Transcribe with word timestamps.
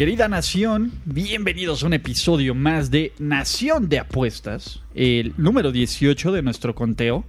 Querida 0.00 0.28
Nación, 0.28 0.92
bienvenidos 1.04 1.82
a 1.82 1.86
un 1.86 1.92
episodio 1.92 2.54
más 2.54 2.90
de 2.90 3.12
Nación 3.18 3.90
de 3.90 3.98
Apuestas, 3.98 4.80
el 4.94 5.34
número 5.36 5.72
18 5.72 6.32
de 6.32 6.40
nuestro 6.40 6.74
conteo. 6.74 7.26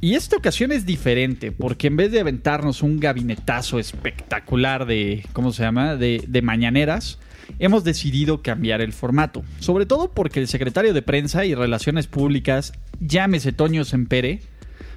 Y 0.00 0.14
esta 0.14 0.36
ocasión 0.36 0.70
es 0.70 0.86
diferente, 0.86 1.50
porque 1.50 1.88
en 1.88 1.96
vez 1.96 2.12
de 2.12 2.20
aventarnos 2.20 2.84
un 2.84 3.00
gabinetazo 3.00 3.80
espectacular 3.80 4.86
de, 4.86 5.26
¿cómo 5.32 5.52
se 5.52 5.64
llama?, 5.64 5.96
de, 5.96 6.40
mañaneras, 6.40 7.18
hemos 7.58 7.82
decidido 7.82 8.42
cambiar 8.42 8.80
el 8.80 8.92
formato. 8.92 9.42
Sobre 9.58 9.84
todo 9.84 10.12
porque 10.12 10.38
el 10.38 10.46
secretario 10.46 10.94
de 10.94 11.02
Prensa 11.02 11.44
y 11.44 11.56
Relaciones 11.56 12.06
Públicas, 12.06 12.74
llámese 13.00 13.50
Toño 13.50 13.82
Sempere, 13.82 14.40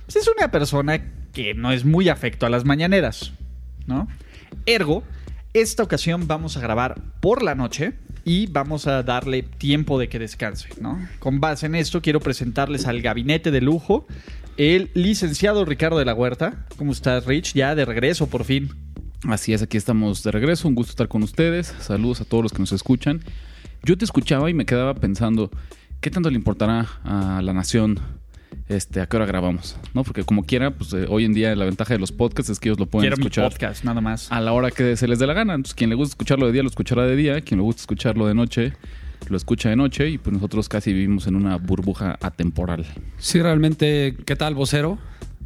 pues 0.05 0.17
es 0.17 0.27
una 0.27 0.51
persona 0.51 1.03
que 1.33 1.55
no 1.55 1.71
es 1.71 1.83
muy 1.83 2.09
afecto 2.09 2.45
a 2.45 2.51
las 2.51 2.63
mañaneras, 2.63 3.33
¿no? 3.87 4.07
Ergo, 4.67 5.03
esta 5.61 5.83
ocasión 5.83 6.27
vamos 6.27 6.57
a 6.57 6.59
grabar 6.59 7.01
por 7.19 7.43
la 7.43 7.55
noche 7.55 7.93
y 8.23 8.47
vamos 8.47 8.87
a 8.87 9.03
darle 9.03 9.43
tiempo 9.43 9.97
de 9.97 10.09
que 10.09 10.19
descanse, 10.19 10.69
¿no? 10.81 10.99
Con 11.19 11.39
base 11.39 11.65
en 11.65 11.75
esto 11.75 12.01
quiero 12.01 12.19
presentarles 12.19 12.85
al 12.85 13.01
gabinete 13.01 13.51
de 13.51 13.61
lujo, 13.61 14.05
el 14.57 14.91
licenciado 14.93 15.65
Ricardo 15.65 15.97
de 15.97 16.05
la 16.05 16.13
Huerta. 16.13 16.65
¿Cómo 16.77 16.91
estás, 16.91 17.25
Rich? 17.25 17.53
Ya 17.53 17.75
de 17.75 17.85
regreso 17.85 18.27
por 18.27 18.43
fin. 18.43 18.69
Así 19.23 19.53
es, 19.53 19.61
aquí 19.61 19.77
estamos 19.77 20.23
de 20.23 20.31
regreso. 20.31 20.67
Un 20.67 20.75
gusto 20.75 20.91
estar 20.91 21.07
con 21.07 21.23
ustedes. 21.23 21.73
Saludos 21.79 22.21
a 22.21 22.25
todos 22.25 22.43
los 22.43 22.51
que 22.51 22.59
nos 22.59 22.71
escuchan. 22.71 23.21
Yo 23.83 23.97
te 23.97 24.05
escuchaba 24.05 24.49
y 24.49 24.53
me 24.53 24.65
quedaba 24.65 24.93
pensando, 24.95 25.49
¿qué 26.01 26.11
tanto 26.11 26.29
le 26.29 26.35
importará 26.35 26.87
a 27.03 27.41
la 27.41 27.53
nación 27.53 27.99
este, 28.69 28.99
a 29.01 29.05
qué 29.07 29.15
hora 29.17 29.25
grabamos? 29.25 29.77
¿No? 29.93 30.03
Porque 30.03 30.23
como 30.23 30.43
quiera, 30.45 30.71
pues 30.71 30.93
eh, 30.93 31.05
hoy 31.09 31.25
en 31.25 31.33
día 31.33 31.55
la 31.55 31.65
ventaja 31.65 31.93
de 31.93 31.99
los 31.99 32.11
podcasts 32.11 32.49
es 32.51 32.59
que 32.59 32.69
ellos 32.69 32.79
lo 32.79 32.85
pueden 32.85 33.03
Quiero 33.03 33.17
mi 33.17 33.21
escuchar 33.23 33.49
podcast, 33.51 33.83
nada 33.83 34.01
más. 34.01 34.31
a 34.31 34.39
la 34.41 34.53
hora 34.53 34.71
que 34.71 34.95
se 34.97 35.07
les 35.07 35.19
dé 35.19 35.27
la 35.27 35.33
gana. 35.33 35.53
Entonces, 35.53 35.73
quien 35.75 35.89
le 35.89 35.95
gusta 35.95 36.11
escucharlo 36.13 36.45
de 36.47 36.51
día, 36.51 36.63
lo 36.63 36.69
escuchará 36.69 37.03
de 37.03 37.15
día. 37.15 37.41
Quien 37.41 37.59
le 37.59 37.63
gusta 37.63 37.81
escucharlo 37.81 38.27
de 38.27 38.33
noche, 38.33 38.73
lo 39.29 39.37
escucha 39.37 39.69
de 39.69 39.75
noche. 39.75 40.09
Y 40.09 40.17
pues 40.17 40.33
nosotros 40.33 40.67
casi 40.69 40.91
vivimos 40.93 41.27
en 41.27 41.35
una 41.35 41.57
burbuja 41.57 42.17
atemporal. 42.21 42.85
Sí, 43.17 43.41
realmente, 43.41 44.15
¿qué 44.25 44.35
tal, 44.35 44.55
vocero? 44.55 44.97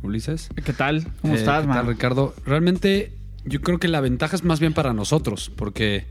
Ulises. 0.03 0.49
¿Qué 0.65 0.73
tal? 0.73 1.05
¿Cómo 1.21 1.33
Eh, 1.35 1.37
estás, 1.37 1.61
¿qué 1.61 1.67
man? 1.67 1.77
tal, 1.77 1.87
Ricardo? 1.87 2.33
Realmente, 2.45 3.11
yo 3.45 3.61
creo 3.61 3.77
que 3.77 3.87
la 3.87 4.01
ventaja 4.01 4.35
es 4.35 4.43
más 4.43 4.59
bien 4.59 4.73
para 4.73 4.93
nosotros, 4.93 5.51
porque 5.55 6.05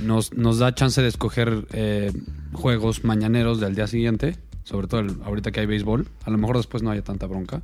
nos, 0.00 0.32
nos 0.34 0.58
da 0.60 0.72
chance 0.74 1.02
de 1.02 1.08
escoger 1.08 1.66
eh, 1.72 2.12
juegos 2.52 3.02
mañaneros 3.04 3.58
del 3.60 3.74
día 3.74 3.88
siguiente, 3.88 4.36
sobre 4.64 4.86
todo 4.88 5.00
el- 5.00 5.16
ahorita 5.24 5.52
que 5.52 5.60
hay 5.60 5.66
béisbol. 5.66 6.08
A 6.24 6.30
lo 6.30 6.38
mejor 6.38 6.56
después 6.56 6.82
no 6.82 6.90
haya 6.90 7.02
tanta 7.02 7.26
bronca. 7.26 7.62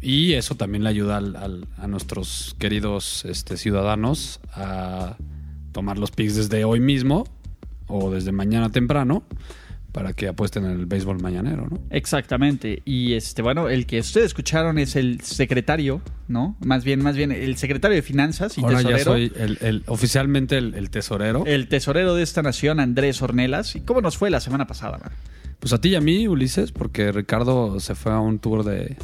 Y 0.00 0.34
eso 0.34 0.54
también 0.54 0.84
le 0.84 0.90
ayuda 0.90 1.16
al- 1.16 1.36
al- 1.36 1.66
a 1.78 1.86
nuestros 1.88 2.54
queridos 2.58 3.24
este, 3.24 3.56
ciudadanos 3.56 4.40
a 4.54 5.16
tomar 5.72 5.98
los 5.98 6.10
picks 6.10 6.36
desde 6.36 6.64
hoy 6.64 6.80
mismo 6.80 7.24
o 7.88 8.10
desde 8.10 8.30
mañana 8.32 8.70
temprano 8.70 9.24
para 9.92 10.12
que 10.12 10.28
apuesten 10.28 10.64
en 10.66 10.72
el 10.72 10.86
béisbol 10.86 11.20
mañanero, 11.22 11.66
¿no? 11.70 11.80
Exactamente. 11.90 12.82
Y 12.84 13.14
este, 13.14 13.40
bueno, 13.40 13.68
el 13.70 13.86
que 13.86 14.00
ustedes 14.00 14.26
escucharon 14.26 14.78
es 14.78 14.94
el 14.94 15.22
secretario, 15.22 16.02
¿no? 16.28 16.56
Más 16.60 16.84
bien, 16.84 17.02
más 17.02 17.16
bien, 17.16 17.32
el 17.32 17.56
secretario 17.56 17.94
de 17.96 18.02
Finanzas 18.02 18.58
y 18.58 18.60
Ahora 18.60 18.76
tesorero. 18.78 18.98
ya 18.98 19.04
soy 19.04 19.32
el, 19.36 19.58
el- 19.62 19.82
oficialmente 19.86 20.58
el, 20.58 20.74
el 20.74 20.90
tesorero. 20.90 21.44
El 21.46 21.68
tesorero 21.68 22.14
de 22.14 22.22
esta 22.22 22.42
nación, 22.42 22.78
Andrés 22.78 23.22
Ornelas. 23.22 23.74
¿Y 23.74 23.80
cómo 23.80 24.02
nos 24.02 24.18
fue 24.18 24.28
la 24.28 24.40
semana 24.40 24.66
pasada, 24.66 24.98
man? 24.98 25.12
Pues 25.66 25.72
a 25.72 25.80
ti 25.80 25.88
y 25.88 25.94
a 25.96 26.00
mí, 26.00 26.28
Ulises, 26.28 26.70
porque 26.70 27.10
Ricardo 27.10 27.80
se 27.80 27.96
fue 27.96 28.12
a 28.12 28.20
un 28.20 28.38
tour 28.38 28.62
de, 28.64 28.96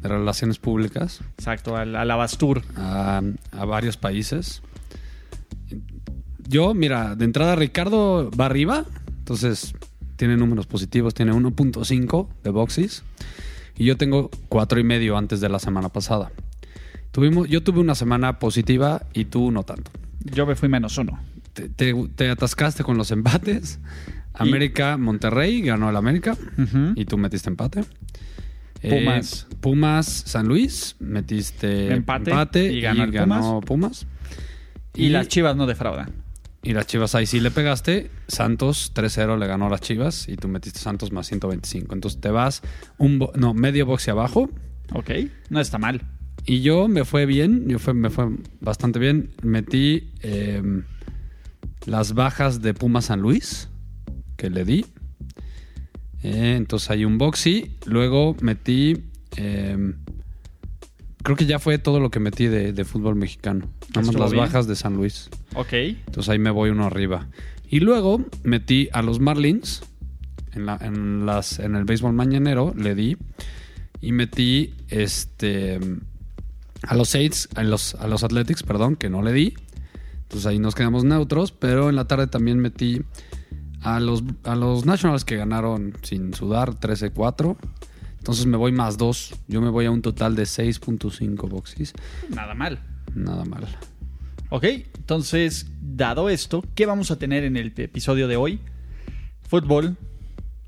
de 0.00 0.08
relaciones 0.08 0.60
públicas 0.60 1.22
Exacto, 1.38 1.76
al, 1.76 1.96
al 1.96 2.08
Abastur. 2.08 2.62
a, 2.76 3.20
a 3.50 3.64
varios 3.64 3.96
países. 3.96 4.62
Yo, 6.46 6.72
mira, 6.72 7.16
de 7.16 7.24
entrada 7.24 7.56
Ricardo 7.56 8.30
va 8.30 8.46
arriba, 8.46 8.84
entonces 9.18 9.74
tiene 10.14 10.36
números 10.36 10.68
positivos, 10.68 11.14
tiene 11.14 11.32
1.5 11.32 12.28
de 12.44 12.50
boxes 12.50 13.02
y 13.76 13.84
yo 13.84 13.96
tengo 13.96 14.30
cuatro 14.48 14.78
y 14.78 14.84
medio 14.84 15.16
antes 15.18 15.40
de 15.40 15.48
la 15.48 15.58
semana 15.58 15.88
pasada. 15.88 16.30
Tuvimos, 17.10 17.48
yo 17.48 17.64
tuve 17.64 17.80
una 17.80 17.96
semana 17.96 18.38
positiva 18.38 19.02
y 19.14 19.24
tú 19.24 19.50
no 19.50 19.64
tanto. 19.64 19.90
Yo 20.22 20.46
me 20.46 20.54
fui 20.54 20.68
menos 20.68 20.96
uno. 20.96 21.18
te, 21.54 21.68
te- 21.68 22.08
te 22.14 22.30
atascaste 22.30 22.84
con 22.84 22.96
los 22.96 23.10
empates. 23.10 23.80
América, 24.38 24.96
Monterrey, 24.96 25.60
ganó 25.62 25.90
el 25.90 25.96
América 25.96 26.36
y 26.94 27.04
tú 27.04 27.18
metiste 27.18 27.48
empate. 27.50 27.84
Pumas. 28.80 29.46
Eh, 29.50 29.56
Pumas, 29.60 30.06
San 30.06 30.46
Luis, 30.46 30.96
metiste 31.00 31.92
Empate 31.92 32.72
y 32.72 32.80
ganó 32.80 33.04
el 33.04 33.64
Pumas. 33.64 34.06
Y, 34.94 35.10
las 35.10 35.28
chivas 35.28 35.56
no 35.56 35.66
defraudan. 35.66 36.12
y 36.62 36.72
las 36.72 36.86
Chivas 36.86 37.14
ahí 37.14 37.26
sí 37.26 37.40
le 37.40 37.50
pegaste. 37.50 38.10
Santos 38.26 38.92
3-0 38.94 39.38
le 39.38 39.46
ganó 39.46 39.66
a 39.66 39.70
las 39.70 39.80
Chivas 39.80 40.28
y 40.28 40.36
tú 40.36 40.48
metiste 40.48 40.80
Santos 40.80 41.12
más 41.12 41.26
125. 41.28 41.94
Entonces 41.94 42.20
te 42.20 42.30
vas 42.30 42.62
un 42.98 43.18
no, 43.36 43.54
medio 43.54 43.86
boxe 43.86 44.10
abajo. 44.10 44.50
Ok, 44.92 45.10
no 45.50 45.60
está 45.60 45.78
mal. 45.78 46.02
Y 46.46 46.62
yo 46.62 46.88
me 46.88 47.04
fue 47.04 47.26
bien, 47.26 47.68
yo 47.68 47.78
fue, 47.78 47.94
me 47.94 48.10
fue 48.10 48.28
bastante 48.60 48.98
bien. 48.98 49.30
Metí 49.42 50.10
eh, 50.22 50.62
las 51.84 52.14
bajas 52.14 52.62
de 52.62 52.74
Puma 52.74 53.02
San 53.02 53.20
Luis, 53.20 53.68
que 54.38 54.48
le 54.48 54.64
di. 54.64 54.86
Eh, 56.22 56.54
entonces 56.56 56.88
hay 56.90 57.04
un 57.04 57.18
boxy. 57.18 57.72
Luego 57.84 58.34
metí. 58.40 58.96
eh, 59.36 59.92
creo 61.22 61.36
que 61.36 61.44
ya 61.46 61.58
fue 61.58 61.78
todo 61.78 62.00
lo 62.00 62.10
que 62.10 62.20
metí 62.20 62.46
de, 62.46 62.72
de 62.72 62.84
fútbol 62.84 63.14
mexicano. 63.16 63.68
Nada 63.94 64.06
más 64.06 64.14
las 64.14 64.30
bien. 64.32 64.44
bajas 64.44 64.66
de 64.66 64.76
San 64.76 64.96
Luis. 64.96 65.28
Ok. 65.54 65.72
Entonces 65.72 66.28
ahí 66.30 66.38
me 66.38 66.50
voy 66.50 66.70
uno 66.70 66.84
arriba. 66.86 67.28
Y 67.68 67.80
luego 67.80 68.24
metí 68.44 68.88
a 68.92 69.02
los 69.02 69.20
Marlins 69.20 69.82
en, 70.54 70.64
la- 70.66 70.78
en 70.80 71.26
las, 71.26 71.58
en 71.58 71.74
el 71.76 71.84
béisbol 71.84 72.14
mañanero, 72.14 72.72
le 72.76 72.94
di. 72.94 73.16
Y 74.00 74.12
metí 74.12 74.72
este 74.88 75.78
a 76.82 76.94
los 76.94 77.08
Saints, 77.08 77.48
a 77.56 77.64
los, 77.64 77.96
a 77.96 78.06
los 78.06 78.22
Athletics, 78.22 78.62
perdón, 78.62 78.94
que 78.96 79.10
no 79.10 79.22
le 79.22 79.32
di. 79.32 79.54
Entonces 80.22 80.46
ahí 80.46 80.58
nos 80.58 80.74
quedamos 80.74 81.04
neutros. 81.04 81.52
Pero 81.52 81.88
en 81.90 81.96
la 81.96 82.06
tarde 82.06 82.26
también 82.28 82.58
metí 82.58 83.02
a 83.82 84.00
los, 84.00 84.22
a 84.44 84.54
los 84.56 84.84
Nationals 84.86 85.24
que 85.24 85.36
ganaron 85.36 85.94
sin 86.02 86.34
sudar 86.34 86.74
13-4. 86.74 87.56
Entonces 88.18 88.46
me 88.46 88.56
voy 88.56 88.72
más 88.72 88.98
2. 88.98 89.34
Yo 89.48 89.60
me 89.60 89.70
voy 89.70 89.86
a 89.86 89.90
un 89.90 90.02
total 90.02 90.34
de 90.34 90.42
6.5 90.44 91.48
boxes. 91.48 91.92
Nada 92.28 92.54
mal. 92.54 92.80
Nada 93.14 93.44
mal. 93.44 93.66
Ok, 94.50 94.64
entonces, 94.64 95.66
dado 95.80 96.28
esto, 96.30 96.64
¿qué 96.74 96.86
vamos 96.86 97.10
a 97.10 97.18
tener 97.18 97.44
en 97.44 97.56
el 97.56 97.72
episodio 97.76 98.28
de 98.28 98.36
hoy? 98.36 98.60
Fútbol 99.48 99.96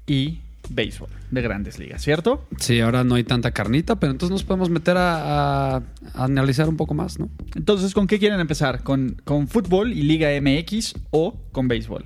y 0.07 0.41
béisbol 0.69 1.09
de 1.31 1.43
grandes 1.43 1.79
ligas, 1.79 2.03
¿cierto? 2.03 2.47
Sí, 2.59 2.81
ahora 2.81 3.05
no 3.05 3.15
hay 3.17 3.25
tanta 3.25 3.51
carnita, 3.53 3.99
pero 3.99 4.13
entonces 4.13 4.33
nos 4.33 4.45
podemos 4.45 4.69
meter 4.71 4.97
a, 4.97 5.77
a- 5.77 5.83
a 6.15 6.25
analizar 6.25 6.69
un 6.69 6.77
poco 6.77 6.95
más, 6.95 7.19
¿no? 7.19 7.29
Entonces, 7.55 7.93
¿con 7.95 8.07
qué 8.07 8.19
quieren 8.19 8.39
empezar? 8.41 8.83
¿Con, 8.83 9.21
con 9.25 9.49
fútbol 9.49 9.93
y 9.93 10.03
Liga 10.03 10.29
MX 10.41 10.95
o 11.11 11.37
con 11.53 11.67
béisbol? 11.69 12.05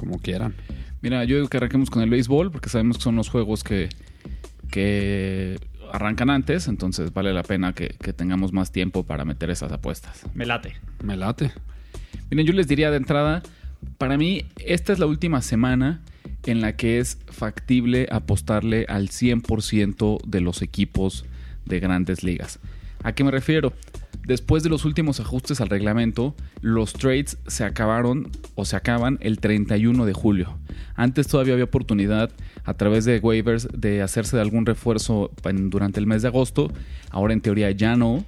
Como 0.00 0.18
quieran. 0.18 0.54
Mira, 1.02 1.24
yo 1.24 1.36
digo 1.36 1.48
que 1.48 1.58
arranquemos 1.58 1.90
con 1.90 2.02
el 2.02 2.08
béisbol 2.08 2.50
porque 2.50 2.70
sabemos 2.70 2.96
que 2.96 3.02
son 3.02 3.16
los 3.16 3.28
juegos 3.28 3.62
que, 3.62 3.90
que 4.70 5.58
arrancan 5.92 6.30
antes, 6.30 6.68
entonces 6.68 7.12
vale 7.12 7.34
la 7.34 7.42
pena 7.42 7.74
que, 7.74 7.88
que 8.00 8.14
tengamos 8.14 8.54
más 8.54 8.72
tiempo 8.72 9.04
para 9.04 9.26
meter 9.26 9.50
esas 9.50 9.70
apuestas. 9.72 10.24
Me 10.32 10.46
late. 10.46 10.72
Me 11.04 11.18
late. 11.18 11.52
Miren, 12.30 12.46
yo 12.46 12.54
les 12.54 12.66
diría 12.66 12.90
de 12.90 12.96
entrada, 12.96 13.42
para 13.98 14.16
mí 14.16 14.46
esta 14.64 14.94
es 14.94 14.98
la 14.98 15.04
última 15.04 15.42
semana 15.42 16.00
en 16.46 16.62
la 16.62 16.76
que 16.76 16.98
es 16.98 17.18
factible 17.26 18.08
apostarle 18.10 18.86
al 18.88 19.08
100% 19.10 20.22
de 20.26 20.40
los 20.40 20.62
equipos 20.62 21.26
de 21.66 21.78
grandes 21.78 22.24
ligas. 22.24 22.58
¿A 23.02 23.12
qué 23.12 23.22
me 23.22 23.30
refiero? 23.30 23.74
Después 24.30 24.62
de 24.62 24.68
los 24.70 24.84
últimos 24.84 25.18
ajustes 25.18 25.60
al 25.60 25.70
reglamento, 25.70 26.36
los 26.60 26.92
trades 26.92 27.36
se 27.48 27.64
acabaron 27.64 28.30
o 28.54 28.64
se 28.64 28.76
acaban 28.76 29.18
el 29.22 29.40
31 29.40 30.06
de 30.06 30.12
julio. 30.12 30.56
Antes 30.94 31.26
todavía 31.26 31.54
había 31.54 31.64
oportunidad 31.64 32.30
a 32.62 32.74
través 32.74 33.04
de 33.04 33.18
waivers 33.18 33.66
de 33.74 34.02
hacerse 34.02 34.36
de 34.36 34.42
algún 34.42 34.66
refuerzo 34.66 35.32
durante 35.42 35.98
el 35.98 36.06
mes 36.06 36.22
de 36.22 36.28
agosto. 36.28 36.70
Ahora 37.10 37.32
en 37.32 37.40
teoría 37.40 37.72
ya 37.72 37.96
no. 37.96 38.24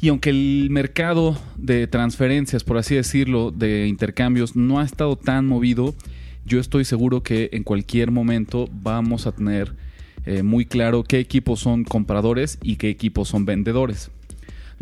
Y 0.00 0.08
aunque 0.08 0.30
el 0.30 0.66
mercado 0.72 1.38
de 1.56 1.86
transferencias, 1.86 2.64
por 2.64 2.76
así 2.76 2.96
decirlo, 2.96 3.52
de 3.52 3.86
intercambios 3.86 4.56
no 4.56 4.80
ha 4.80 4.84
estado 4.84 5.14
tan 5.14 5.46
movido, 5.46 5.94
yo 6.44 6.58
estoy 6.58 6.84
seguro 6.84 7.22
que 7.22 7.48
en 7.52 7.62
cualquier 7.62 8.10
momento 8.10 8.68
vamos 8.72 9.28
a 9.28 9.32
tener 9.36 9.72
eh, 10.26 10.42
muy 10.42 10.66
claro 10.66 11.04
qué 11.04 11.20
equipos 11.20 11.60
son 11.60 11.84
compradores 11.84 12.58
y 12.60 12.74
qué 12.74 12.88
equipos 12.88 13.28
son 13.28 13.44
vendedores. 13.44 14.10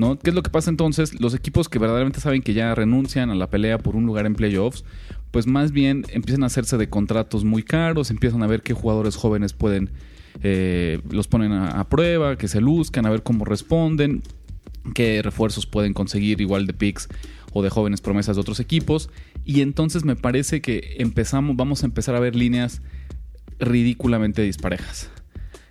¿No? 0.00 0.18
¿Qué 0.18 0.30
es 0.30 0.34
lo 0.34 0.42
que 0.42 0.50
pasa 0.50 0.70
entonces? 0.70 1.20
Los 1.20 1.34
equipos 1.34 1.68
que 1.68 1.78
verdaderamente 1.78 2.20
saben 2.20 2.42
que 2.42 2.54
ya 2.54 2.74
renuncian 2.74 3.30
a 3.30 3.34
la 3.34 3.50
pelea 3.50 3.78
por 3.78 3.94
un 3.94 4.06
lugar 4.06 4.24
en 4.24 4.34
playoffs, 4.34 4.84
pues 5.30 5.46
más 5.46 5.72
bien 5.72 6.04
empiezan 6.08 6.42
a 6.42 6.46
hacerse 6.46 6.78
de 6.78 6.88
contratos 6.88 7.44
muy 7.44 7.62
caros, 7.62 8.10
empiezan 8.10 8.42
a 8.42 8.46
ver 8.46 8.62
qué 8.62 8.72
jugadores 8.72 9.16
jóvenes 9.16 9.52
pueden, 9.52 9.90
eh, 10.42 11.00
los 11.10 11.28
ponen 11.28 11.52
a, 11.52 11.78
a 11.78 11.88
prueba, 11.88 12.36
que 12.36 12.48
se 12.48 12.62
luzcan, 12.62 13.04
a 13.04 13.10
ver 13.10 13.22
cómo 13.22 13.44
responden, 13.44 14.22
qué 14.94 15.20
refuerzos 15.22 15.66
pueden 15.66 15.92
conseguir 15.92 16.40
igual 16.40 16.66
de 16.66 16.72
picks 16.72 17.06
o 17.52 17.62
de 17.62 17.68
jóvenes 17.68 18.00
promesas 18.00 18.36
de 18.36 18.40
otros 18.40 18.58
equipos. 18.58 19.10
Y 19.44 19.60
entonces 19.60 20.04
me 20.04 20.16
parece 20.16 20.62
que 20.62 20.96
empezamos, 20.98 21.56
vamos 21.56 21.82
a 21.82 21.86
empezar 21.86 22.14
a 22.14 22.20
ver 22.20 22.34
líneas 22.34 22.80
ridículamente 23.58 24.40
disparejas. 24.40 25.10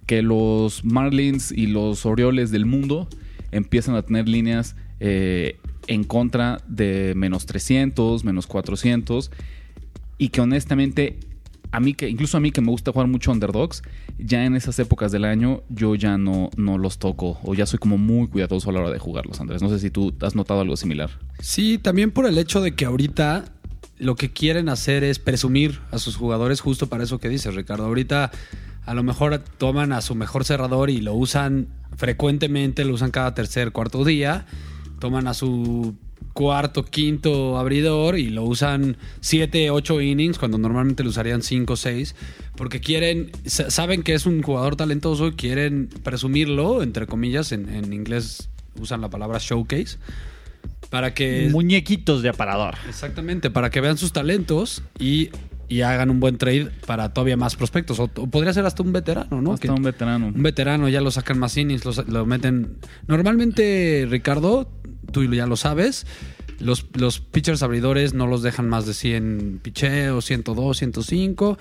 Que 0.06 0.22
los 0.22 0.86
Marlins 0.86 1.52
y 1.52 1.66
los 1.66 2.06
Orioles 2.06 2.52
del 2.52 2.68
mundo 2.68 3.10
empiezan 3.52 3.96
a 3.96 4.02
tener 4.02 4.28
líneas 4.28 4.76
eh, 5.00 5.60
en 5.88 6.04
contra 6.04 6.62
de 6.68 7.14
menos 7.16 7.46
300, 7.46 8.24
menos 8.24 8.48
400. 8.48 9.32
Y 10.18 10.30
que 10.30 10.42
honestamente, 10.42 11.18
a 11.72 11.80
mí 11.80 11.94
que, 11.94 12.10
incluso 12.10 12.38
a 12.38 12.40
mí 12.40 12.52
que 12.52 12.62
me 12.62 12.72
gusta 12.72 12.92
jugar 12.92 13.08
mucho 13.08 13.32
underdogs, 13.32 13.82
ya 14.18 14.44
en 14.46 14.56
esas 14.56 14.78
épocas 14.80 15.12
del 15.12 15.26
año 15.26 15.64
yo 15.70 15.96
ya 15.96 16.18
no, 16.18 16.50
no 16.58 16.78
los 16.78 17.00
toco. 17.00 17.40
O 17.44 17.54
ya 17.54 17.66
soy 17.66 17.80
como 17.80 17.98
muy 17.98 18.28
cuidadoso 18.28 18.70
a 18.70 18.74
la 18.74 18.82
hora 18.82 18.92
de 18.92 19.00
jugarlos, 19.00 19.40
Andrés. 19.40 19.62
No 19.62 19.70
sé 19.70 19.80
si 19.80 19.90
tú 19.90 20.14
has 20.22 20.36
notado 20.36 20.62
algo 20.62 20.76
similar. 20.78 21.10
Sí, 21.40 21.78
también 21.78 22.12
por 22.12 22.26
el 22.26 22.38
hecho 22.38 22.62
de 22.62 22.76
que 22.76 22.86
ahorita 22.86 23.46
lo 23.98 24.16
que 24.16 24.30
quieren 24.30 24.70
hacer 24.70 25.04
es 25.04 25.20
presumir 25.20 25.80
a 25.92 26.00
sus 26.00 26.16
jugadores 26.16 26.62
justo 26.62 26.88
para 26.88 27.04
eso 27.04 27.20
que 27.20 27.30
dices, 27.30 27.54
Ricardo. 27.54 27.86
Ahorita 27.86 28.32
a 28.90 28.94
lo 28.94 29.04
mejor 29.04 29.38
toman 29.58 29.92
a 29.94 30.02
su 30.02 30.16
mejor 30.16 30.46
cerrador 30.46 30.90
y 30.90 31.00
lo 31.02 31.14
usan 31.14 31.68
frecuentemente, 31.96 32.84
lo 32.86 32.94
usan 32.96 33.12
cada 33.12 33.34
tercer, 33.36 33.72
cuarto 33.72 34.04
día. 34.04 34.46
Toman 35.00 35.28
a 35.28 35.34
su 35.34 35.96
cuarto, 36.34 36.86
quinto 36.86 37.58
abridor 37.58 38.18
y 38.18 38.30
lo 38.30 38.44
usan 38.44 38.98
siete, 39.22 39.70
ocho 39.72 40.02
innings 40.02 40.38
cuando 40.38 40.58
normalmente 40.58 41.04
lo 41.04 41.10
usarían 41.10 41.42
cinco, 41.42 41.76
seis, 41.76 42.16
porque 42.56 42.80
quieren, 42.80 43.32
sa- 43.46 43.70
saben 43.72 44.04
que 44.04 44.14
es 44.14 44.26
un 44.26 44.42
jugador 44.42 44.76
talentoso 44.76 45.28
y 45.28 45.32
quieren 45.34 45.90
presumirlo, 46.04 46.82
entre 46.84 47.08
comillas, 47.08 47.52
en, 47.52 47.70
en 47.70 47.92
inglés 47.94 48.50
usan 48.80 49.02
la 49.02 49.10
palabra 49.10 49.40
showcase, 49.40 49.98
para 50.90 51.14
que 51.14 51.50
Muñequitos 51.52 52.22
de 52.22 52.30
aparador. 52.30 52.76
Exactamente, 52.88 53.50
para 53.50 53.70
que 53.70 53.82
vean 53.82 53.98
sus 53.98 54.12
talentos 54.14 54.82
y, 55.00 55.30
y 55.70 55.82
hagan 55.82 56.10
un 56.10 56.20
buen 56.20 56.38
trade 56.38 56.70
para 56.86 57.14
todavía 57.14 57.38
más 57.38 57.56
prospectos. 57.56 58.00
O, 58.00 58.04
o 58.16 58.28
podría 58.28 58.52
ser 58.54 58.66
hasta 58.66 58.84
un 58.84 58.92
veterano, 58.92 59.42
¿no? 59.42 59.54
Hasta 59.54 59.68
Que- 59.68 59.72
un 59.74 59.84
veterano. 59.84 60.28
un 60.28 60.44
veterano, 60.44 60.90
ya 60.90 61.00
lo 61.02 61.12
sacan 61.12 61.38
más 61.40 61.56
innings, 61.56 61.86
lo, 61.86 61.92
lo 62.08 62.26
meten. 62.26 62.78
Normalmente, 63.08 64.08
Ricardo, 64.10 64.70
tú 65.12 65.24
ya 65.34 65.46
lo 65.46 65.56
sabes, 65.58 66.08
los, 66.60 66.86
los 66.94 67.20
pitchers 67.20 67.62
abridores 67.64 68.14
no 68.14 68.28
los 68.28 68.42
dejan 68.42 68.68
más 68.68 68.86
de 68.86 68.94
100 68.94 69.60
picheos, 69.62 70.26
102, 70.26 70.78
105. 70.78 71.58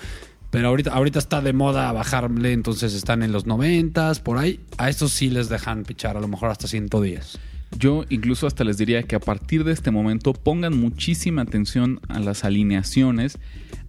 Pero 0.50 0.69
ahorita, 0.69 0.93
ahorita 0.94 1.19
está 1.19 1.43
de 1.43 1.52
moda 1.52 1.93
bajarle, 1.93 2.52
entonces 2.52 2.94
están 2.94 3.22
en 3.22 3.32
los 3.32 3.44
90, 3.44 4.14
por 4.22 4.38
ahí. 4.38 4.61
A 4.78 4.88
estos 4.88 5.12
sí 5.12 5.28
les 5.28 5.50
dejan 5.50 5.82
pichar, 5.84 6.16
a 6.16 6.20
lo 6.20 6.28
mejor 6.28 6.49
hasta 6.50 6.66
110. 6.66 7.38
Yo 7.76 8.04
incluso 8.08 8.46
hasta 8.46 8.64
les 8.64 8.78
diría 8.78 9.02
que 9.02 9.16
a 9.16 9.20
partir 9.20 9.64
de 9.64 9.72
este 9.72 9.90
momento 9.90 10.32
pongan 10.32 10.78
muchísima 10.78 11.42
atención 11.42 12.00
a 12.08 12.18
las 12.18 12.44
alineaciones 12.44 13.38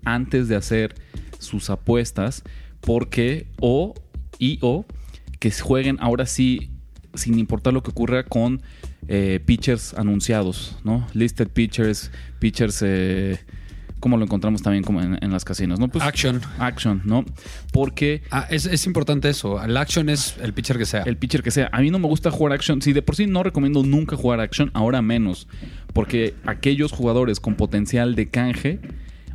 antes 0.03 0.47
de 0.47 0.55
hacer 0.55 0.95
sus 1.39 1.69
apuestas, 1.69 2.43
porque 2.81 3.47
o 3.59 3.93
y 4.37 4.59
o 4.61 4.85
que 5.39 5.51
jueguen 5.51 5.97
ahora 6.01 6.25
sí 6.25 6.69
sin 7.13 7.39
importar 7.39 7.73
lo 7.73 7.81
que 7.83 7.91
ocurra 7.91 8.23
con 8.23 8.61
eh, 9.07 9.39
pitchers 9.43 9.93
anunciados, 9.95 10.77
¿no? 10.83 11.07
Listed 11.13 11.47
pitchers, 11.47 12.11
pitchers 12.39 12.81
eh, 12.85 13.39
como 14.00 14.18
lo 14.18 14.24
encontramos 14.25 14.62
también 14.62 14.84
como 14.84 15.01
en, 15.01 15.18
en 15.22 15.31
las 15.31 15.44
casinos, 15.46 15.80
¿no? 15.80 15.88
Pues, 15.88 16.04
Action. 16.04 16.42
Action, 16.57 17.01
¿no? 17.06 17.25
Porque 17.72 18.22
Ah, 18.31 18.48
es, 18.50 18.66
es 18.66 18.86
importante 18.86 19.30
eso. 19.30 19.62
El 19.63 19.75
action 19.78 20.10
es 20.10 20.36
el 20.42 20.54
pitcher 20.54 20.78
que 20.78 20.86
sea. 20.86 21.04
el 21.04 21.18
pitcher 21.18 21.44
que 21.44 21.51
sea. 21.51 21.69
A 21.72 21.81
mí 21.81 21.92
no 21.92 22.00
me 22.00 22.07
gusta 22.07 22.31
jugar 22.31 22.54
action. 22.54 22.81
Si 22.81 22.94
de 22.94 23.01
por 23.01 23.16
sí 23.16 23.28
no 23.28 23.44
recomiendo 23.44 23.84
nunca 23.84 24.16
jugar 24.16 24.40
action, 24.40 24.72
ahora 24.74 25.01
menos. 25.01 25.48
Porque 25.94 26.36
aquellos 26.46 26.92
jugadores 26.92 27.40
con 27.40 27.56
potencial 27.56 28.16
de 28.16 28.30
canje, 28.30 28.80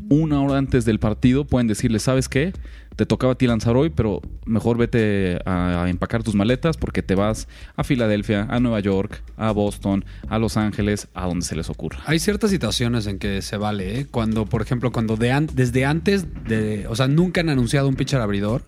una 0.09 0.41
hora 0.41 0.59
antes 0.59 0.85
del 0.85 0.99
partido, 0.99 1.47
pueden 1.47 1.67
decirle, 1.67 1.99
¿sabes 1.99 2.29
qué? 2.29 2.53
Te 2.97 3.07
tocaba 3.07 3.33
a 3.33 3.37
ti 3.37 3.47
lanzar 3.49 3.77
hoy, 3.77 3.91
pero 3.91 4.21
mejor 4.47 4.79
vete 4.79 5.39
a, 5.47 5.87
empacar 5.89 6.23
tus 6.23 6.35
maletas 6.37 6.77
porque 6.77 7.03
te 7.03 7.15
vas 7.17 7.49
a 7.75 7.83
Filadelfia, 7.83 8.47
a 8.49 8.61
Nueva 8.61 8.79
York, 8.81 9.23
a 9.37 9.51
Boston, 9.51 10.05
a 10.29 10.39
Los 10.39 10.57
Ángeles, 10.57 11.09
a 11.13 11.27
donde 11.27 11.45
se 11.45 11.57
les 11.57 11.69
ocurra. 11.71 12.01
Hay 12.07 12.21
ciertas 12.21 12.51
situaciones 12.51 13.07
en 13.09 13.19
que 13.19 13.43
se 13.43 13.57
vale, 13.57 13.99
¿eh? 14.01 14.07
Cuando, 14.09 14.47
por 14.47 14.63
ejemplo, 14.63 14.93
cuando 14.93 15.17
de 15.17 15.33
an- 15.33 15.49
desde 15.53 15.85
antes 15.85 16.27
de. 16.45 16.87
O 16.89 16.95
sea, 16.95 17.09
nunca 17.09 17.41
han 17.41 17.49
anunciado 17.49 17.89
un 17.89 17.97
pitcher 17.97 18.21
abridor. 18.21 18.63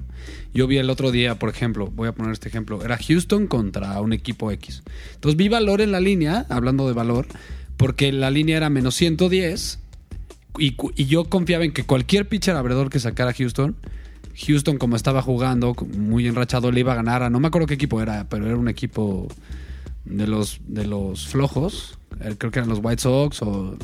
Yo 0.53 0.67
vi 0.67 0.79
el 0.79 0.91
otro 0.91 1.13
día, 1.13 1.37
por 1.39 1.49
ejemplo, 1.49 1.87
voy 1.95 2.09
a 2.09 2.13
poner 2.13 2.33
este 2.33 2.49
ejemplo. 2.49 2.83
Era 2.85 2.99
Houston 2.99 3.47
contra 3.47 4.01
un 4.01 4.13
equipo 4.13 4.51
X. 4.51 4.83
Entonces 5.15 5.37
vi 5.37 5.49
valor 5.49 5.81
en 5.81 5.93
la 5.93 6.01
línea, 6.01 6.47
hablando 6.49 6.89
de 6.89 6.95
valor, 6.95 7.27
porque 7.77 8.11
la 8.11 8.31
línea 8.33 8.57
era 8.57 8.71
menos 8.71 8.97
110. 8.97 9.79
Y, 10.59 10.75
y 10.97 11.05
yo 11.05 11.27
confiaba 11.27 11.65
en 11.65 11.73
que 11.73 11.85
cualquier 11.85 12.27
pitcher 12.27 12.57
abridor 12.57 12.91
que 12.91 12.99
sacara 12.99 13.33
Houston. 13.33 13.77
Houston, 14.45 14.79
como 14.79 14.97
estaba 14.97 15.23
jugando, 15.23 15.75
muy 15.97 16.27
enrachado, 16.27 16.71
le 16.71 16.81
iba 16.81 16.93
a 16.93 16.97
ganar 16.97 17.23
a. 17.23 17.31
No 17.31 17.41
me 17.41 17.49
acuerdo 17.49 17.67
qué 17.67 17.75
equipo 17.75 18.01
era, 18.03 18.29
pero 18.29 18.47
era 18.47 18.57
un 18.57 18.69
equipo 18.69 19.29
de 20.05 20.27
los, 20.27 20.61
de 20.67 20.87
los 20.87 21.27
flojos. 21.29 21.99
Eh, 22.21 22.35
Creo 22.39 22.51
que 22.51 22.59
eran 22.59 22.69
los 22.69 22.81
White 22.83 23.03
Sox 23.03 23.43
o. 23.43 23.77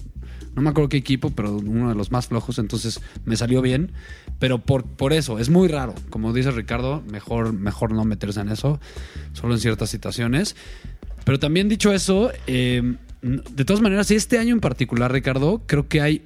No 0.55 0.61
me 0.61 0.69
acuerdo 0.69 0.91
qué 0.91 0.99
equipo, 0.99 1.31
pero 1.31 1.57
uno 1.57 1.89
de 1.89 1.95
los 1.95 2.11
más 2.11 2.27
flojos. 2.27 2.59
Entonces 2.59 3.01
me 3.25 3.37
salió 3.37 3.63
bien. 3.63 3.93
Pero 4.39 4.59
por, 4.59 4.85
por 4.85 5.15
eso, 5.15 5.39
es 5.39 5.49
muy 5.49 5.69
raro. 5.69 5.95
Como 6.11 6.35
dice 6.35 6.51
Ricardo, 6.51 7.03
mejor, 7.11 7.55
mejor 7.55 7.93
no 7.93 8.05
meterse 8.05 8.41
en 8.41 8.51
eso. 8.51 8.79
Solo 9.33 9.55
en 9.55 9.61
ciertas 9.61 9.89
situaciones. 9.89 10.55
Pero 11.25 11.39
también 11.39 11.71
dicho 11.71 11.93
eso, 11.93 12.31
eh, 12.47 12.97
de 13.23 13.65
todas 13.65 13.81
maneras, 13.81 14.11
este 14.11 14.39
año 14.39 14.53
en 14.53 14.61
particular, 14.61 15.13
Ricardo, 15.13 15.63
creo 15.67 15.89
que 15.89 16.01
hay 16.01 16.23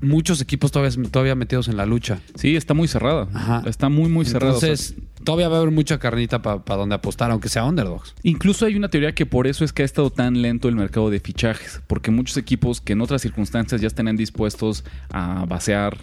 muchos 0.00 0.40
equipos 0.40 0.72
todavía, 0.72 0.96
todavía 1.10 1.34
metidos 1.34 1.68
en 1.68 1.76
la 1.76 1.86
lucha. 1.86 2.20
Sí, 2.34 2.56
está 2.56 2.74
muy 2.74 2.88
cerrada. 2.88 3.28
Ajá. 3.32 3.62
Está 3.66 3.88
muy, 3.88 4.08
muy 4.08 4.24
cerrada. 4.24 4.54
O 4.54 4.60
sea, 4.60 4.70
Entonces, 4.70 4.96
todavía 5.24 5.48
va 5.48 5.56
a 5.56 5.60
haber 5.60 5.72
mucha 5.72 5.98
carnita 5.98 6.42
para 6.42 6.78
donde 6.78 6.94
apostar, 6.94 7.30
aunque 7.30 7.48
sea 7.48 7.64
underdogs. 7.64 8.14
Incluso 8.22 8.66
hay 8.66 8.76
una 8.76 8.88
teoría 8.88 9.14
que 9.14 9.26
por 9.26 9.46
eso 9.46 9.64
es 9.64 9.72
que 9.72 9.82
ha 9.82 9.84
estado 9.84 10.10
tan 10.10 10.42
lento 10.42 10.68
el 10.68 10.76
mercado 10.76 11.10
de 11.10 11.20
fichajes, 11.20 11.80
porque 11.86 12.10
muchos 12.10 12.36
equipos 12.36 12.80
que 12.80 12.94
en 12.94 13.00
otras 13.00 13.22
circunstancias 13.22 13.80
ya 13.80 13.86
estarían 13.86 14.16
dispuestos 14.16 14.84
a 15.10 15.44
vaciar 15.46 15.96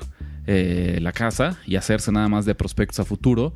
eh, 0.49 0.99
la 1.01 1.11
casa 1.11 1.57
y 1.65 1.75
hacerse 1.75 2.11
nada 2.11 2.29
más 2.29 2.45
de 2.45 2.55
prospectos 2.55 2.99
a 2.99 3.05
futuro, 3.05 3.53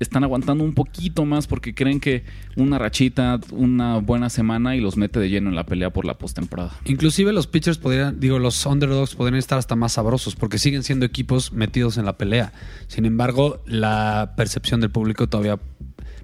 están 0.00 0.24
aguantando 0.24 0.64
un 0.64 0.74
poquito 0.74 1.24
más 1.24 1.46
porque 1.46 1.74
creen 1.74 2.00
que 2.00 2.24
una 2.56 2.78
rachita, 2.78 3.40
una 3.50 3.98
buena 3.98 4.30
semana 4.30 4.76
y 4.76 4.80
los 4.80 4.96
mete 4.96 5.18
de 5.20 5.28
lleno 5.28 5.50
en 5.50 5.56
la 5.56 5.66
pelea 5.66 5.90
por 5.90 6.04
la 6.04 6.18
postemporada. 6.18 6.72
Inclusive 6.84 7.32
los 7.32 7.46
pitchers 7.46 7.78
podrían, 7.78 8.20
digo, 8.20 8.38
los 8.38 8.64
underdogs 8.66 9.14
podrían 9.14 9.38
estar 9.38 9.58
hasta 9.58 9.76
más 9.76 9.92
sabrosos 9.92 10.36
porque 10.36 10.58
siguen 10.58 10.82
siendo 10.82 11.06
equipos 11.06 11.52
metidos 11.52 11.98
en 11.98 12.04
la 12.04 12.16
pelea. 12.16 12.52
Sin 12.86 13.06
embargo, 13.06 13.62
la 13.66 14.34
percepción 14.36 14.80
del 14.80 14.90
público 14.90 15.28
todavía, 15.28 15.58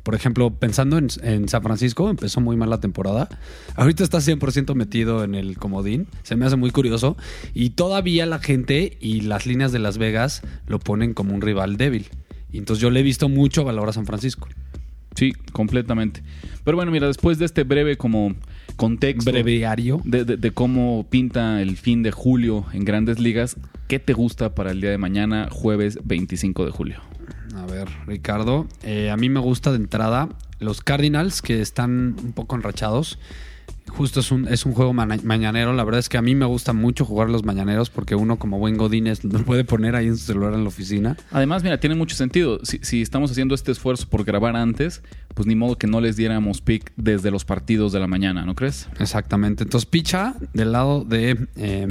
por 0.03 0.15
ejemplo, 0.15 0.51
pensando 0.51 0.99
en, 0.99 1.09
en 1.23 1.49
San 1.49 1.63
Francisco, 1.63 2.09
empezó 2.11 2.41
muy 2.41 2.57
mal 2.57 2.71
la 2.71 2.81
temporada. 2.81 3.29
Ahorita 3.75 4.05
está 4.05 4.19
100% 4.19 4.75
metido 4.75 5.25
en 5.25 5.35
el 5.35 5.59
comodín. 5.59 6.07
Se 6.23 6.37
me 6.37 6.47
hace 6.47 6.57
muy 6.57 6.71
curioso. 6.71 7.17
Y 7.55 7.71
todavía 7.71 8.27
la 8.27 8.39
gente 8.39 8.97
y 9.01 9.23
las 9.23 9.47
líneas 9.47 9.73
de 9.73 9.79
Las 9.79 9.99
Vegas 9.99 10.43
lo 10.67 10.79
ponen 10.79 11.15
como 11.15 11.35
un 11.35 11.41
rival 11.41 11.77
débil. 11.77 12.09
Y 12.55 12.59
entonces 12.59 12.81
yo 12.81 12.89
le 12.91 13.01
he 13.01 13.03
visto 13.03 13.29
mucho 13.29 13.65
valor 13.65 13.89
a 13.89 13.93
San 13.93 14.07
Francisco. 14.07 14.49
Sí, 15.17 15.33
completamente. 15.53 16.23
Pero 16.65 16.77
bueno, 16.77 16.93
mira, 16.93 17.07
después 17.09 17.39
de 17.39 17.45
este 17.47 17.65
breve 17.65 17.97
como 17.97 18.35
contexto 18.77 19.31
Breviario. 19.33 20.01
de, 20.05 20.25
de- 20.25 20.37
de 20.37 20.51
cómo 20.53 21.05
pinta 21.11 21.61
el 21.63 21.77
fin 21.77 22.03
de 22.05 22.11
julio 22.13 22.65
en 22.73 22.85
grandes 22.85 23.19
ligas, 23.19 23.57
¿qué 23.89 23.99
te 23.99 24.13
gusta 24.13 24.55
para 24.55 24.71
el 24.71 24.81
día 24.81 24.91
de 24.91 24.99
mañana, 24.99 25.49
jueves 25.51 25.99
25 26.05 26.65
de 26.65 26.71
julio? 26.71 27.01
A 27.57 27.67
ver, 27.67 27.89
Ricardo, 28.07 28.67
eh, 28.83 29.11
a 29.11 29.17
mí 29.17 29.29
me 29.29 29.41
gusta 29.41 29.71
de 29.71 29.77
entrada 29.79 30.29
los 30.61 30.81
Cardinals 30.81 31.43
que 31.43 31.61
están 31.61 32.17
un 32.25 32.33
poco 32.33 32.55
enrachados. 32.57 33.19
Justo 33.89 34.21
es 34.21 34.31
un, 34.33 34.49
es 34.49 34.65
un 34.67 34.73
juego 34.73 34.93
mañanero. 34.93 35.73
La 35.73 35.85
verdad 35.85 36.01
es 36.01 36.09
que 36.09 36.17
a 36.17 36.23
mí 36.23 36.35
me 36.35 36.47
gusta 36.47 36.73
mucho 36.73 37.05
jugar 37.05 37.31
los 37.31 37.45
mañaneros 37.45 37.91
porque 37.91 38.15
uno 38.15 38.39
como 38.39 38.59
buen 38.59 38.77
Godínez 38.77 39.23
lo 39.25 39.45
puede 39.45 39.65
poner 39.65 39.95
ahí 39.95 40.07
en 40.07 40.17
su 40.17 40.25
celular 40.25 40.55
en 40.55 40.63
la 40.63 40.69
oficina. 40.69 41.17
Además, 41.31 41.63
mira, 41.63 41.79
tiene 41.79 41.95
mucho 41.95 42.17
sentido. 42.17 42.59
Si, 42.65 42.79
si 42.83 43.03
estamos 43.03 43.31
haciendo 43.31 43.55
este 43.55 43.71
esfuerzo 43.73 44.09
por 44.09 44.25
grabar 44.25 44.57
antes, 44.57 45.03
pues 45.35 45.47
ni 45.47 45.55
modo 45.55 45.77
que 45.77 45.87
no 45.87 46.01
les 46.01 46.17
diéramos 46.17 46.61
pick 46.61 46.93
desde 46.97 47.31
los 47.31 47.45
partidos 47.45 47.93
de 47.93 48.01
la 48.01 48.07
mañana, 48.07 48.45
¿no 48.45 48.55
crees? 48.55 48.89
Exactamente. 48.99 49.65
Entonces, 49.65 49.87
picha 49.87 50.35
del 50.55 50.73
lado 50.73 51.05
de... 51.05 51.47
em, 51.57 51.89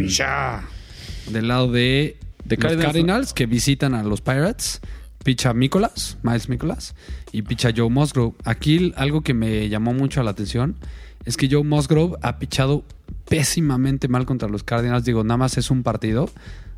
Del 1.30 1.48
lado 1.48 1.72
de, 1.72 2.18
De 2.44 2.56
los 2.58 2.62
Cardinals. 2.66 2.86
Cardinals, 2.86 3.34
que 3.34 3.46
visitan 3.46 3.94
a 3.94 4.04
los 4.04 4.20
Pirates. 4.22 4.82
Picha 5.24 5.54
Nicholas, 5.54 6.18
Miles 6.22 6.50
Nicholas. 6.50 6.96
Y 7.32 7.44
picha 7.44 7.70
Joe 7.74 7.90
Musgrove. 7.90 8.34
Aquí 8.44 8.92
algo 8.98 9.22
que 9.22 9.34
me 9.34 9.70
llamó 9.70 9.94
mucho 9.94 10.22
la 10.22 10.32
atención 10.32 10.76
es 11.26 11.38
que 11.38 11.48
Joe 11.50 11.64
Musgrove 11.64 12.18
ha 12.22 12.40
pichado 12.40 12.84
pésimamente 13.30 14.08
mal 14.08 14.26
contra 14.26 14.50
los 14.50 14.64
Cardinals. 14.64 15.06
Digo, 15.06 15.24
nada 15.24 15.38
más 15.38 15.58
es 15.58 15.72
un 15.72 15.84
partido. 15.84 16.30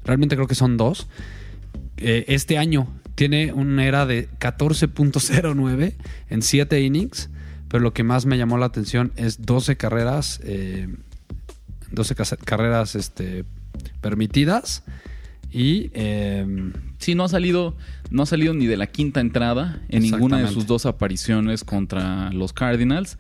Realmente 0.03 0.35
creo 0.35 0.47
que 0.47 0.55
son 0.55 0.77
dos. 0.77 1.07
Eh, 1.97 2.25
este 2.27 2.57
año 2.57 2.87
tiene 3.15 3.53
una 3.53 3.85
era 3.85 4.05
de 4.05 4.29
14.09 4.39 5.93
en 6.29 6.41
7 6.41 6.81
innings. 6.81 7.29
Pero 7.67 7.81
lo 7.83 7.93
que 7.93 8.03
más 8.03 8.25
me 8.25 8.37
llamó 8.37 8.57
la 8.57 8.67
atención 8.67 9.11
es 9.15 9.45
12 9.45 9.75
carreras. 9.77 10.39
eh, 10.43 10.87
12 11.91 12.15
cas- 12.15 12.37
carreras 12.43 12.95
este, 12.95 13.45
permitidas. 14.01 14.83
Y 15.51 15.89
eh, 15.93 16.45
Sí, 16.97 17.13
no 17.15 17.23
ha 17.25 17.29
salido, 17.29 17.75
no 18.09 18.23
ha 18.23 18.25
salido 18.25 18.53
ni 18.53 18.65
de 18.67 18.77
la 18.77 18.87
quinta 18.87 19.19
entrada 19.19 19.81
en 19.89 20.01
ninguna 20.03 20.39
de 20.39 20.47
sus 20.47 20.65
dos 20.65 20.85
apariciones 20.85 21.63
contra 21.63 22.31
los 22.31 22.51
Cardinals. 22.53 23.17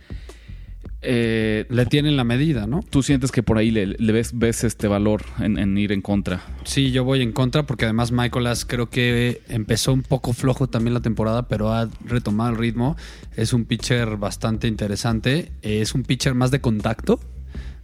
Eh, 1.07 1.65
le 1.69 1.85
tienen 1.85 2.17
la 2.17 2.23
medida, 2.23 2.65
¿no? 2.65 2.83
Tú 2.89 3.03
sientes 3.03 3.31
que 3.31 3.43
por 3.43 3.59
ahí 3.59 3.69
le, 3.69 3.85
le 3.85 4.11
ves, 4.11 4.31
ves 4.33 4.63
este 4.63 4.87
valor 4.87 5.23
en, 5.39 5.59
en 5.59 5.77
ir 5.77 5.91
en 5.91 6.01
contra. 6.01 6.41
Sí, 6.63 6.91
yo 6.91 7.03
voy 7.03 7.21
en 7.21 7.31
contra 7.31 7.67
porque 7.67 7.85
además 7.85 8.11
Michaelas 8.11 8.65
creo 8.65 8.89
que 8.89 9.41
empezó 9.47 9.93
un 9.93 10.01
poco 10.01 10.33
flojo 10.33 10.67
también 10.67 10.95
la 10.95 11.01
temporada, 11.01 11.47
pero 11.47 11.71
ha 11.71 11.89
retomado 12.03 12.49
el 12.49 12.57
ritmo. 12.57 12.97
Es 13.35 13.53
un 13.53 13.65
pitcher 13.65 14.17
bastante 14.17 14.67
interesante. 14.67 15.51
Es 15.61 15.93
un 15.93 16.03
pitcher 16.03 16.33
más 16.33 16.49
de 16.49 16.59
contacto, 16.59 17.19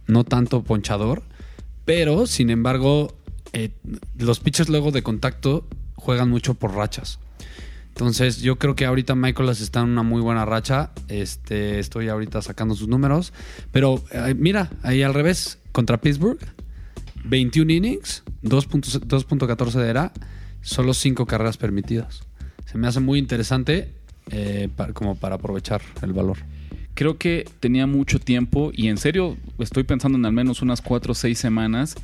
no 0.06 0.24
tanto 0.24 0.64
ponchador. 0.64 1.22
Pero, 1.84 2.26
sin 2.26 2.50
embargo, 2.50 3.16
eh, 3.52 3.70
los 4.18 4.40
pitchers 4.40 4.68
luego 4.68 4.90
de 4.90 5.02
contacto 5.02 5.68
juegan 5.94 6.28
mucho 6.28 6.54
por 6.54 6.74
rachas. 6.74 7.18
Entonces, 7.94 8.40
yo 8.40 8.56
creo 8.58 8.74
que 8.74 8.86
ahorita 8.86 9.14
Michaelas 9.14 9.60
está 9.60 9.80
en 9.80 9.90
una 9.90 10.02
muy 10.02 10.20
buena 10.22 10.44
racha. 10.44 10.90
Este, 11.08 11.78
estoy 11.78 12.08
ahorita 12.08 12.40
sacando 12.42 12.74
sus 12.74 12.88
números. 12.88 13.32
Pero 13.70 14.02
eh, 14.12 14.34
mira, 14.36 14.70
ahí 14.82 15.02
al 15.02 15.12
revés, 15.14 15.58
contra 15.72 16.00
Pittsburgh, 16.00 16.38
21 17.24 17.70
innings, 17.72 18.22
2.14 18.42 19.00
2.14 19.06 19.72
de 19.74 19.90
era, 19.90 20.12
solo 20.62 20.94
5 20.94 21.26
carreras 21.26 21.56
permitidas. 21.58 22.22
Se 22.64 22.78
me 22.78 22.86
hace 22.88 23.00
muy 23.00 23.18
interesante 23.18 23.92
eh, 24.30 24.68
pa- 24.74 24.92
como 24.92 25.14
para 25.14 25.34
aprovechar 25.36 25.82
el 26.02 26.12
valor. 26.14 26.38
Creo 26.94 27.18
que 27.18 27.48
tenía 27.60 27.86
mucho 27.86 28.18
tiempo 28.18 28.70
y 28.74 28.88
en 28.88 28.96
serio 28.98 29.36
estoy 29.58 29.84
pensando 29.84 30.16
en 30.18 30.24
al 30.26 30.32
menos 30.32 30.62
unas 30.62 30.80
cuatro 30.82 31.12
o 31.12 31.14
seis 31.14 31.38
semanas 31.38 31.94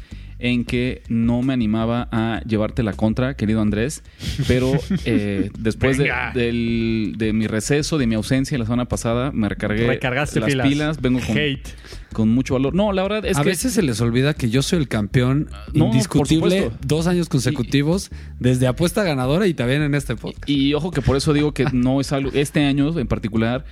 en 0.41 0.65
que 0.65 1.03
no 1.09 1.43
me 1.43 1.53
animaba 1.53 2.09
a 2.13 2.41
llevarte 2.47 2.83
la 2.83 2.93
contra, 2.93 3.35
querido 3.35 3.61
Andrés, 3.61 4.03
pero 4.47 4.73
eh, 5.05 5.51
después 5.59 5.99
de, 5.99 6.13
del- 6.35 7.15
de 7.19 7.33
mi 7.33 7.47
receso, 7.47 7.99
de 7.99 8.07
mi 8.07 8.15
ausencia 8.15 8.57
la 8.59 8.65
semana 8.65 8.85
pasada, 8.87 9.33
me 9.33 9.49
recargué 9.49 9.87
Recargaste 9.87 10.41
las 10.41 10.55
pilas. 10.55 11.01
vengo 11.01 11.19
con, 11.27 11.37
Hate. 11.37 11.69
con 12.13 12.29
mucho 12.29 12.55
valor. 12.55 12.75
No, 12.75 12.93
la 12.93 13.03
verdad 13.03 13.27
es 13.27 13.37
a 13.37 13.43
que 13.43 13.49
veces 13.49 13.73
se 13.73 13.83
les 13.83 14.01
olvida 14.01 14.35
que 14.35 14.49
yo 14.51 14.63
soy 14.63 14.79
el 14.79 14.89
campeón 14.89 15.49
No, 15.75 15.87
indiscutible 15.87 16.71
dos 16.87 17.07
años 17.07 17.29
consecutivos 17.29 18.11
desde 18.39 18.67
apuesta 18.69 19.03
ganadora 19.03 19.47
y 19.47 19.55
también 19.55 19.83
en 19.83 19.95
este 19.95 20.15
podcast. 20.17 20.49
Y 20.49 20.73
ojo 20.75 20.91
que 20.93 21.03
por 21.03 21.17
eso 21.17 21.33
digo 21.33 21.53
que 21.53 21.65
no 21.73 22.01
es 22.01 22.13
algo. 22.13 22.31
Este 22.33 22.65
año 22.65 22.97
en 22.99 23.07
particular 23.09 23.65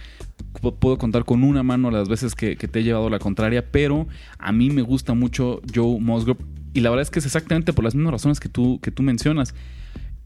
puedo 0.60 0.98
contar 0.98 1.24
con 1.24 1.42
una 1.42 1.62
mano 1.62 1.90
las 1.90 2.08
veces 2.08 2.34
que, 2.34 2.56
te 2.56 2.78
he 2.78 2.82
llevado 2.82 3.10
la 3.10 3.18
contraria, 3.18 3.70
pero 3.70 4.06
a 4.38 4.52
mí 4.52 4.70
me 4.70 4.82
gusta 4.82 5.14
mucho 5.14 5.60
Joe 5.74 6.00
Musgrove. 6.00 6.40
Y 6.74 6.80
la 6.80 6.90
verdad 6.90 7.02
es 7.02 7.10
que 7.10 7.20
es 7.20 7.26
exactamente 7.26 7.72
por 7.72 7.84
las 7.84 7.94
mismas 7.94 8.12
razones 8.12 8.40
que 8.40 8.48
tú, 8.48 8.80
que 8.80 8.90
tú 8.90 9.02
mencionas. 9.02 9.54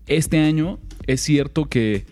Este 0.07 0.39
año 0.41 0.79
es 1.07 1.21
cierto 1.21 1.69
que, 1.69 2.07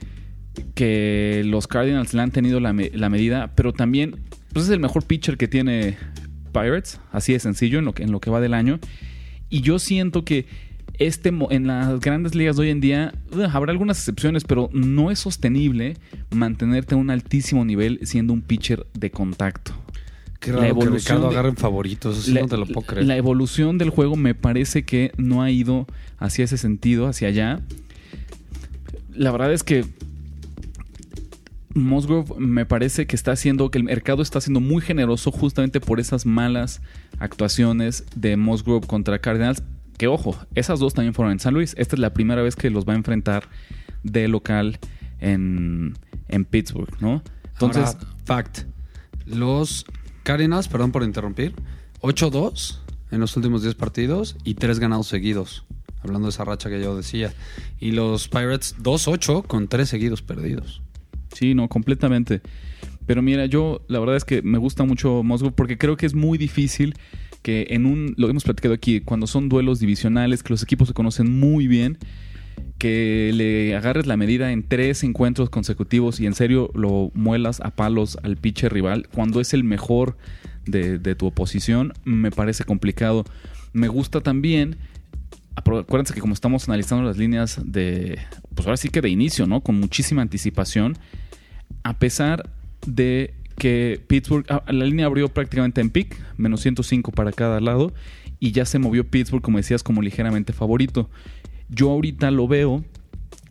que 0.74 1.42
los 1.44 1.66
Cardinals 1.66 2.14
le 2.14 2.22
han 2.22 2.30
tenido 2.30 2.60
la, 2.60 2.72
la 2.92 3.08
medida, 3.08 3.52
pero 3.54 3.72
también 3.72 4.20
pues 4.52 4.66
es 4.66 4.70
el 4.70 4.80
mejor 4.80 5.04
pitcher 5.04 5.36
que 5.36 5.48
tiene 5.48 5.96
Pirates, 6.52 7.00
así 7.12 7.32
de 7.32 7.40
sencillo 7.40 7.78
en 7.78 7.84
lo 7.84 7.94
que, 7.94 8.02
en 8.02 8.12
lo 8.12 8.20
que 8.20 8.30
va 8.30 8.40
del 8.40 8.54
año. 8.54 8.78
Y 9.50 9.60
yo 9.62 9.78
siento 9.78 10.24
que 10.24 10.46
este 10.98 11.32
en 11.50 11.66
las 11.66 12.00
grandes 12.00 12.34
ligas 12.34 12.56
de 12.56 12.62
hoy 12.62 12.70
en 12.70 12.80
día 12.80 13.12
uh, 13.32 13.42
habrá 13.52 13.72
algunas 13.72 13.98
excepciones, 13.98 14.44
pero 14.44 14.68
no 14.72 15.10
es 15.10 15.18
sostenible 15.18 15.96
mantenerte 16.30 16.94
a 16.94 16.98
un 16.98 17.10
altísimo 17.10 17.64
nivel 17.64 18.00
siendo 18.02 18.32
un 18.32 18.42
pitcher 18.42 18.86
de 18.94 19.10
contacto. 19.10 19.72
Qué 20.40 20.50
la 20.52 20.58
raro 20.58 20.64
que 20.66 20.70
evolución 20.82 21.22
Ricardo 21.28 21.50
de- 21.50 21.56
favoritos, 21.56 22.18
eso 22.18 22.32
La, 22.32 22.40
no 22.42 22.46
te 22.48 22.56
lo 22.56 22.66
puedo 22.66 22.86
creer. 22.86 23.06
la 23.06 23.16
evolución 23.16 23.76
del 23.78 23.90
juego 23.90 24.14
me 24.16 24.34
parece 24.34 24.84
que 24.84 25.12
no 25.16 25.42
ha 25.42 25.50
ido 25.50 25.86
hacia 26.18 26.44
ese 26.44 26.56
sentido, 26.58 27.08
hacia 27.08 27.28
allá. 27.28 27.60
La 29.12 29.32
verdad 29.32 29.52
es 29.52 29.64
que 29.64 29.84
Musgrove 31.74 32.34
me 32.38 32.66
parece 32.66 33.06
que 33.06 33.14
está 33.16 33.32
haciendo, 33.32 33.70
que 33.70 33.78
el 33.78 33.84
mercado 33.84 34.22
está 34.22 34.40
siendo 34.40 34.60
muy 34.60 34.80
generoso 34.82 35.30
justamente 35.30 35.80
por 35.80 36.00
esas 36.00 36.24
malas 36.26 36.80
actuaciones 37.18 38.04
de 38.16 38.36
Musgrove 38.36 38.86
contra 38.86 39.18
Cardinals. 39.20 39.62
Que 39.98 40.06
ojo, 40.06 40.36
esas 40.54 40.78
dos 40.78 40.94
también 40.94 41.12
fueron 41.12 41.32
en 41.32 41.40
San 41.40 41.52
Luis. 41.52 41.74
Esta 41.76 41.96
es 41.96 42.00
la 42.00 42.14
primera 42.14 42.40
vez 42.40 42.56
que 42.56 42.70
los 42.70 42.86
va 42.86 42.92
a 42.94 42.96
enfrentar 42.96 43.48
de 44.04 44.28
local 44.28 44.78
en, 45.18 45.98
en 46.28 46.44
Pittsburgh, 46.44 46.96
¿no? 47.00 47.22
Entonces, 47.52 47.84
Ahora, 47.84 47.98
fact. 48.24 48.60
Los 49.26 49.84
Cardinals, 50.22 50.68
perdón 50.68 50.92
por 50.92 51.02
interrumpir, 51.02 51.54
8-2 52.00 52.78
en 53.10 53.20
los 53.20 53.36
últimos 53.36 53.62
10 53.62 53.74
partidos 53.74 54.36
y 54.44 54.54
3 54.54 54.78
ganados 54.78 55.08
seguidos. 55.08 55.66
Hablando 56.00 56.28
de 56.28 56.30
esa 56.30 56.44
racha 56.44 56.70
que 56.70 56.80
yo 56.80 56.96
decía. 56.96 57.34
Y 57.80 57.90
los 57.90 58.28
Pirates 58.28 58.76
2-8 58.78 59.46
con 59.46 59.66
3 59.66 59.88
seguidos 59.88 60.22
perdidos. 60.22 60.80
Sí, 61.34 61.54
no, 61.54 61.68
completamente. 61.68 62.40
Pero 63.06 63.22
mira, 63.22 63.46
yo 63.46 63.80
la 63.88 63.98
verdad 63.98 64.16
es 64.16 64.24
que 64.24 64.42
me 64.42 64.58
gusta 64.58 64.84
mucho 64.84 65.22
Musgrove 65.22 65.54
porque 65.56 65.78
creo 65.78 65.96
que 65.96 66.06
es 66.06 66.14
muy 66.14 66.38
difícil 66.38 66.94
que 67.48 67.68
en 67.70 67.86
un, 67.86 68.12
lo 68.18 68.28
hemos 68.28 68.44
platicado 68.44 68.74
aquí, 68.74 69.00
cuando 69.00 69.26
son 69.26 69.48
duelos 69.48 69.80
divisionales, 69.80 70.42
que 70.42 70.50
los 70.50 70.62
equipos 70.62 70.88
se 70.88 70.92
conocen 70.92 71.40
muy 71.40 71.66
bien, 71.66 71.96
que 72.76 73.30
le 73.32 73.74
agarres 73.74 74.06
la 74.06 74.18
medida 74.18 74.52
en 74.52 74.68
tres 74.68 75.02
encuentros 75.02 75.48
consecutivos 75.48 76.20
y 76.20 76.26
en 76.26 76.34
serio 76.34 76.70
lo 76.74 77.10
muelas 77.14 77.62
a 77.62 77.70
palos 77.70 78.18
al 78.22 78.36
pitcher 78.36 78.70
rival, 78.70 79.08
cuando 79.14 79.40
es 79.40 79.54
el 79.54 79.64
mejor 79.64 80.18
de, 80.66 80.98
tu 81.14 81.24
oposición, 81.24 81.94
me 82.04 82.30
parece 82.30 82.64
complicado. 82.64 83.24
Me 83.72 83.88
gusta 83.88 84.20
también 84.20 84.76
acuérdense 85.56 86.12
que 86.12 86.20
como 86.20 86.34
estamos 86.34 86.68
analizando 86.68 87.02
las 87.02 87.16
líneas 87.16 87.58
de, 87.64 88.18
pues 88.54 88.66
ahora 88.66 88.76
sí 88.76 88.90
que 88.90 89.00
de 89.00 89.08
inicio, 89.08 89.46
¿no? 89.46 89.62
Con 89.62 89.80
muchísima 89.80 90.20
anticipación, 90.20 90.98
a 91.82 91.98
pesar 91.98 92.50
de 92.86 93.32
que 93.58 94.00
Pittsburgh, 94.06 94.46
ah, 94.48 94.62
la 94.68 94.84
línea 94.84 95.06
abrió 95.06 95.28
prácticamente 95.28 95.80
en 95.80 95.90
pick, 95.90 96.16
menos 96.36 96.60
105 96.60 97.12
para 97.12 97.32
cada 97.32 97.60
lado, 97.60 97.92
y 98.40 98.52
ya 98.52 98.64
se 98.64 98.78
movió 98.78 99.08
Pittsburgh, 99.08 99.42
como 99.42 99.58
decías, 99.58 99.82
como 99.82 100.00
ligeramente 100.02 100.52
favorito. 100.52 101.10
Yo 101.68 101.90
ahorita 101.90 102.30
lo 102.30 102.48
veo 102.48 102.84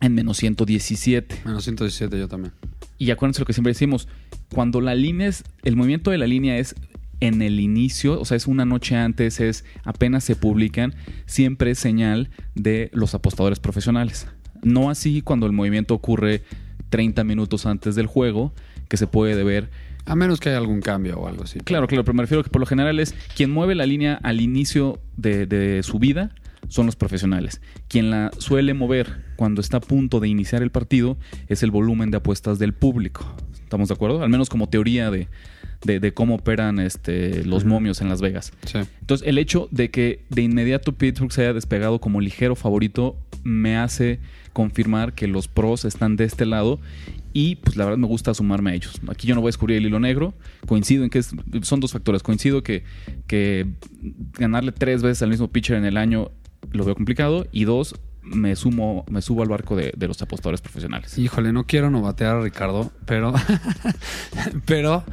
en 0.00 0.14
menos 0.14 0.38
117. 0.38 1.42
Menos 1.44 1.64
117 1.64 2.18
yo 2.18 2.28
también. 2.28 2.52
Y 2.98 3.10
acuérdense 3.10 3.40
lo 3.40 3.46
que 3.46 3.52
siempre 3.52 3.72
decimos, 3.72 4.08
cuando 4.52 4.80
la 4.80 4.94
línea 4.94 5.28
es, 5.28 5.44
el 5.62 5.76
movimiento 5.76 6.10
de 6.10 6.18
la 6.18 6.26
línea 6.26 6.58
es 6.58 6.74
en 7.20 7.42
el 7.42 7.60
inicio, 7.60 8.20
o 8.20 8.24
sea, 8.24 8.36
es 8.36 8.46
una 8.46 8.64
noche 8.64 8.96
antes, 8.96 9.40
es 9.40 9.64
apenas 9.84 10.24
se 10.24 10.36
publican, 10.36 10.94
siempre 11.26 11.72
es 11.72 11.78
señal 11.78 12.30
de 12.54 12.90
los 12.92 13.14
apostadores 13.14 13.60
profesionales. 13.60 14.26
No 14.62 14.90
así 14.90 15.22
cuando 15.22 15.46
el 15.46 15.52
movimiento 15.52 15.94
ocurre 15.94 16.42
30 16.90 17.24
minutos 17.24 17.66
antes 17.66 17.94
del 17.94 18.06
juego, 18.06 18.52
que 18.88 18.96
se 18.96 19.06
puede 19.06 19.42
ver. 19.44 19.70
A 20.08 20.16
menos 20.16 20.40
que 20.40 20.48
haya 20.48 20.58
algún 20.58 20.80
cambio 20.80 21.18
o 21.18 21.28
algo 21.28 21.44
así. 21.44 21.60
Claro, 21.60 21.86
claro, 21.86 22.04
pero 22.04 22.14
me 22.14 22.22
refiero 22.22 22.42
que 22.42 22.50
por 22.50 22.60
lo 22.60 22.66
general 22.66 22.98
es 22.98 23.14
quien 23.36 23.50
mueve 23.50 23.74
la 23.74 23.86
línea 23.86 24.14
al 24.22 24.40
inicio 24.40 25.00
de, 25.16 25.46
de 25.46 25.82
su 25.82 25.98
vida 25.98 26.34
son 26.68 26.86
los 26.86 26.96
profesionales. 26.96 27.60
Quien 27.88 28.10
la 28.10 28.30
suele 28.38 28.74
mover 28.74 29.24
cuando 29.36 29.60
está 29.60 29.76
a 29.78 29.80
punto 29.80 30.18
de 30.20 30.28
iniciar 30.28 30.62
el 30.62 30.70
partido 30.70 31.16
es 31.48 31.62
el 31.62 31.70
volumen 31.70 32.10
de 32.10 32.16
apuestas 32.18 32.58
del 32.58 32.74
público. 32.74 33.24
¿Estamos 33.62 33.88
de 33.88 33.94
acuerdo? 33.94 34.22
Al 34.22 34.30
menos 34.30 34.48
como 34.48 34.68
teoría 34.68 35.10
de, 35.10 35.28
de- 35.84 36.00
de 36.00 36.14
cómo 36.14 36.36
operan 36.36 36.78
este, 36.78 37.44
los 37.44 37.64
momios 37.64 38.00
en 38.00 38.08
Las 38.08 38.20
Vegas. 38.20 38.52
Sí. 38.66 38.78
Entonces, 39.00 39.26
el 39.28 39.36
hecho 39.38 39.68
de 39.70 39.90
que 39.90 40.24
de 40.30 40.42
inmediato 40.42 40.92
Pittsburgh 40.92 41.32
se 41.32 41.42
haya 41.42 41.52
despegado 41.52 42.00
como 42.00 42.20
ligero 42.20 42.56
favorito 42.56 43.16
me 43.44 43.76
hace 43.76 44.20
confirmar 44.52 45.12
que 45.12 45.28
los 45.28 45.46
pros 45.48 45.84
están 45.84 46.16
de 46.16 46.24
este 46.24 46.44
lado 46.46 46.80
y 47.40 47.54
pues 47.54 47.76
la 47.76 47.84
verdad 47.84 47.98
me 47.98 48.08
gusta 48.08 48.34
sumarme 48.34 48.72
a 48.72 48.74
ellos. 48.74 49.00
Aquí 49.06 49.28
yo 49.28 49.36
no 49.36 49.40
voy 49.40 49.50
a 49.50 49.50
descubrir 49.50 49.76
el 49.76 49.86
hilo 49.86 50.00
negro. 50.00 50.34
Coincido 50.66 51.04
en 51.04 51.10
que 51.10 51.22
son 51.22 51.78
dos 51.78 51.92
factores. 51.92 52.24
Coincido 52.24 52.64
que, 52.64 52.82
que 53.28 53.68
ganarle 54.32 54.72
tres 54.72 55.02
veces 55.02 55.22
al 55.22 55.30
mismo 55.30 55.46
pitcher 55.46 55.76
en 55.76 55.84
el 55.84 55.98
año 55.98 56.32
lo 56.72 56.84
veo 56.84 56.96
complicado. 56.96 57.46
Y 57.52 57.62
dos, 57.62 57.94
me 58.24 58.56
sumo, 58.56 59.04
me 59.08 59.22
subo 59.22 59.42
al 59.42 59.48
barco 59.50 59.76
de, 59.76 59.94
los 60.00 60.20
apostadores 60.20 60.60
profesionales. 60.60 61.16
Híjole, 61.16 61.52
no 61.52 61.64
quiero 61.64 61.92
novatear 61.92 62.34
a 62.34 62.40
Ricardo, 62.40 62.90
pero, 63.06 63.32
pero 64.66 65.04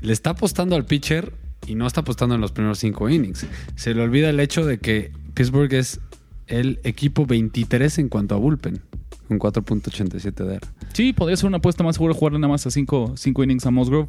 le 0.00 0.14
está 0.14 0.30
apostando 0.30 0.74
al 0.74 0.86
pitcher 0.86 1.34
y 1.66 1.74
no 1.74 1.86
está 1.86 2.00
apostando 2.00 2.34
en 2.34 2.40
los 2.40 2.52
primeros 2.52 2.78
cinco 2.78 3.10
innings. 3.10 3.46
Se 3.74 3.92
le 3.92 4.00
olvida 4.00 4.30
el 4.30 4.40
hecho 4.40 4.64
de 4.64 4.78
que 4.78 5.12
Pittsburgh 5.34 5.74
es 5.74 6.00
el 6.46 6.80
equipo 6.84 7.26
23 7.26 7.98
en 7.98 8.08
cuanto 8.08 8.36
a 8.36 8.38
bullpen, 8.38 8.80
con 9.28 9.38
4.87 9.38 10.44
de 10.44 10.54
ERA. 10.56 10.68
Sí, 10.92 11.12
podría 11.12 11.36
ser 11.36 11.46
una 11.46 11.58
apuesta 11.58 11.84
más 11.84 11.96
segura 11.96 12.14
jugar 12.14 12.32
nada 12.32 12.48
más 12.48 12.66
a 12.66 12.70
cinco, 12.70 13.12
cinco 13.16 13.44
innings 13.44 13.64
a 13.66 13.70
Musgrove. 13.70 14.08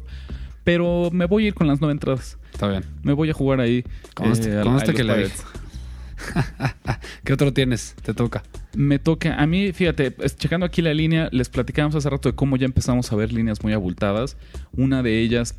Pero 0.64 1.10
me 1.12 1.26
voy 1.26 1.44
a 1.44 1.48
ir 1.48 1.54
con 1.54 1.66
las 1.66 1.80
nueve 1.80 1.92
entradas. 1.92 2.36
Está 2.52 2.68
bien. 2.68 2.84
Me 3.02 3.12
voy 3.12 3.30
a 3.30 3.32
jugar 3.32 3.60
ahí. 3.60 3.84
Conste- 4.14 4.56
al- 4.58 4.64
conste 4.64 4.92
que 4.94 5.04
le-. 5.04 5.30
¿Qué 7.24 7.32
otro 7.32 7.52
tienes? 7.52 7.94
Te 8.02 8.14
toca. 8.14 8.42
Me 8.74 8.98
toca, 8.98 9.34
a 9.40 9.46
mí, 9.46 9.72
fíjate, 9.72 10.14
checando 10.36 10.66
aquí 10.66 10.82
la 10.82 10.94
línea, 10.94 11.28
les 11.32 11.48
platicábamos 11.48 11.94
hace 11.96 12.08
rato 12.10 12.28
de 12.28 12.34
cómo 12.36 12.56
ya 12.56 12.66
empezamos 12.66 13.10
a 13.12 13.16
ver 13.16 13.32
líneas 13.32 13.62
muy 13.62 13.72
abultadas. 13.72 14.36
Una 14.72 15.02
de 15.02 15.20
ellas, 15.20 15.56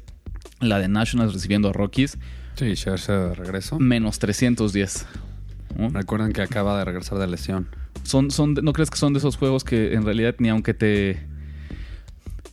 la 0.60 0.80
de 0.80 0.88
Nationals 0.88 1.34
recibiendo 1.34 1.70
a 1.70 1.74
Rockies, 1.74 2.18
Sí, 2.56 2.76
Scherzer 2.76 3.30
de 3.30 3.34
regreso. 3.36 3.80
menos 3.80 4.20
310. 4.20 5.06
¿no? 5.78 5.90
Recuerden 5.90 6.32
que 6.34 6.42
acaba 6.42 6.78
de 6.78 6.86
regresar 6.86 7.18
de 7.18 7.28
lesión. 7.28 7.68
Son, 8.04 8.32
son, 8.32 8.54
¿No 8.56 8.74
crees 8.74 8.90
que 8.90 8.98
son 8.98 9.14
de 9.14 9.20
esos 9.20 9.38
juegos 9.38 9.64
que 9.64 9.94
en 9.94 10.04
realidad 10.04 10.36
ni 10.40 10.50
aunque 10.50 10.74
te... 10.74 11.20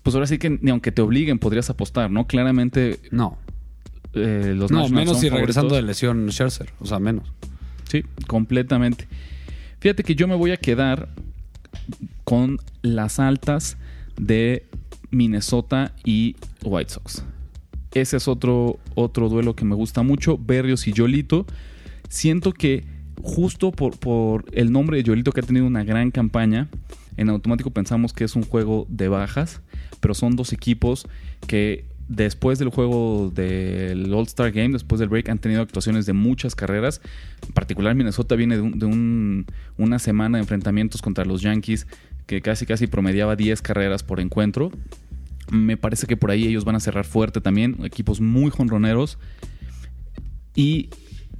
Pues 0.02 0.14
ahora 0.14 0.26
sí 0.26 0.38
que 0.38 0.50
ni 0.50 0.70
aunque 0.70 0.92
te 0.92 1.02
obliguen 1.02 1.38
podrías 1.38 1.68
apostar, 1.70 2.10
¿no? 2.10 2.26
Claramente 2.26 3.00
No. 3.10 3.38
eh, 4.14 4.54
los 4.56 4.70
No, 4.70 4.78
Nationals 4.80 4.90
menos 4.92 5.20
si 5.20 5.28
regresando 5.28 5.74
de 5.74 5.82
lesión 5.82 6.28
Scherzer. 6.30 6.70
O 6.80 6.86
sea, 6.86 6.98
menos. 6.98 7.30
Sí, 7.90 8.04
completamente. 8.26 9.06
Fíjate 9.80 10.02
que 10.04 10.14
yo 10.14 10.26
me 10.28 10.34
voy 10.34 10.50
a 10.52 10.56
quedar 10.56 11.08
con 12.24 12.58
las 12.82 13.18
altas 13.18 13.76
de 14.18 14.66
Minnesota 15.10 15.92
y 16.04 16.36
White 16.62 16.90
Sox. 16.92 17.24
Ese 17.94 18.18
es 18.18 18.28
otro, 18.28 18.78
otro 18.94 19.28
duelo 19.28 19.56
que 19.56 19.64
me 19.64 19.74
gusta 19.74 20.02
mucho. 20.02 20.36
Berrios 20.38 20.86
y 20.86 20.92
Yolito. 20.92 21.46
Siento 22.08 22.52
que 22.52 22.84
justo 23.22 23.72
por, 23.72 23.98
por 23.98 24.44
el 24.52 24.72
nombre 24.72 24.96
de 24.98 25.02
Yolito 25.02 25.32
que 25.32 25.40
ha 25.40 25.44
tenido 25.44 25.66
una 25.66 25.84
gran 25.84 26.10
campaña, 26.10 26.68
en 27.16 27.28
automático 27.30 27.70
pensamos 27.70 28.12
que 28.12 28.24
es 28.24 28.36
un 28.36 28.42
juego 28.44 28.86
de 28.88 29.08
bajas, 29.08 29.60
pero 30.00 30.14
son 30.14 30.36
dos 30.36 30.52
equipos 30.52 31.06
que 31.46 31.84
después 32.08 32.58
del 32.58 32.68
juego 32.70 33.30
del 33.34 34.12
All-Star 34.14 34.50
Game, 34.52 34.70
después 34.72 34.98
del 34.98 35.08
break, 35.10 35.28
han 35.28 35.38
tenido 35.38 35.60
actuaciones 35.60 36.06
de 36.06 36.12
muchas 36.14 36.54
carreras. 36.54 37.00
En 37.46 37.52
particular, 37.52 37.94
Minnesota 37.94 38.34
viene 38.34 38.56
de 38.56 38.86
un- 38.86 39.44
una 39.76 39.98
semana 39.98 40.38
de 40.38 40.42
enfrentamientos 40.42 41.02
contra 41.02 41.24
los 41.24 41.42
Yankees 41.42 41.86
que 42.26 42.40
casi 42.40 42.64
casi 42.66 42.86
promediaba 42.86 43.36
10 43.36 43.60
carreras 43.62 44.02
por 44.02 44.20
encuentro. 44.20 44.70
Me 45.50 45.76
parece 45.76 46.06
que 46.06 46.16
por 46.16 46.30
ahí 46.30 46.46
ellos 46.46 46.64
van 46.64 46.76
a 46.76 46.80
cerrar 46.80 47.04
fuerte 47.04 47.40
también, 47.40 47.76
equipos 47.84 48.20
muy 48.20 48.50
jonroneros. 48.50 49.18
Y 50.54 50.90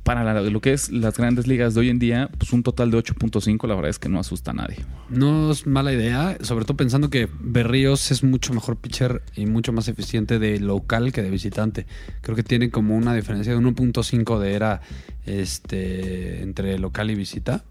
para 0.09 0.41
lo 0.41 0.61
que 0.63 0.73
es 0.73 0.91
las 0.91 1.19
grandes 1.19 1.47
ligas 1.47 1.75
de 1.75 1.81
hoy 1.81 1.91
en 1.91 1.99
día, 1.99 2.31
pues 2.39 2.55
un 2.55 2.63
total 2.63 2.91
de 2.91 2.97
8.5, 2.97 3.69
la 3.69 3.75
verdad 3.75 3.91
es 3.91 3.99
que 3.99 4.09
no 4.09 4.19
asusta 4.19 4.53
a 4.53 4.55
nadie. 4.55 4.79
No 5.11 5.53
es 5.53 5.67
mala 5.67 5.93
idea, 5.93 6.39
sobre 6.41 6.65
todo 6.65 6.79
pensando 6.79 7.11
que 7.11 7.29
Berríos 7.41 8.11
es 8.11 8.25
mucho 8.25 8.55
mejor 8.55 8.77
pitcher 8.79 9.21
y 9.37 9.45
mucho 9.45 9.75
más 9.75 9.87
eficiente 9.87 10.39
de 10.39 10.61
local 10.61 11.13
que 11.13 11.21
de 11.21 11.29
visitante. 11.29 11.87
Creo 12.23 12.35
que 12.35 12.43
tiene 12.43 12.71
como 12.71 12.97
una 12.97 13.15
diferencia 13.15 13.53
de 13.53 13.59
1.5 13.59 14.39
de 14.39 14.55
era 14.55 14.81
este, 15.27 16.41
entre 16.41 16.79
local 16.79 17.11
y 17.11 17.15
visita. 17.15 17.65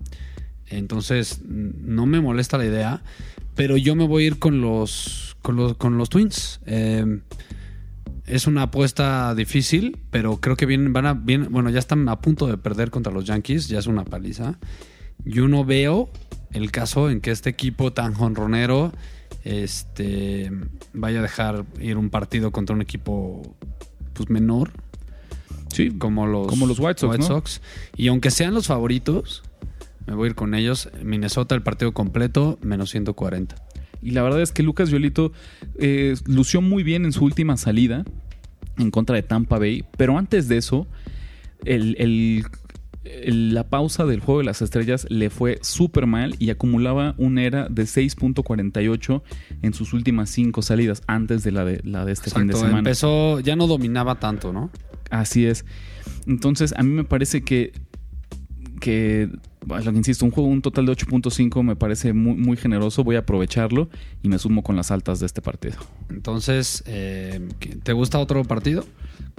Entonces, 0.68 1.42
no 1.44 2.06
me 2.06 2.22
molesta 2.22 2.60
la 2.60 2.66
idea, 2.66 3.02
pero 3.56 3.78
yo 3.78 3.96
me 3.96 4.06
voy 4.06 4.26
a 4.26 4.28
ir 4.28 4.38
con 4.38 4.62
los, 4.62 5.38
con 5.42 5.56
los, 5.56 5.76
con 5.76 5.98
los 5.98 6.10
Twins. 6.10 6.60
Eh, 6.68 7.20
es 8.28 8.46
una 8.46 8.64
apuesta 8.64 9.34
difícil, 9.34 9.98
pero 10.12 10.38
creo 10.38 10.56
que 10.56 10.66
vienen, 10.66 10.94
van 10.94 11.06
a, 11.06 11.14
bien, 11.14 11.48
bueno, 11.50 11.70
ya 11.70 11.80
están 11.80 12.08
a 12.10 12.20
punto 12.22 12.48
de 12.48 12.58
perder 12.58 12.92
contra 12.92 13.12
los 13.12 13.26
Yankees, 13.26 13.68
ya 13.68 13.80
es 13.80 13.88
una 13.88 14.06
paliza. 14.06 14.60
Yo 15.26 15.48
no 15.48 15.66
veo 15.66 16.10
el 16.52 16.72
caso 16.72 17.10
en 17.10 17.22
que 17.22 17.32
este 17.32 17.50
equipo 17.50 17.94
tan 17.94 18.14
jonronero 18.14 18.92
este, 19.44 20.52
vaya 20.94 21.20
a 21.20 21.22
dejar 21.22 21.66
ir 21.80 21.98
un 21.98 22.10
partido 22.10 22.52
contra 22.52 22.76
un 22.76 22.82
equipo 22.82 23.56
pues, 24.14 24.30
menor, 24.30 24.72
Sí, 25.74 25.92
como 25.92 26.26
los, 26.26 26.48
Como 26.48 26.66
los 26.66 26.80
White 26.80 27.00
Sox, 27.00 27.62
¿no? 27.62 27.68
Y 27.96 28.08
aunque 28.08 28.32
sean 28.32 28.54
los 28.54 28.68
favoritos, 28.68 29.44
me 30.06 30.16
voy 30.16 30.28
a 30.28 30.30
ir 30.30 30.36
con 30.36 30.56
ellos. 30.56 30.90
Minnesota, 31.04 31.56
el 31.56 31.62
partido 31.62 31.94
completo, 31.94 32.58
menos 32.62 32.90
140. 32.92 33.56
Y 34.02 34.12
la 34.12 34.22
verdad 34.24 34.42
es 34.42 34.52
que 34.52 34.64
Lucas 34.64 34.90
Yolito 34.90 35.32
eh, 35.80 36.16
lució 36.26 36.62
muy 36.62 36.84
bien 36.84 37.06
en 37.06 37.12
su 37.12 37.24
última 37.26 37.58
salida 37.58 38.04
en 38.78 38.92
contra 38.92 39.16
de 39.16 39.24
Tampa 39.24 39.58
Bay. 39.60 39.84
Pero 39.98 40.18
antes 40.18 40.48
de 40.48 40.58
eso, 40.58 40.88
el- 41.66 41.96
el- 42.00 42.46
el- 43.04 43.54
la 43.54 43.70
pausa 43.70 44.06
del 44.06 44.20
juego 44.20 44.40
de 44.40 44.46
las 44.46 44.62
estrellas 44.62 45.08
le 45.10 45.30
fue 45.30 45.60
súper 45.62 46.06
mal 46.08 46.36
y 46.40 46.50
acumulaba 46.50 47.16
un 47.18 47.38
era 47.40 47.68
de 47.70 47.84
6.48 47.88 49.24
en 49.62 49.74
sus 49.74 49.94
últimas 49.94 50.30
cinco 50.30 50.62
salidas 50.62 51.02
antes 51.08 51.44
de 51.44 51.52
la 51.52 51.64
de, 51.66 51.82
la 51.84 52.06
de 52.06 52.12
este 52.12 52.30
fin 52.32 52.48
de 52.48 52.54
semana. 52.54 52.80
empezó, 52.80 53.40
ya 53.40 53.56
no 53.56 53.66
dominaba 53.68 54.20
tanto, 54.20 54.52
¿no? 54.54 54.70
Así 55.10 55.46
es. 55.46 55.66
Entonces, 56.28 56.74
a 56.78 56.84
mí 56.84 56.90
me 56.92 57.06
parece 57.06 57.44
que, 57.44 57.72
que 58.80 59.30
lo 59.68 59.92
que 59.92 59.98
insisto, 59.98 60.26
un 60.26 60.32
juego, 60.32 60.50
un 60.50 60.62
total 60.62 60.86
de 60.86 60.94
8.5 60.94 61.62
me 61.64 61.76
parece 61.76 62.14
muy, 62.14 62.36
muy 62.36 62.58
generoso. 62.58 63.04
Voy 63.04 63.16
a 63.16 63.20
aprovecharlo 63.20 63.90
y 64.24 64.30
me 64.30 64.40
sumo 64.40 64.64
con 64.64 64.76
las 64.76 64.92
altas 64.92 65.20
de 65.20 65.26
este 65.26 65.42
partido. 65.42 65.76
Entonces, 66.10 66.84
eh, 66.88 67.48
¿te 67.84 67.94
gusta 67.94 68.20
otro 68.20 68.44
partido? 68.46 68.86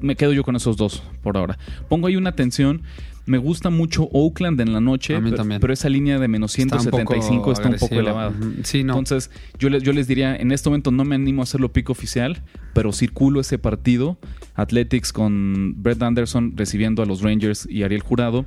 Me 0.00 0.16
quedo 0.16 0.32
yo 0.32 0.44
con 0.44 0.54
esos 0.54 0.76
dos 0.76 1.02
por 1.22 1.36
ahora. 1.36 1.58
Pongo 1.88 2.06
ahí 2.06 2.16
una 2.16 2.30
atención. 2.30 2.82
Me 3.26 3.36
gusta 3.36 3.68
mucho 3.68 4.08
Oakland 4.12 4.58
en 4.60 4.72
la 4.72 4.80
noche, 4.80 5.14
A 5.14 5.20
mí 5.20 5.26
pero, 5.26 5.36
también. 5.36 5.60
pero 5.60 5.72
esa 5.72 5.90
línea 5.90 6.18
de 6.18 6.28
menos 6.28 6.58
Está 6.58 6.76
un 6.76 6.82
175 6.82 7.38
poco 7.40 7.52
está 7.52 7.68
un 7.68 7.76
poco 7.76 7.94
elevada. 7.94 8.32
Sí, 8.62 8.84
no. 8.84 8.94
Entonces, 8.94 9.30
yo 9.58 9.68
les, 9.68 9.82
yo 9.82 9.92
les 9.92 10.06
diría, 10.08 10.34
en 10.34 10.50
este 10.50 10.70
momento 10.70 10.90
no 10.90 11.04
me 11.04 11.14
animo 11.14 11.42
a 11.42 11.44
hacerlo 11.44 11.70
pico 11.70 11.92
oficial, 11.92 12.42
pero 12.72 12.92
circulo 12.92 13.40
ese 13.40 13.58
partido. 13.58 14.18
Athletics 14.54 15.12
con 15.12 15.74
Brett 15.82 16.02
Anderson 16.02 16.54
recibiendo 16.56 17.02
a 17.02 17.06
los 17.06 17.20
Rangers 17.20 17.68
y 17.70 17.82
Ariel 17.82 18.00
Jurado. 18.02 18.46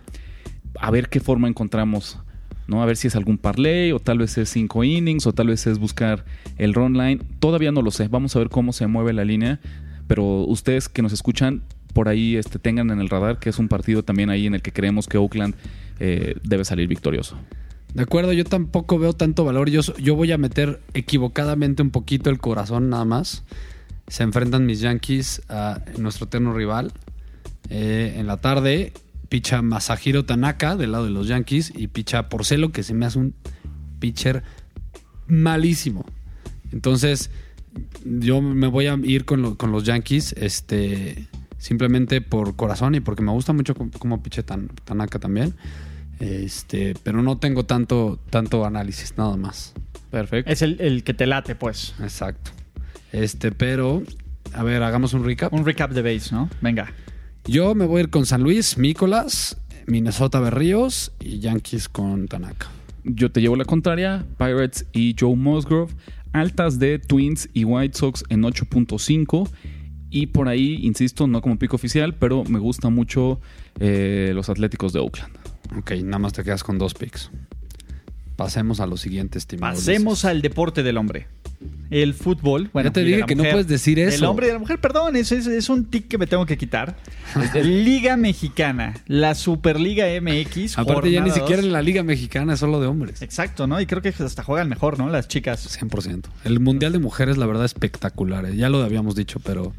A 0.79 0.91
ver 0.91 1.09
qué 1.09 1.19
forma 1.19 1.47
encontramos. 1.47 2.19
¿no? 2.67 2.81
A 2.81 2.85
ver 2.85 2.97
si 2.97 3.07
es 3.07 3.15
algún 3.15 3.37
parlay, 3.37 3.91
o 3.91 3.99
tal 3.99 4.19
vez 4.19 4.37
es 4.37 4.49
cinco 4.49 4.83
innings, 4.83 5.27
o 5.27 5.33
tal 5.33 5.47
vez 5.47 5.67
es 5.67 5.77
buscar 5.77 6.25
el 6.57 6.73
run 6.73 6.93
line. 6.93 7.21
Todavía 7.39 7.71
no 7.71 7.81
lo 7.81 7.91
sé. 7.91 8.07
Vamos 8.07 8.35
a 8.35 8.39
ver 8.39 8.49
cómo 8.49 8.73
se 8.73 8.87
mueve 8.87 9.13
la 9.13 9.25
línea. 9.25 9.59
Pero 10.07 10.43
ustedes 10.45 10.89
que 10.89 11.01
nos 11.01 11.13
escuchan, 11.13 11.63
por 11.93 12.07
ahí 12.07 12.35
este, 12.35 12.59
tengan 12.59 12.89
en 12.91 12.99
el 12.99 13.09
radar 13.09 13.39
que 13.39 13.49
es 13.49 13.59
un 13.59 13.67
partido 13.67 14.03
también 14.03 14.29
ahí 14.29 14.47
en 14.47 14.55
el 14.55 14.61
que 14.61 14.71
creemos 14.71 15.07
que 15.07 15.17
Oakland 15.17 15.55
eh, 15.99 16.35
debe 16.43 16.65
salir 16.65 16.87
victorioso. 16.87 17.37
De 17.93 18.03
acuerdo, 18.03 18.31
yo 18.31 18.45
tampoco 18.45 18.97
veo 18.99 19.13
tanto 19.13 19.43
valor. 19.43 19.69
Yo, 19.69 19.81
yo 19.97 20.15
voy 20.15 20.31
a 20.31 20.37
meter 20.37 20.79
equivocadamente 20.93 21.81
un 21.81 21.91
poquito 21.91 22.29
el 22.29 22.39
corazón 22.39 22.89
nada 22.89 23.05
más. 23.05 23.43
Se 24.07 24.23
enfrentan 24.23 24.65
mis 24.65 24.79
Yankees 24.79 25.41
a 25.49 25.81
nuestro 25.97 26.25
eterno 26.25 26.53
rival. 26.53 26.93
Eh, 27.69 28.15
en 28.17 28.27
la 28.27 28.37
tarde, 28.37 28.93
picha 29.31 29.61
Masahiro 29.61 30.25
Tanaka 30.25 30.75
del 30.75 30.91
lado 30.91 31.05
de 31.05 31.11
los 31.11 31.25
Yankees 31.29 31.71
y 31.73 31.87
picha 31.87 32.27
Porcelo, 32.27 32.73
que 32.73 32.83
se 32.83 32.93
me 32.93 33.05
hace 33.05 33.17
un 33.17 33.33
pitcher 33.99 34.43
malísimo. 35.25 36.05
Entonces, 36.73 37.31
yo 38.03 38.41
me 38.41 38.67
voy 38.67 38.87
a 38.87 38.95
ir 39.01 39.23
con, 39.23 39.41
lo- 39.41 39.55
con 39.57 39.71
los 39.71 39.85
Yankees, 39.85 40.33
este, 40.37 41.27
simplemente 41.57 42.19
por 42.19 42.57
corazón 42.57 42.93
y 42.95 42.99
porque 42.99 43.21
me 43.21 43.31
gusta 43.31 43.53
mucho 43.53 43.73
cómo, 43.73 44.21
piche 44.21 44.43
Tan- 44.43 44.67
Tanaka 44.83 45.17
también. 45.17 45.53
Este, 46.19 46.93
pero 47.01 47.21
no 47.23 47.37
tengo 47.37 47.63
tanto, 47.65 48.19
tanto 48.29 48.65
análisis, 48.65 49.13
nada 49.17 49.37
más. 49.37 49.73
Perfecto. 50.09 50.51
Es 50.51 50.61
el, 50.61 50.75
el 50.81 51.05
que 51.05 51.13
te 51.13 51.25
late, 51.25 51.55
pues. 51.55 51.95
Exacto. 52.01 52.51
Este, 53.13 53.53
pero, 53.53 54.03
a 54.53 54.61
ver, 54.63 54.83
hagamos 54.83 55.13
un 55.13 55.23
recap. 55.23 55.53
Un 55.53 55.65
recap 55.65 55.91
de 55.91 56.01
base, 56.01 56.35
¿no? 56.35 56.49
Venga. 56.59 56.91
Yo 57.45 57.73
me 57.75 57.85
voy 57.85 57.99
a 57.99 58.03
ir 58.03 58.09
con 58.09 58.25
San 58.25 58.43
Luis, 58.43 58.77
Mícolas, 58.77 59.57
Minnesota 59.87 60.39
Berríos 60.39 61.11
y 61.19 61.39
Yankees 61.39 61.89
con 61.89 62.27
Tanaka. 62.27 62.69
Yo 63.03 63.31
te 63.31 63.41
llevo 63.41 63.55
la 63.55 63.65
contraria, 63.65 64.25
Pirates 64.37 64.85
y 64.93 65.15
Joe 65.19 65.35
Musgrove, 65.35 65.91
altas 66.33 66.77
de 66.77 66.99
Twins 66.99 67.49
y 67.53 67.63
White 67.63 67.97
Sox 67.97 68.23
en 68.29 68.43
8.5 68.43 69.49
y 70.11 70.27
por 70.27 70.49
ahí, 70.49 70.79
insisto, 70.83 71.25
no 71.25 71.41
como 71.41 71.57
pico 71.57 71.77
oficial, 71.77 72.13
pero 72.13 72.43
me 72.43 72.59
gusta 72.59 72.89
mucho 72.89 73.39
eh, 73.79 74.31
los 74.35 74.49
Atléticos 74.49 74.93
de 74.93 74.99
Oakland. 74.99 75.35
Ok, 75.77 75.93
nada 76.03 76.19
más 76.19 76.33
te 76.33 76.43
quedas 76.43 76.63
con 76.63 76.77
dos 76.77 76.93
picks. 76.93 77.31
pasemos 78.35 78.79
a 78.81 78.85
lo 78.85 78.97
siguiente, 78.97 79.39
estimado. 79.39 79.73
Pasemos 79.73 80.25
al 80.25 80.41
deporte 80.41 80.83
del 80.83 80.97
hombre. 80.97 81.27
El 81.89 82.13
fútbol. 82.13 82.69
Bueno, 82.71 82.89
Ya 82.89 82.93
te 82.93 83.03
dije 83.03 83.25
que 83.25 83.35
no 83.35 83.43
puedes 83.43 83.67
decir 83.67 83.99
eso. 83.99 84.29
hombre 84.29 84.47
y 84.47 84.51
la 84.53 84.59
mujer, 84.59 84.79
perdón, 84.79 85.15
es, 85.17 85.31
es, 85.33 85.45
es 85.47 85.67
un 85.69 85.85
tic 85.85 86.07
que 86.07 86.17
me 86.17 86.25
tengo 86.25 86.45
que 86.45 86.57
quitar. 86.57 86.95
Liga 87.63 88.15
Mexicana, 88.17 88.93
la 89.07 89.35
Superliga 89.35 90.05
MX. 90.21 90.77
Aparte, 90.77 91.11
ya 91.11 91.21
ni 91.21 91.31
siquiera 91.31 91.61
en 91.61 91.71
la 91.73 91.81
Liga 91.81 92.03
Mexicana 92.03 92.53
es 92.53 92.59
solo 92.59 92.79
de 92.79 92.87
hombres. 92.87 93.21
Exacto, 93.21 93.67
¿no? 93.67 93.79
Y 93.81 93.85
creo 93.85 94.01
que 94.01 94.09
hasta 94.09 94.43
juegan 94.43 94.69
mejor, 94.69 94.97
¿no? 94.97 95.09
Las 95.09 95.27
chicas. 95.27 95.67
100%. 95.81 96.23
El 96.45 96.59
Mundial 96.61 96.93
de 96.93 96.99
Mujeres, 96.99 97.37
la 97.37 97.45
verdad, 97.45 97.65
espectacular. 97.65 98.45
eh. 98.45 98.55
Ya 98.55 98.69
lo 98.69 98.81
habíamos 98.83 99.15
dicho, 99.15 99.39
pero, 99.39 99.73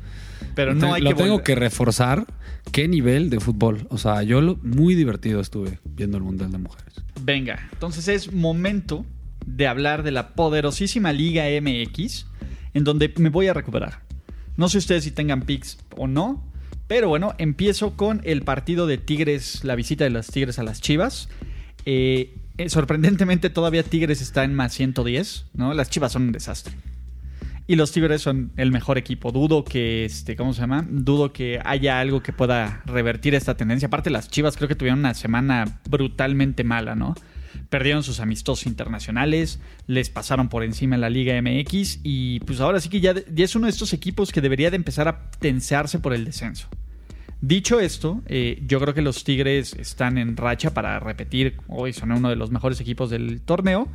Pero 0.54 0.74
no 0.74 0.92
hay 0.94 1.02
lo 1.02 1.10
que 1.10 1.16
tengo 1.16 1.38
volver- 1.38 1.42
que 1.44 1.54
reforzar. 1.54 2.26
¿Qué 2.72 2.88
nivel 2.88 3.30
de 3.30 3.40
fútbol? 3.40 3.86
O 3.88 3.98
sea, 3.98 4.22
yo 4.22 4.40
lo- 4.40 4.56
muy 4.62 4.94
divertido 4.94 5.40
estuve 5.40 5.78
viendo 5.84 6.16
el 6.18 6.22
Mundial 6.24 6.52
de 6.52 6.58
Mujeres. 6.58 6.92
Venga, 7.22 7.68
entonces 7.72 8.06
es 8.08 8.32
momento 8.32 9.04
de 9.46 9.66
hablar 9.66 10.02
de 10.02 10.12
la 10.12 10.34
poderosísima 10.34 11.12
Liga 11.12 11.44
MX, 11.60 12.26
en 12.74 12.84
donde 12.84 13.12
me 13.18 13.28
voy 13.28 13.48
a 13.48 13.54
recuperar. 13.54 14.00
No 14.56 14.68
sé 14.68 14.78
ustedes 14.78 15.04
si 15.04 15.10
tengan 15.10 15.42
picks 15.42 15.78
o 15.96 16.06
no, 16.06 16.44
pero 16.86 17.08
bueno, 17.08 17.34
empiezo 17.38 17.96
con 17.96 18.20
el 18.24 18.42
partido 18.42 18.86
de 18.86 18.98
Tigres, 18.98 19.64
la 19.64 19.74
visita 19.74 20.04
de 20.04 20.10
las 20.10 20.26
Tigres 20.26 20.58
a 20.58 20.62
las 20.62 20.80
Chivas. 20.80 21.28
Eh, 21.86 22.34
eh, 22.58 22.68
sorprendentemente 22.68 23.50
todavía 23.50 23.82
Tigres 23.82 24.20
está 24.20 24.44
en 24.44 24.54
más 24.54 24.74
110, 24.74 25.46
¿no? 25.54 25.72
Las 25.72 25.88
Chivas 25.88 26.12
son 26.12 26.24
un 26.24 26.32
desastre. 26.32 26.74
Y 27.66 27.76
los 27.76 27.92
Tigres 27.92 28.20
son 28.20 28.52
el 28.56 28.72
mejor 28.72 28.98
equipo. 28.98 29.32
Dudo 29.32 29.64
que, 29.64 30.04
este, 30.04 30.36
¿cómo 30.36 30.52
se 30.52 30.60
llama? 30.60 30.84
Dudo 30.88 31.32
que 31.32 31.60
haya 31.64 32.00
algo 32.00 32.22
que 32.22 32.32
pueda 32.32 32.82
revertir 32.84 33.34
esta 33.34 33.56
tendencia. 33.56 33.86
Aparte, 33.86 34.10
las 34.10 34.28
Chivas 34.28 34.56
creo 34.56 34.68
que 34.68 34.74
tuvieron 34.74 34.98
una 34.98 35.14
semana 35.14 35.80
brutalmente 35.88 36.64
mala, 36.64 36.94
¿no? 36.94 37.14
Perdieron 37.68 38.02
sus 38.02 38.20
amistosos 38.20 38.66
internacionales, 38.66 39.60
les 39.86 40.10
pasaron 40.10 40.48
por 40.48 40.64
encima 40.64 40.94
en 40.94 41.00
la 41.00 41.10
Liga 41.10 41.40
MX 41.40 42.00
y 42.02 42.40
pues 42.40 42.60
ahora 42.60 42.80
sí 42.80 42.88
que 42.88 43.00
ya, 43.00 43.14
es 43.36 43.56
uno 43.56 43.66
de 43.66 43.70
estos 43.70 43.92
equipos 43.92 44.32
que 44.32 44.40
debería 44.40 44.70
de 44.70 44.76
empezar 44.76 45.08
a 45.08 45.30
tensarse 45.38 45.98
por 45.98 46.12
el 46.12 46.24
descenso. 46.24 46.68
Dicho 47.40 47.80
esto, 47.80 48.22
eh, 48.26 48.62
yo 48.66 48.78
creo 48.78 48.94
que 48.94 49.02
los 49.02 49.24
Tigres 49.24 49.74
están 49.74 50.16
en 50.16 50.36
racha 50.36 50.74
para 50.74 51.00
repetir, 51.00 51.56
hoy 51.66 51.92
son 51.92 52.12
uno 52.12 52.28
de 52.28 52.36
los 52.36 52.52
mejores 52.52 52.80
equipos 52.80 53.10
del 53.10 53.40
torneo 53.40 53.88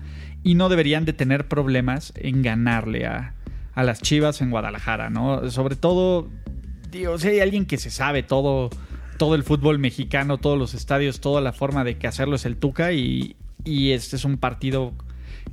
y 0.43 0.55
no 0.55 0.67
deberían 0.67 1.05
de 1.05 1.13
tener 1.13 1.47
problemas 1.47 2.11
en 2.17 2.41
ganarle 2.41 3.05
a, 3.05 3.35
a 3.73 3.83
las 3.83 4.01
Chivas 4.01 4.41
en 4.41 4.49
Guadalajara, 4.49 5.09
¿no? 5.09 5.49
Sobre 5.49 5.77
todo, 5.77 6.27
digo, 6.91 7.17
si 7.19 7.29
hay 7.29 7.39
alguien 7.39 7.65
que 7.65 7.77
se 7.77 7.89
sabe 7.89 8.21
todo, 8.21 8.69
todo 9.17 9.35
el 9.35 9.43
fútbol 9.43 9.79
mexicano, 9.79 10.39
todos 10.39 10.57
los 10.57 10.73
estadios, 10.73 11.21
toda 11.21 11.41
la 11.41 11.53
forma 11.53 11.83
de 11.83 11.97
hacerlo 12.07 12.35
es 12.35 12.45
el 12.45 12.57
Tuca 12.57 12.91
y, 12.91 13.35
y 13.63 13.91
este 13.91 14.15
es 14.15 14.25
un 14.25 14.37
partido 14.37 14.93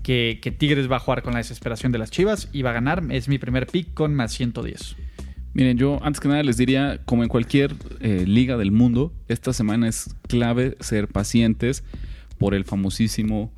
que, 0.03 0.39
que 0.43 0.51
Tigres 0.51 0.91
va 0.91 0.97
a 0.97 1.01
jugar 1.01 1.23
con 1.23 1.33
la 1.33 1.39
desesperación 1.39 1.93
de 1.93 1.99
las 1.99 2.11
Chivas 2.11 2.49
y 2.53 2.63
va 2.63 2.71
a 2.71 2.75
ganar. 2.75 3.03
Es 3.11 3.29
mi 3.29 3.39
primer 3.39 3.67
pick 3.67 3.95
con 3.95 4.15
más 4.15 4.33
110. 4.33 4.97
Miren, 5.55 5.79
yo 5.79 6.01
antes 6.03 6.21
que 6.21 6.29
nada 6.29 6.43
les 6.43 6.57
diría, 6.57 7.01
como 7.05 7.23
en 7.23 7.29
cualquier 7.29 7.75
eh, 8.01 8.25
liga 8.27 8.57
del 8.57 8.73
mundo, 8.73 9.13
esta 9.29 9.53
semana 9.53 9.89
es 9.89 10.17
clave 10.27 10.77
ser 10.81 11.07
pacientes 11.09 11.85
por 12.39 12.55
el 12.55 12.65
famosísimo 12.65 13.53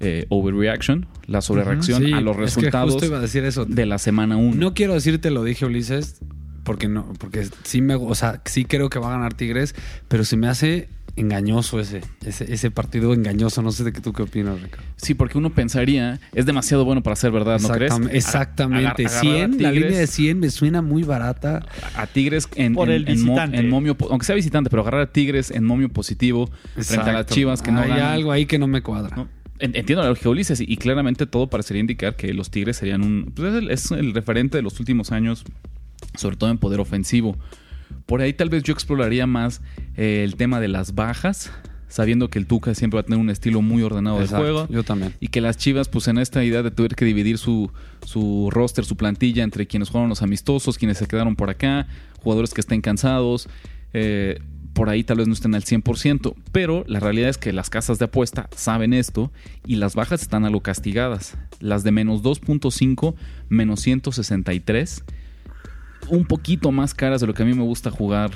eh, 0.00 0.26
overreaction, 0.30 1.06
la 1.26 1.40
sobrereacción 1.40 2.04
Sí, 2.04 2.12
a 2.12 2.20
los 2.20 2.36
es 2.36 2.54
que 2.54 2.60
resultados 2.60 2.92
justo 2.92 3.06
iba 3.06 3.18
a 3.18 3.20
decir 3.20 3.44
eso. 3.44 3.64
de 3.64 3.86
la 3.86 3.98
semana 3.98 4.36
1. 4.36 4.56
No 4.56 4.74
quiero 4.74 4.94
decirte 4.94 5.30
lo 5.30 5.44
dije 5.44 5.64
Ulises, 5.64 6.20
porque 6.64 6.88
no, 6.88 7.12
porque 7.18 7.46
sí 7.62 7.80
me, 7.82 7.94
o 7.94 8.14
sea, 8.14 8.42
sí 8.44 8.64
creo 8.64 8.90
que 8.90 8.98
va 8.98 9.08
a 9.08 9.12
ganar 9.12 9.34
Tigres, 9.34 9.74
pero 10.08 10.24
se 10.24 10.36
me 10.36 10.48
hace 10.48 10.88
engañoso 11.16 11.80
ese, 11.80 12.00
ese, 12.24 12.52
ese 12.52 12.70
partido 12.70 13.12
engañoso. 13.12 13.60
No 13.62 13.72
sé 13.72 13.84
de 13.84 13.92
qué 13.92 14.00
tú 14.00 14.12
qué 14.12 14.22
opinas, 14.22 14.60
Ricardo. 14.60 14.84
Sí, 14.96 15.14
porque 15.14 15.36
uno 15.38 15.50
pensaría, 15.50 16.20
es 16.34 16.46
demasiado 16.46 16.84
bueno 16.84 17.02
para 17.02 17.16
ser 17.16 17.32
verdad, 17.32 17.58
¿no 17.60 17.68
crees? 17.70 17.92
Exactam- 17.92 18.10
Exactamente. 18.12 19.06
Agar- 19.06 19.22
agarrar 19.22 19.34
a 19.42 19.48
100, 19.48 19.62
la 19.62 19.72
línea 19.72 19.98
de 19.98 20.06
100 20.06 20.38
me 20.40 20.50
suena 20.50 20.82
muy 20.82 21.02
barata. 21.02 21.66
a 21.96 22.06
Tigres 22.06 22.48
en, 22.54 22.74
Por 22.74 22.88
en- 22.88 22.94
el 22.96 23.08
en 23.08 23.24
mo- 23.24 23.32
visitante. 23.32 23.58
en 23.58 23.68
momio, 23.68 23.96
aunque 24.10 24.26
sea 24.26 24.36
visitante, 24.36 24.70
pero 24.70 24.82
agarrar 24.82 25.00
a 25.02 25.12
Tigres 25.12 25.50
en 25.50 25.64
momio 25.64 25.88
positivo 25.88 26.50
frente 26.76 27.10
a 27.10 27.12
las. 27.12 27.26
Chivas 27.26 27.62
que 27.62 27.72
no 27.72 27.80
Hay 27.80 27.88
ganan. 27.88 28.12
algo 28.12 28.32
ahí 28.32 28.46
que 28.46 28.58
no 28.58 28.66
me 28.66 28.82
cuadra. 28.82 29.26
Entiendo 29.60 30.02
la 30.02 30.08
lógica 30.10 30.24
de 30.24 30.30
Ulises 30.30 30.60
y, 30.60 30.64
y 30.68 30.76
claramente 30.76 31.26
todo 31.26 31.48
parecería 31.50 31.80
indicar 31.80 32.14
que 32.14 32.32
los 32.32 32.48
Tigres 32.50 32.76
serían 32.76 33.02
un... 33.02 33.32
pues, 33.34 33.52
es, 33.54 33.58
el, 33.58 33.70
es 33.72 33.90
el 33.90 34.14
referente 34.14 34.56
de 34.56 34.62
los 34.62 34.78
últimos 34.78 35.10
años, 35.10 35.42
sobre 36.14 36.36
todo 36.36 36.48
en 36.50 36.58
poder 36.58 36.78
ofensivo. 36.78 37.36
Por 38.06 38.20
ahí 38.20 38.32
tal 38.32 38.48
vez 38.48 38.62
yo 38.62 38.72
exploraría 38.72 39.26
más 39.26 39.60
eh, 39.96 40.22
el 40.24 40.36
tema 40.36 40.60
de 40.60 40.68
las 40.68 40.94
bajas, 40.94 41.52
sabiendo 41.88 42.30
que 42.30 42.38
el 42.38 42.46
Tuca 42.46 42.74
siempre 42.74 42.96
va 42.96 43.00
a 43.02 43.04
tener 43.04 43.18
un 43.18 43.30
estilo 43.30 43.62
muy 43.62 43.82
ordenado 43.82 44.20
Exacto, 44.20 44.44
de 44.44 44.52
juego. 44.52 44.68
Yo 44.70 44.82
también. 44.84 45.14
Y 45.20 45.28
que 45.28 45.40
las 45.40 45.56
Chivas, 45.56 45.88
pues 45.88 46.08
en 46.08 46.18
esta 46.18 46.44
idea 46.44 46.62
de 46.62 46.70
tener 46.70 46.94
que 46.94 47.04
dividir 47.04 47.38
su, 47.38 47.70
su 48.04 48.48
roster, 48.50 48.84
su 48.84 48.96
plantilla 48.96 49.42
entre 49.42 49.66
quienes 49.66 49.88
jugaron 49.88 50.08
los 50.08 50.22
amistosos, 50.22 50.78
quienes 50.78 50.98
se 50.98 51.06
quedaron 51.06 51.36
por 51.36 51.50
acá, 51.50 51.86
jugadores 52.22 52.54
que 52.54 52.60
estén 52.60 52.80
cansados, 52.80 53.48
eh, 53.92 54.38
por 54.78 54.90
ahí 54.90 55.02
tal 55.02 55.16
vez 55.16 55.26
no 55.26 55.34
estén 55.34 55.56
al 55.56 55.64
100%, 55.64 56.34
pero 56.52 56.84
la 56.86 57.00
realidad 57.00 57.30
es 57.30 57.36
que 57.36 57.52
las 57.52 57.68
casas 57.68 57.98
de 57.98 58.04
apuesta 58.04 58.48
saben 58.54 58.92
esto 58.92 59.32
y 59.66 59.74
las 59.74 59.96
bajas 59.96 60.22
están 60.22 60.44
algo 60.44 60.60
castigadas. 60.60 61.36
Las 61.58 61.82
de 61.82 61.90
menos 61.90 62.22
2.5, 62.22 63.16
menos 63.48 63.80
163, 63.80 65.02
un 66.10 66.24
poquito 66.24 66.70
más 66.72 66.94
caras 66.94 67.20
de 67.20 67.26
lo 67.26 67.34
que 67.34 67.42
a 67.42 67.46
mí 67.46 67.54
me 67.54 67.62
gusta 67.62 67.90
jugar 67.90 68.30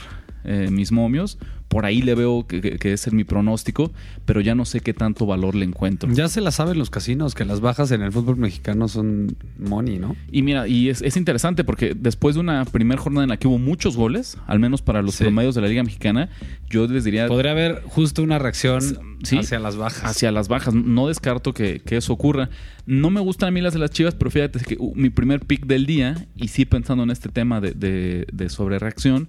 eh, 0.44 0.68
mis 0.70 0.92
momios. 0.92 1.38
Por 1.68 1.86
ahí 1.86 2.02
le 2.02 2.14
veo 2.14 2.46
que, 2.46 2.60
que- 2.60 2.78
que 2.78 2.92
es 2.92 3.10
mi 3.14 3.24
pronóstico, 3.24 3.92
pero 4.26 4.42
ya 4.42 4.54
no 4.54 4.66
sé 4.66 4.80
qué 4.80 4.92
tanto 4.92 5.24
valor 5.24 5.54
le 5.54 5.64
encuentro. 5.64 6.12
Ya 6.12 6.28
se 6.28 6.42
la 6.42 6.50
saben 6.50 6.76
los 6.78 6.90
casinos 6.90 7.34
que 7.34 7.46
las 7.46 7.60
bajas 7.60 7.90
en 7.92 8.02
el 8.02 8.12
fútbol 8.12 8.36
mexicano 8.36 8.88
son 8.88 9.36
money, 9.58 9.98
¿no? 9.98 10.14
Y 10.30 10.42
mira, 10.42 10.68
y 10.68 10.90
es, 10.90 11.00
es 11.00 11.16
interesante 11.16 11.64
porque 11.64 11.94
después 11.96 12.34
de 12.34 12.40
una 12.42 12.64
primera 12.66 13.00
jornada 13.00 13.24
en 13.24 13.30
la 13.30 13.38
que 13.38 13.48
hubo 13.48 13.58
muchos 13.58 13.96
goles, 13.96 14.36
al 14.46 14.58
menos 14.58 14.82
para 14.82 15.00
los 15.00 15.14
Sí. 15.14 15.24
promedios 15.24 15.54
de 15.54 15.62
la 15.62 15.68
Liga 15.68 15.82
Mexicana, 15.82 16.28
yo 16.68 16.86
les 16.86 17.04
diría 17.04 17.26
Podría 17.26 17.52
haber 17.52 17.82
justo 17.86 18.22
una 18.22 18.38
reacción 18.38 18.82
Sí. 19.22 19.38
hacia 19.38 19.58
las 19.58 19.76
bajas. 19.76 20.04
hacia 20.04 20.30
las 20.30 20.48
bajas. 20.48 20.74
No 20.74 21.08
descarto 21.08 21.54
que, 21.54 21.80
que 21.80 21.96
eso 21.96 22.12
ocurra. 22.12 22.50
No 22.84 23.08
me 23.08 23.20
gustan 23.20 23.48
a 23.48 23.50
mí 23.52 23.60
las 23.62 23.72
de 23.72 23.78
las 23.78 23.90
Chivas, 23.92 24.14
pero 24.14 24.30
fíjate 24.30 24.58
que 24.60 24.76
uh, 24.78 24.92
mi 24.94 25.08
primer 25.08 25.40
pick 25.40 25.64
del 25.66 25.86
día, 25.86 26.26
y 26.36 26.48
sí 26.48 26.64
pensando 26.66 27.02
en 27.04 27.10
este 27.10 27.30
tema 27.30 27.60
de, 27.62 27.70
de, 27.70 28.26
de 28.32 28.48
sobrereacción, 28.50 29.28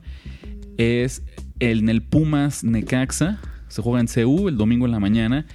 es 0.77 1.23
el, 1.59 1.79
en 1.79 1.89
el 1.89 2.01
Pumas 2.01 2.63
Necaxa. 2.63 3.39
Se 3.67 3.81
juega 3.81 3.99
en 3.99 4.07
CU 4.07 4.47
el 4.47 4.57
domingo 4.57 4.85
en 4.85 4.91
la 4.91 4.99
mañana. 4.99 5.45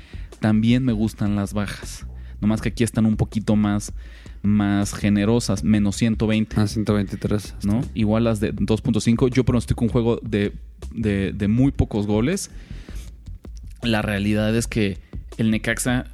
También 0.41 0.85
me 0.85 0.93
gustan 0.93 1.37
las 1.37 1.53
bajas. 1.55 2.07
Nomás 2.41 2.61
que 2.61 2.71
aquí 2.71 2.85
están 2.85 3.07
un 3.07 3.17
poquito 3.17 3.57
más, 3.57 3.93
más 4.43 4.95
generosas, 4.95 5.65
menos 5.65 5.97
120. 5.97 6.57
Ah, 6.61 6.67
123. 6.67 7.57
¿no? 7.65 7.83
Igual 7.95 8.25
las 8.25 8.41
de 8.41 8.55
2.5. 8.55 9.31
Yo 9.31 9.45
pronostico 9.45 9.85
un 9.85 9.91
juego 9.91 10.21
de, 10.23 10.53
de, 10.93 11.33
de 11.33 11.49
muy 11.49 11.73
pocos 11.73 12.07
goles. 12.07 12.51
La 13.83 14.03
realidad 14.03 14.55
es 14.57 14.67
que 14.67 14.99
el 15.37 15.51
Necaxa, 15.51 16.07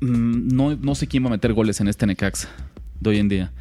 mm, 0.00 0.54
no, 0.54 0.76
no 0.76 0.94
sé 0.94 1.06
quién 1.06 1.24
va 1.24 1.28
a 1.28 1.32
meter 1.32 1.52
goles 1.52 1.80
en 1.80 1.88
este 1.88 2.06
Necaxa 2.06 2.48
de 3.00 3.10
hoy 3.10 3.18
en 3.18 3.28
día. 3.28 3.52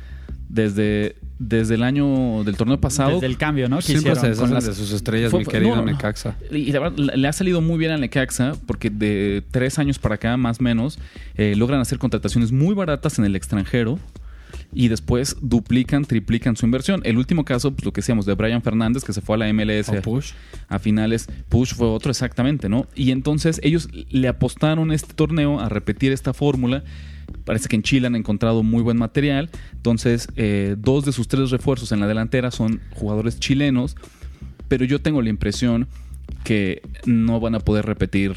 Desde, 0.49 1.15
desde 1.39 1.75
el 1.75 1.83
año 1.83 2.43
del 2.43 2.57
torneo 2.57 2.79
pasado. 2.79 3.13
Desde 3.15 3.27
el 3.27 3.37
cambio, 3.37 3.69
¿no? 3.69 3.77
Que 3.77 3.83
Siempre 3.83 4.11
hicieron 4.11 4.35
se 4.35 4.41
con 4.41 4.53
las- 4.53 4.65
de 4.65 4.73
sus 4.75 4.91
estrellas, 4.91 5.31
Fue- 5.31 5.39
mi 5.39 5.45
querido 5.45 5.75
no. 5.77 5.85
Necaxa. 5.85 6.35
Y 6.51 6.71
la 6.71 6.79
verdad, 6.81 6.97
le 7.15 7.27
ha 7.27 7.33
salido 7.33 7.61
muy 7.61 7.77
bien 7.77 7.91
al 7.91 8.01
Necaxa 8.01 8.53
porque 8.67 8.89
de 8.89 9.41
tres 9.49 9.79
años 9.79 9.99
para 9.99 10.15
acá, 10.15 10.35
más 10.37 10.59
o 10.59 10.63
menos, 10.63 10.99
eh, 11.35 11.55
logran 11.55 11.79
hacer 11.79 11.97
contrataciones 11.97 12.51
muy 12.51 12.75
baratas 12.75 13.17
en 13.19 13.25
el 13.25 13.35
extranjero 13.37 13.97
y 14.73 14.87
después 14.89 15.37
duplican, 15.41 16.05
triplican 16.05 16.55
su 16.57 16.65
inversión. 16.65 17.01
El 17.05 17.17
último 17.17 17.45
caso, 17.45 17.71
pues 17.71 17.85
lo 17.85 17.93
que 17.93 18.01
decíamos 18.01 18.25
de 18.25 18.33
Brian 18.35 18.61
Fernández, 18.61 19.03
que 19.03 19.13
se 19.13 19.21
fue 19.21 19.35
a 19.35 19.39
la 19.39 19.47
MLS 19.53 19.89
O 19.97 20.01
push. 20.01 20.31
a 20.67 20.77
finales. 20.77 21.27
Push 21.47 21.73
fue 21.73 21.87
otro 21.87 22.11
exactamente, 22.11 22.67
¿no? 22.69 22.85
Y 22.95 23.11
entonces 23.11 23.59
ellos 23.63 23.87
le 24.11 24.27
apostaron 24.27 24.91
este 24.91 25.13
torneo 25.13 25.59
a 25.59 25.69
repetir 25.69 26.11
esta 26.11 26.33
fórmula. 26.33 26.83
Parece 27.45 27.67
que 27.67 27.75
en 27.75 27.83
Chile 27.83 28.07
han 28.07 28.15
encontrado 28.15 28.63
muy 28.63 28.83
buen 28.83 28.97
material. 28.97 29.49
Entonces, 29.73 30.27
eh, 30.35 30.75
dos 30.77 31.05
de 31.05 31.11
sus 31.11 31.27
tres 31.27 31.51
refuerzos 31.51 31.91
en 31.91 31.99
la 31.99 32.07
delantera 32.07 32.51
son 32.51 32.81
jugadores 32.91 33.39
chilenos. 33.39 33.95
Pero 34.67 34.85
yo 34.85 35.01
tengo 35.01 35.21
la 35.21 35.29
impresión 35.29 35.87
que 36.43 36.81
no 37.05 37.39
van 37.39 37.55
a 37.55 37.59
poder 37.59 37.85
repetir 37.85 38.35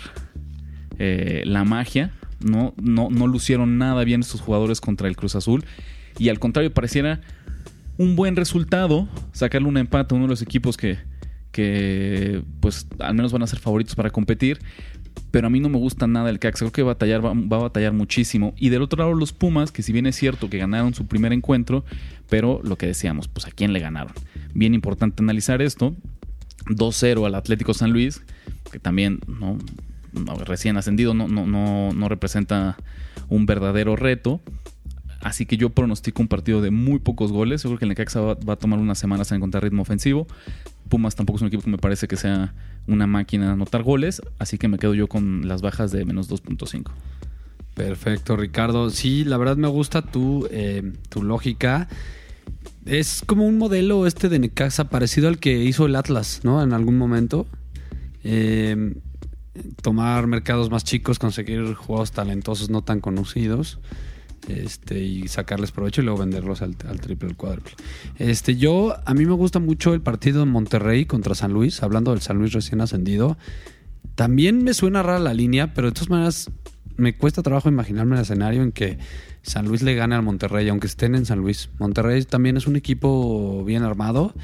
eh, 0.98 1.42
la 1.44 1.64
magia. 1.64 2.12
No, 2.40 2.74
no, 2.80 3.08
no 3.10 3.26
lucieron 3.26 3.78
nada 3.78 4.02
bien 4.04 4.20
estos 4.20 4.40
jugadores 4.40 4.80
contra 4.80 5.08
el 5.08 5.16
Cruz 5.16 5.36
Azul. 5.36 5.64
Y 6.18 6.28
al 6.28 6.38
contrario, 6.38 6.72
pareciera 6.72 7.20
un 7.98 8.16
buen 8.16 8.36
resultado 8.36 9.08
sacarle 9.32 9.68
un 9.68 9.76
empate 9.76 10.14
a 10.14 10.16
uno 10.16 10.26
de 10.26 10.30
los 10.30 10.42
equipos 10.42 10.76
que, 10.76 10.98
que 11.52 12.42
pues 12.60 12.86
al 12.98 13.14
menos 13.14 13.32
van 13.32 13.42
a 13.42 13.46
ser 13.46 13.58
favoritos 13.58 13.94
para 13.94 14.10
competir. 14.10 14.58
Pero 15.30 15.46
a 15.46 15.50
mí 15.50 15.60
no 15.60 15.68
me 15.68 15.78
gusta 15.78 16.06
nada 16.06 16.30
el 16.30 16.38
Caxa. 16.38 16.64
Creo 16.64 16.72
que 16.72 16.82
batallar, 16.82 17.24
va, 17.24 17.30
a 17.30 17.60
batallar 17.62 17.92
muchísimo. 17.92 18.54
Y 18.56 18.68
del 18.68 18.82
otro 18.82 18.98
lado, 18.98 19.14
los 19.14 19.32
Pumas, 19.32 19.72
que 19.72 19.82
si 19.82 19.92
bien 19.92 20.06
es 20.06 20.16
cierto 20.16 20.50
que 20.50 20.58
ganaron 20.58 20.94
su 20.94 21.06
primer 21.06 21.32
encuentro, 21.32 21.84
pero 22.28 22.60
lo 22.62 22.76
que 22.76 22.86
decíamos, 22.86 23.28
pues 23.28 23.46
a 23.46 23.50
quién 23.50 23.72
le 23.72 23.80
ganaron. 23.80 24.12
Bien 24.54 24.74
importante 24.74 25.22
analizar 25.22 25.62
esto. 25.62 25.94
2-0 26.66 27.26
al 27.26 27.34
Atlético 27.34 27.74
San 27.74 27.90
Luis, 27.90 28.22
que 28.70 28.78
también, 28.78 29.20
¿no? 29.26 29.58
recién 30.44 30.76
ascendido, 30.76 31.14
no, 31.14 31.26
no, 31.26 31.46
no, 31.46 31.92
no 31.92 32.08
representa 32.08 32.76
un 33.28 33.46
verdadero 33.46 33.96
reto. 33.96 34.40
Así 35.20 35.46
que 35.46 35.56
yo 35.56 35.70
pronostico 35.70 36.20
un 36.20 36.28
partido 36.28 36.60
de 36.60 36.70
muy 36.70 36.98
pocos 36.98 37.32
goles. 37.32 37.62
Yo 37.62 37.70
creo 37.70 37.78
que 37.78 37.84
el 37.84 37.90
Necaxa 37.90 38.20
va, 38.20 38.34
va 38.34 38.54
a 38.54 38.56
tomar 38.56 38.78
unas 38.78 38.98
semanas 38.98 39.30
en 39.30 39.36
encontrar 39.36 39.62
ritmo 39.62 39.82
ofensivo. 39.82 40.26
Pumas 40.92 41.16
tampoco 41.16 41.38
es 41.38 41.40
un 41.40 41.48
equipo 41.48 41.62
que 41.62 41.70
me 41.70 41.78
parece 41.78 42.06
que 42.06 42.18
sea 42.18 42.52
una 42.86 43.06
máquina 43.06 43.46
de 43.46 43.52
anotar 43.52 43.82
goles. 43.82 44.20
Así 44.38 44.58
que 44.58 44.68
me 44.68 44.76
quedo 44.76 44.92
yo 44.92 45.08
con 45.08 45.48
las 45.48 45.62
bajas 45.62 45.90
de 45.90 46.04
menos 46.04 46.28
2.5. 46.28 46.90
Perfecto, 47.72 48.36
Ricardo. 48.36 48.90
Sí, 48.90 49.24
la 49.24 49.38
verdad 49.38 49.56
me 49.56 49.68
gusta 49.68 50.02
tu, 50.02 50.46
eh, 50.50 50.92
tu 51.08 51.22
lógica. 51.22 51.88
Es 52.84 53.22
como 53.26 53.46
un 53.46 53.56
modelo 53.56 54.06
este 54.06 54.28
de 54.28 54.38
Necaxa 54.38 54.90
parecido 54.90 55.28
al 55.28 55.38
que 55.38 55.64
hizo 55.64 55.86
el 55.86 55.96
Atlas, 55.96 56.40
¿no? 56.42 56.62
En 56.62 56.74
algún 56.74 56.98
momento. 56.98 57.46
Eh, 58.22 58.94
tomar 59.80 60.26
mercados 60.26 60.70
más 60.70 60.84
chicos, 60.84 61.18
conseguir 61.18 61.72
juegos 61.72 62.12
talentosos 62.12 62.68
no 62.68 62.82
tan 62.82 63.00
conocidos. 63.00 63.78
Este, 64.48 65.00
y 65.00 65.28
sacarles 65.28 65.70
provecho 65.70 66.02
y 66.02 66.04
luego 66.04 66.20
venderlos 66.20 66.62
al, 66.62 66.74
triple, 66.76 67.28
al 67.28 67.36
cuádruple. 67.36 67.72
Este, 68.18 68.56
yo, 68.56 68.96
a 69.04 69.14
mí 69.14 69.24
me 69.24 69.34
gusta 69.34 69.60
mucho 69.60 69.94
el 69.94 70.00
partido 70.00 70.42
en 70.42 70.48
Monterrey 70.48 71.04
contra 71.06 71.34
San 71.34 71.52
Luis, 71.52 71.82
hablando 71.82 72.10
del 72.10 72.20
San 72.20 72.38
Luis 72.38 72.52
recién 72.52 72.80
ascendido. 72.80 73.36
También 74.16 74.64
me 74.64 74.74
suena 74.74 75.02
rara 75.02 75.20
la 75.20 75.32
línea, 75.32 75.74
pero 75.74 75.88
de 75.88 75.92
todas 75.92 76.10
maneras 76.10 76.50
me 76.96 77.16
cuesta 77.16 77.42
trabajo 77.42 77.68
imaginarme 77.68 78.16
el 78.16 78.22
escenario 78.22 78.62
en 78.62 78.72
que 78.72 78.98
San 79.42 79.66
Luis 79.66 79.82
le 79.82 79.94
gane 79.94 80.14
al 80.14 80.22
Monterrey, 80.22 80.68
aunque 80.68 80.86
estén 80.86 81.14
en 81.14 81.24
San 81.24 81.38
Luis. 81.38 81.70
Monterrey 81.78 82.22
también 82.24 82.56
es 82.56 82.66
un 82.66 82.76
equipo 82.76 83.64
bien 83.64 83.82
armado, 83.82 84.34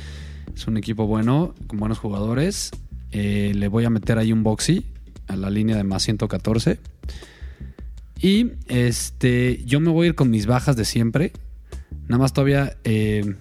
es 0.55 0.67
un 0.67 0.77
equipo 0.77 1.07
bueno, 1.07 1.55
con 1.67 1.79
buenos 1.79 1.99
jugadores. 1.99 2.71
Eh, 3.11 3.53
le 3.55 3.69
voy 3.69 3.85
a 3.85 3.91
meter 3.91 4.19
ahí 4.19 4.33
un 4.33 4.43
boxy 4.43 4.85
a 5.27 5.37
la 5.37 5.51
línea 5.51 5.77
de 5.77 5.85
más 5.85 6.03
114. 6.05 6.79
Y 8.21 8.53
este, 8.67 9.63
yo 9.65 9.81
me 9.81 9.91
voy 9.91 10.07
a 10.07 10.09
ir 10.11 10.15
con 10.15 10.31
mis 10.31 10.47
bajas 10.47 10.77
de 10.77 10.85
siempre. 10.85 11.33
Nada 12.09 12.19
más 12.19 12.33
todavía. 12.33 12.77
eh, 12.85 13.35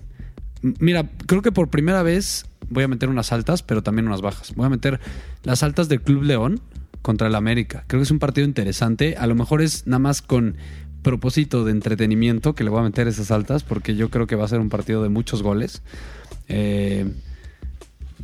mira, 0.79 1.09
creo 1.25 1.41
que 1.41 1.51
por 1.51 1.69
primera 1.69 2.03
vez 2.03 2.45
voy 2.69 2.83
a 2.83 2.87
meter 2.87 3.09
unas 3.09 3.31
altas, 3.31 3.63
pero 3.63 3.83
también 3.83 4.07
unas 4.07 4.21
bajas. 4.21 4.53
Voy 4.55 4.65
a 4.65 4.69
meter 4.69 4.99
las 5.43 5.63
altas 5.63 5.89
del 5.89 6.01
Club 6.01 6.23
León 6.23 6.61
contra 7.01 7.27
el 7.27 7.35
América. 7.35 7.85
Creo 7.87 8.01
que 8.01 8.03
es 8.03 8.11
un 8.11 8.19
partido 8.19 8.45
interesante. 8.45 9.15
A 9.17 9.27
lo 9.27 9.35
mejor 9.35 9.61
es 9.61 9.87
nada 9.87 9.99
más 9.99 10.21
con 10.21 10.57
propósito 11.01 11.63
de 11.63 11.71
entretenimiento 11.71 12.53
que 12.53 12.63
le 12.63 12.69
voy 12.69 12.81
a 12.81 12.83
meter 12.83 13.07
esas 13.07 13.31
altas, 13.31 13.63
porque 13.63 13.95
yo 13.95 14.09
creo 14.09 14.27
que 14.27 14.35
va 14.35 14.45
a 14.45 14.47
ser 14.47 14.59
un 14.59 14.69
partido 14.69 15.01
de 15.03 15.09
muchos 15.09 15.41
goles. 15.41 15.81
Eh, 16.49 17.09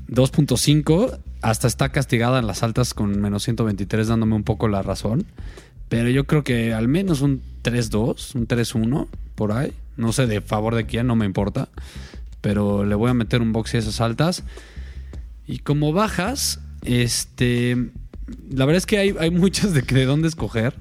2.5 0.10 1.20
hasta 1.42 1.68
está 1.68 1.90
castigada 1.90 2.40
en 2.40 2.48
las 2.48 2.64
altas 2.64 2.94
con 2.94 3.20
menos 3.20 3.44
123 3.44 4.08
dándome 4.08 4.36
un 4.36 4.44
poco 4.44 4.68
la 4.68 4.82
razón. 4.82 5.26
Pero 5.94 6.10
yo 6.10 6.26
creo 6.26 6.44
que 6.44 6.74
al 6.74 6.88
menos 6.88 7.22
un 7.22 7.42
3-2, 7.64 8.36
un 8.36 8.48
3-1 8.48 9.08
por 9.36 9.52
ahí. 9.52 9.72
No 9.98 10.12
sé 10.12 10.26
de 10.28 10.42
favor 10.42 10.76
de 10.76 10.86
quién, 10.86 11.08
no 11.08 11.16
me 11.16 11.26
importa. 11.26 11.70
Pero 12.42 12.84
le 12.86 12.96
voy 12.96 13.10
a 13.10 13.14
meter 13.14 13.42
un 13.42 13.52
box 13.54 13.74
y 13.74 13.78
esas 13.78 14.02
altas. 14.02 14.44
Y 15.48 15.60
como 15.60 15.94
bajas, 15.94 16.60
este. 16.84 17.78
La 18.50 18.66
verdad 18.66 18.78
es 18.78 18.86
que 18.86 18.98
hay, 18.98 19.16
hay 19.20 19.30
muchas 19.32 19.74
de, 19.74 19.82
de 19.82 20.06
dónde 20.06 20.28
escoger. 20.28 20.74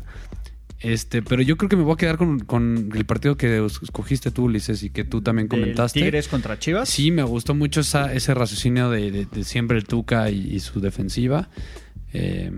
Este, 0.81 1.23
pero 1.23 1.43
yo 1.43 1.57
creo 1.57 1.69
que 1.69 1.77
me 1.77 1.85
voy 1.85 1.95
a 1.95 1.97
quedar 1.97 2.17
con, 2.17 2.41
con 2.41 2.91
el 2.93 3.05
partido 3.05 3.37
que 3.37 3.65
escogiste 3.83 4.33
tú, 4.33 4.45
Ulises, 4.47 4.83
y 4.83 4.91
que 4.91 5.05
tú 5.05 5.21
también 5.23 5.47
comentaste. 5.47 6.01
Tigres 6.01 6.27
contra 6.27 6.59
Chivas. 6.59 6.89
Sí, 6.89 7.13
me 7.13 7.23
gustó 7.23 7.55
mucho 7.55 7.81
esa- 7.81 8.13
ese 8.13 8.35
raciocinio 8.35 8.91
de, 8.91 9.13
de- 9.13 9.27
de 9.27 9.45
siempre 9.45 9.79
el 9.79 9.85
Tuca 9.85 10.29
y, 10.31 10.41
y 10.55 10.59
su 10.59 10.81
defensiva. 10.81 11.49
Eh, 12.13 12.51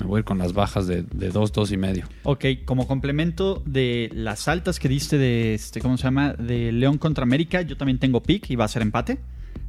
me 0.00 0.06
voy 0.06 0.18
a 0.18 0.20
ir 0.20 0.24
con 0.24 0.38
las 0.38 0.52
bajas 0.52 0.86
de, 0.86 1.02
de 1.02 1.30
2, 1.30 1.52
2 1.52 1.72
y 1.72 1.76
medio. 1.76 2.06
Ok, 2.24 2.44
como 2.64 2.86
complemento 2.86 3.62
de 3.66 4.10
las 4.14 4.46
altas 4.48 4.78
que 4.78 4.88
diste 4.88 5.16
de 5.18 5.54
este, 5.54 5.80
¿cómo 5.80 5.96
se 5.96 6.04
llama? 6.04 6.34
De 6.34 6.70
León 6.72 6.98
contra 6.98 7.22
América, 7.22 7.62
yo 7.62 7.76
también 7.76 7.98
tengo 7.98 8.22
pick 8.22 8.50
y 8.50 8.56
va 8.56 8.66
a 8.66 8.68
ser 8.68 8.82
empate. 8.82 9.18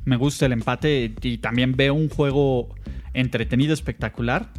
Me 0.05 0.15
gusta 0.17 0.45
el 0.45 0.51
empate 0.53 1.13
y 1.21 1.37
también 1.37 1.75
veo 1.75 1.93
un 1.93 2.09
juego 2.09 2.75
entretenido, 3.13 3.73
espectacular, 3.73 4.49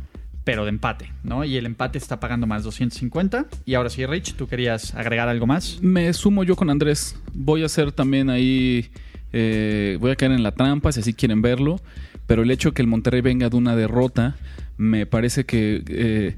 pero 0.44 0.64
de 0.64 0.70
empate, 0.70 1.12
¿no? 1.22 1.44
Y 1.44 1.56
el 1.56 1.66
empate 1.66 1.98
está 1.98 2.18
pagando 2.20 2.46
más 2.46 2.64
250. 2.64 3.46
Y 3.66 3.74
ahora 3.74 3.90
sí, 3.90 4.04
Rich, 4.06 4.34
¿tú 4.34 4.46
querías 4.46 4.94
agregar 4.94 5.28
algo 5.28 5.46
más? 5.46 5.78
Me 5.82 6.12
sumo 6.14 6.44
yo 6.44 6.56
con 6.56 6.70
Andrés. 6.70 7.16
Voy 7.34 7.62
a 7.62 7.66
hacer 7.66 7.92
también 7.92 8.30
ahí. 8.30 8.90
eh, 9.32 9.98
voy 10.00 10.10
a 10.10 10.16
caer 10.16 10.32
en 10.32 10.42
la 10.42 10.52
trampa 10.52 10.90
si 10.92 11.00
así 11.00 11.12
quieren 11.12 11.42
verlo. 11.42 11.80
Pero 12.26 12.42
el 12.42 12.50
hecho 12.50 12.70
de 12.70 12.74
que 12.74 12.82
el 12.82 12.88
Monterrey 12.88 13.20
venga 13.20 13.48
de 13.48 13.56
una 13.56 13.74
derrota, 13.76 14.36
me 14.78 15.04
parece 15.06 15.44
que. 15.44 15.82
eh, 15.88 16.36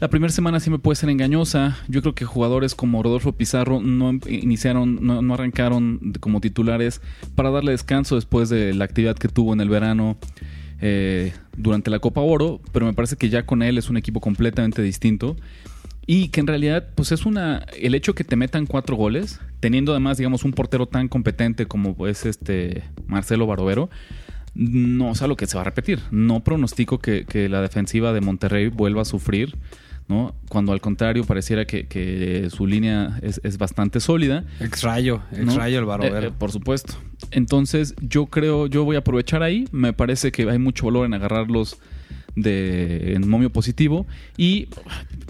la 0.00 0.08
primera 0.08 0.32
semana 0.32 0.58
me 0.70 0.78
puede 0.78 0.94
ser 0.94 1.10
engañosa. 1.10 1.76
Yo 1.88 2.02
creo 2.02 2.14
que 2.14 2.24
jugadores 2.24 2.76
como 2.76 3.02
Rodolfo 3.02 3.32
Pizarro 3.32 3.80
no 3.80 4.10
em- 4.10 4.20
iniciaron, 4.28 5.04
no, 5.04 5.22
no 5.22 5.34
arrancaron 5.34 6.12
como 6.20 6.40
titulares 6.40 7.00
para 7.34 7.50
darle 7.50 7.72
descanso 7.72 8.14
después 8.14 8.48
de 8.48 8.74
la 8.74 8.84
actividad 8.84 9.16
que 9.16 9.26
tuvo 9.26 9.52
en 9.54 9.60
el 9.60 9.68
verano 9.68 10.16
eh, 10.80 11.32
durante 11.56 11.90
la 11.90 11.98
Copa 11.98 12.20
Oro. 12.20 12.60
Pero 12.72 12.86
me 12.86 12.92
parece 12.92 13.16
que 13.16 13.28
ya 13.28 13.44
con 13.44 13.60
él 13.60 13.76
es 13.76 13.90
un 13.90 13.96
equipo 13.96 14.20
completamente 14.20 14.82
distinto. 14.82 15.34
Y 16.06 16.28
que 16.28 16.40
en 16.40 16.46
realidad, 16.46 16.86
pues 16.94 17.10
es 17.10 17.26
una. 17.26 17.66
El 17.76 17.94
hecho 17.96 18.14
que 18.14 18.22
te 18.24 18.36
metan 18.36 18.66
cuatro 18.66 18.94
goles, 18.94 19.40
teniendo 19.58 19.92
además, 19.92 20.16
digamos, 20.16 20.44
un 20.44 20.52
portero 20.52 20.86
tan 20.86 21.08
competente 21.08 21.66
como 21.66 22.06
es 22.06 22.24
este 22.24 22.84
Marcelo 23.08 23.46
Barovero, 23.48 23.90
no 24.58 25.12
es 25.12 25.22
algo 25.22 25.36
que 25.36 25.46
se 25.46 25.54
va 25.56 25.62
a 25.62 25.64
repetir. 25.64 26.00
No 26.10 26.40
pronostico 26.40 26.98
que, 26.98 27.24
que 27.24 27.48
la 27.48 27.62
defensiva 27.62 28.12
de 28.12 28.20
Monterrey 28.20 28.68
vuelva 28.68 29.02
a 29.02 29.04
sufrir, 29.04 29.56
¿no? 30.08 30.34
Cuando 30.48 30.72
al 30.72 30.80
contrario 30.80 31.24
pareciera 31.24 31.64
que, 31.64 31.86
que 31.86 32.48
su 32.50 32.66
línea 32.66 33.18
es, 33.22 33.40
es 33.44 33.56
bastante 33.56 34.00
sólida. 34.00 34.44
Ex 34.58 34.82
rayo, 34.82 35.22
ex 35.32 35.44
¿no? 35.44 35.56
rayo 35.56 35.78
el 35.78 35.84
Eh, 35.84 35.86
barovero. 35.86 36.26
eh, 36.28 36.32
por 36.36 36.50
supuesto. 36.50 36.94
Entonces, 37.30 37.94
yo 38.00 38.26
creo, 38.26 38.66
yo 38.66 38.84
voy 38.84 38.96
a 38.96 39.00
aprovechar 39.00 39.42
ahí. 39.42 39.68
Me 39.70 39.92
parece 39.92 40.32
que 40.32 40.48
hay 40.50 40.58
mucho 40.58 40.86
valor 40.86 41.06
en 41.06 41.14
agarrarlos 41.14 41.78
de 42.42 43.14
en 43.14 43.28
momio 43.28 43.50
positivo. 43.50 44.06
Y 44.36 44.68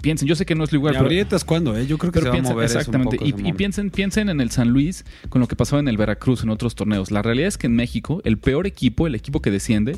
piensen, 0.01 0.27
yo 0.27 0.35
sé 0.35 0.45
que 0.45 0.55
no 0.55 0.63
es 0.63 0.71
lugar, 0.71 0.93
¿Y 0.95 0.97
aprietas 0.97 1.43
cuándo, 1.43 1.75
eh? 1.77 1.85
Yo 1.87 1.97
creo 1.97 2.11
que 2.11 2.19
pero 2.19 2.25
se 2.25 2.29
va 2.29 2.33
a 2.33 2.35
piensen, 2.37 2.53
mover 2.53 2.65
eso 2.65 2.75
un 2.75 2.79
exactamente. 2.81 3.17
poco 3.17 3.47
y, 3.47 3.53
piensen, 3.53 3.89
piensen 3.89 4.29
en 4.29 4.41
el 4.41 4.51
San 4.51 4.69
Luis 4.69 5.05
con 5.29 5.41
lo 5.41 5.47
que 5.47 5.55
pasaba 5.55 5.79
en 5.79 5.87
el 5.87 5.97
Veracruz 5.97 6.43
en 6.43 6.49
otros 6.49 6.75
torneos. 6.75 7.11
La 7.11 7.21
realidad 7.21 7.47
es 7.47 7.57
que 7.57 7.67
en 7.67 7.75
México, 7.75 8.21
el 8.25 8.37
peor 8.37 8.67
equipo, 8.67 9.07
el 9.07 9.15
equipo 9.15 9.41
que 9.41 9.51
desciende, 9.51 9.97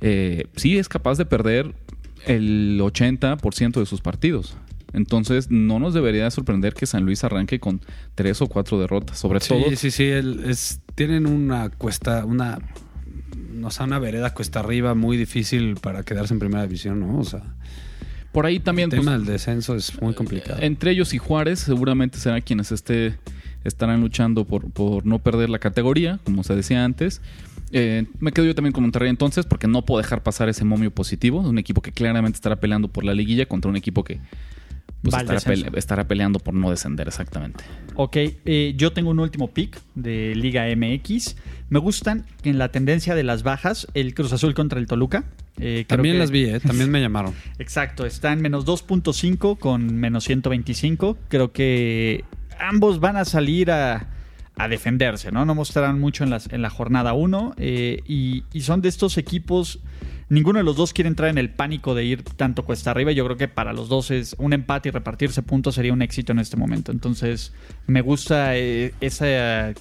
eh, 0.00 0.46
sí 0.56 0.78
es 0.78 0.88
capaz 0.88 1.16
de 1.18 1.24
perder 1.26 1.74
el 2.26 2.78
80% 2.80 3.80
de 3.80 3.86
sus 3.86 4.00
partidos. 4.00 4.56
Entonces, 4.94 5.50
no 5.50 5.78
nos 5.78 5.94
debería 5.94 6.30
sorprender 6.30 6.74
que 6.74 6.84
San 6.86 7.04
Luis 7.04 7.24
arranque 7.24 7.58
con 7.58 7.80
tres 8.14 8.42
o 8.42 8.46
cuatro 8.46 8.78
derrotas. 8.78 9.18
Sobre 9.18 9.40
Sí, 9.40 9.48
todo, 9.48 9.74
sí, 9.76 9.90
sí. 9.90 10.04
el- 10.04 10.44
es, 10.44 10.80
tienen 10.94 11.26
una 11.26 11.70
cuesta, 11.70 12.26
una. 12.26 12.58
O 13.62 13.70
sea, 13.70 13.86
una 13.86 13.98
vereda 13.98 14.34
cuesta 14.34 14.60
arriba 14.60 14.94
muy 14.94 15.16
difícil 15.16 15.76
para 15.76 16.02
quedarse 16.02 16.34
en 16.34 16.40
primera 16.40 16.62
división, 16.62 17.00
¿no? 17.00 17.18
O 17.18 17.24
sea, 17.24 17.42
por 18.32 18.46
ahí 18.46 18.56
el 18.56 18.62
también. 18.62 18.90
pues, 18.90 19.00
tema 19.00 19.12
del 19.12 19.26
descenso 19.26 19.74
es 19.76 20.00
muy 20.00 20.14
complicado. 20.14 20.58
Entre 20.60 20.90
ellos 20.90 21.12
y 21.14 21.18
Juárez 21.18 21.60
seguramente 21.60 22.18
serán 22.18 22.40
quienes 22.40 22.72
esté, 22.72 23.18
estarán 23.64 24.00
luchando 24.00 24.44
por, 24.44 24.70
por 24.70 25.06
no 25.06 25.18
perder 25.18 25.50
la 25.50 25.58
categoría, 25.58 26.18
como 26.24 26.42
se 26.42 26.54
decía 26.54 26.84
antes. 26.84 27.20
Eh, 27.74 28.06
me 28.20 28.32
quedo 28.32 28.44
yo 28.44 28.54
también 28.54 28.72
con 28.72 28.82
Monterrey 28.82 29.08
entonces 29.08 29.46
porque 29.46 29.66
no 29.66 29.82
puedo 29.82 30.02
dejar 30.02 30.22
pasar 30.22 30.48
ese 30.48 30.64
momio 30.64 30.90
positivo. 30.90 31.40
Un 31.40 31.58
equipo 31.58 31.80
que 31.80 31.92
claramente 31.92 32.36
estará 32.36 32.56
peleando 32.56 32.88
por 32.88 33.04
la 33.04 33.14
liguilla 33.14 33.46
contra 33.46 33.70
un 33.70 33.76
equipo 33.76 34.04
que 34.04 34.20
pues, 35.02 35.14
estará, 35.14 35.34
descenso. 35.34 35.64
pele- 35.66 35.78
estará 35.78 36.08
peleando 36.08 36.38
por 36.38 36.54
no 36.54 36.70
descender 36.70 37.08
exactamente. 37.08 37.64
Ok, 37.94 38.16
eh, 38.16 38.74
yo 38.76 38.92
tengo 38.92 39.10
un 39.10 39.18
último 39.18 39.48
pick 39.48 39.80
de 39.94 40.34
Liga 40.34 40.64
MX. 40.74 41.36
Me 41.68 41.78
gustan 41.78 42.24
en 42.44 42.58
la 42.58 42.70
tendencia 42.70 43.14
de 43.14 43.22
las 43.22 43.42
bajas 43.42 43.86
el 43.94 44.14
Cruz 44.14 44.32
Azul 44.32 44.54
contra 44.54 44.78
el 44.78 44.86
Toluca. 44.86 45.24
Eh, 45.58 45.84
creo 45.86 45.98
También 45.98 46.14
que- 46.14 46.18
las 46.20 46.30
vi, 46.30 46.44
¿eh? 46.44 46.60
También 46.64 46.90
me 46.90 47.00
llamaron. 47.00 47.34
Exacto, 47.58 48.06
está 48.06 48.32
en 48.32 48.40
menos 48.42 48.64
2.5 48.64 49.58
con 49.58 49.94
menos 49.94 50.24
125. 50.24 51.18
Creo 51.28 51.52
que 51.52 52.24
ambos 52.60 53.00
van 53.00 53.16
a 53.16 53.24
salir 53.24 53.70
a, 53.70 54.08
a 54.56 54.68
defenderse, 54.68 55.32
¿no? 55.32 55.44
No 55.44 55.54
mostrarán 55.54 55.98
mucho 55.98 56.24
en, 56.24 56.30
las, 56.30 56.50
en 56.52 56.62
la 56.62 56.70
jornada 56.70 57.12
1 57.12 57.54
y, 57.58 58.44
y 58.52 58.60
son 58.60 58.80
de 58.82 58.88
estos 58.88 59.18
equipos... 59.18 59.80
Ninguno 60.32 60.60
de 60.60 60.64
los 60.64 60.76
dos 60.76 60.94
quiere 60.94 61.08
entrar 61.08 61.28
en 61.28 61.36
el 61.36 61.50
pánico 61.50 61.94
de 61.94 62.06
ir 62.06 62.22
tanto 62.22 62.64
cuesta 62.64 62.90
arriba. 62.90 63.12
Yo 63.12 63.22
creo 63.26 63.36
que 63.36 63.48
para 63.48 63.74
los 63.74 63.90
dos 63.90 64.10
es 64.10 64.34
un 64.38 64.54
empate 64.54 64.88
y 64.88 64.92
repartirse 64.92 65.42
puntos 65.42 65.74
sería 65.74 65.92
un 65.92 66.00
éxito 66.00 66.32
en 66.32 66.38
este 66.38 66.56
momento. 66.56 66.90
Entonces, 66.90 67.52
me 67.86 68.00
gusta 68.00 68.56
eh, 68.56 68.94
ese 69.02 69.26
eh, 69.28 69.74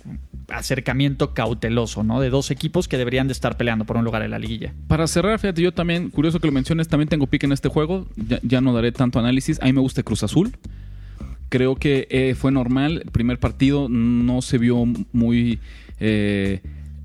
acercamiento 0.49 1.33
cauteloso, 1.33 2.03
¿no? 2.03 2.19
De 2.19 2.29
dos 2.29 2.51
equipos 2.51 2.89
que 2.89 2.97
deberían 2.97 3.27
de 3.27 3.31
estar 3.31 3.55
peleando 3.55 3.85
por 3.85 3.95
un 3.95 4.03
lugar 4.03 4.23
en 4.23 4.31
la 4.31 4.39
liguilla. 4.39 4.73
Para 4.89 5.07
cerrar, 5.07 5.39
fíjate, 5.39 5.61
yo 5.61 5.71
también, 5.73 6.09
curioso 6.09 6.41
que 6.41 6.47
lo 6.47 6.51
menciones, 6.51 6.89
también 6.89 7.07
tengo 7.07 7.27
pick 7.27 7.45
en 7.45 7.53
este 7.53 7.69
juego. 7.69 8.05
Ya, 8.43 8.59
no 8.59 8.73
daré 8.73 8.91
tanto 8.91 9.19
análisis. 9.19 9.57
A 9.61 9.67
mí 9.67 9.71
me 9.71 9.79
gusta 9.79 10.03
Cruz 10.03 10.21
Azul. 10.21 10.51
Creo 11.47 11.77
que 11.77 12.09
eh, 12.09 12.35
fue 12.35 12.51
normal. 12.51 13.03
El 13.05 13.11
primer 13.11 13.39
partido 13.39 13.87
no 13.87 14.41
se 14.41 14.57
vio 14.57 14.83
muy 15.13 15.61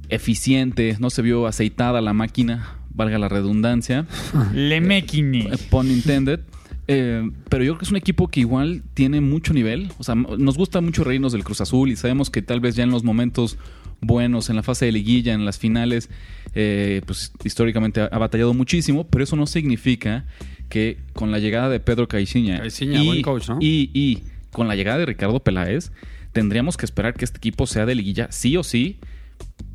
eficiente, 0.08 0.96
no 0.98 1.10
se 1.10 1.22
vio 1.22 1.46
aceitada 1.46 2.00
la 2.00 2.12
máquina. 2.12 2.75
Valga 2.96 3.18
la 3.18 3.28
redundancia. 3.28 4.06
Lemequini. 4.54 5.40
Eh, 5.40 5.58
Pun 5.70 5.90
intended. 5.90 6.40
Eh, 6.88 7.28
pero 7.48 7.64
yo 7.64 7.72
creo 7.72 7.78
que 7.78 7.84
es 7.84 7.90
un 7.90 7.96
equipo 7.96 8.28
que 8.28 8.40
igual 8.40 8.82
tiene 8.94 9.20
mucho 9.20 9.52
nivel. 9.52 9.90
O 9.98 10.04
sea, 10.04 10.14
nos 10.14 10.56
gusta 10.56 10.80
mucho 10.80 11.04
reírnos 11.04 11.32
del 11.32 11.44
Cruz 11.44 11.60
Azul 11.60 11.90
y 11.90 11.96
sabemos 11.96 12.30
que 12.30 12.42
tal 12.42 12.60
vez 12.60 12.76
ya 12.76 12.84
en 12.84 12.90
los 12.90 13.04
momentos 13.04 13.58
buenos, 14.00 14.50
en 14.50 14.56
la 14.56 14.62
fase 14.62 14.86
de 14.86 14.92
liguilla, 14.92 15.32
en 15.32 15.44
las 15.44 15.58
finales, 15.58 16.10
eh, 16.54 17.02
pues 17.06 17.32
históricamente 17.44 18.00
ha, 18.00 18.06
ha 18.06 18.18
batallado 18.18 18.54
muchísimo, 18.54 19.06
pero 19.08 19.24
eso 19.24 19.36
no 19.36 19.46
significa 19.46 20.24
que 20.68 20.98
con 21.12 21.30
la 21.30 21.38
llegada 21.38 21.68
de 21.68 21.80
Pedro 21.80 22.06
Caixinha, 22.08 22.58
Caixinha, 22.60 23.02
buen 23.02 23.22
coach, 23.22 23.48
¿no? 23.48 23.58
y, 23.60 23.90
y 23.94 24.22
con 24.52 24.68
la 24.68 24.76
llegada 24.76 24.98
de 24.98 25.06
Ricardo 25.06 25.40
Peláez, 25.40 25.92
tendríamos 26.32 26.76
que 26.76 26.84
esperar 26.84 27.14
que 27.14 27.24
este 27.24 27.38
equipo 27.38 27.66
sea 27.66 27.86
de 27.86 27.94
liguilla 27.94 28.28
sí 28.30 28.56
o 28.56 28.62
sí 28.62 28.98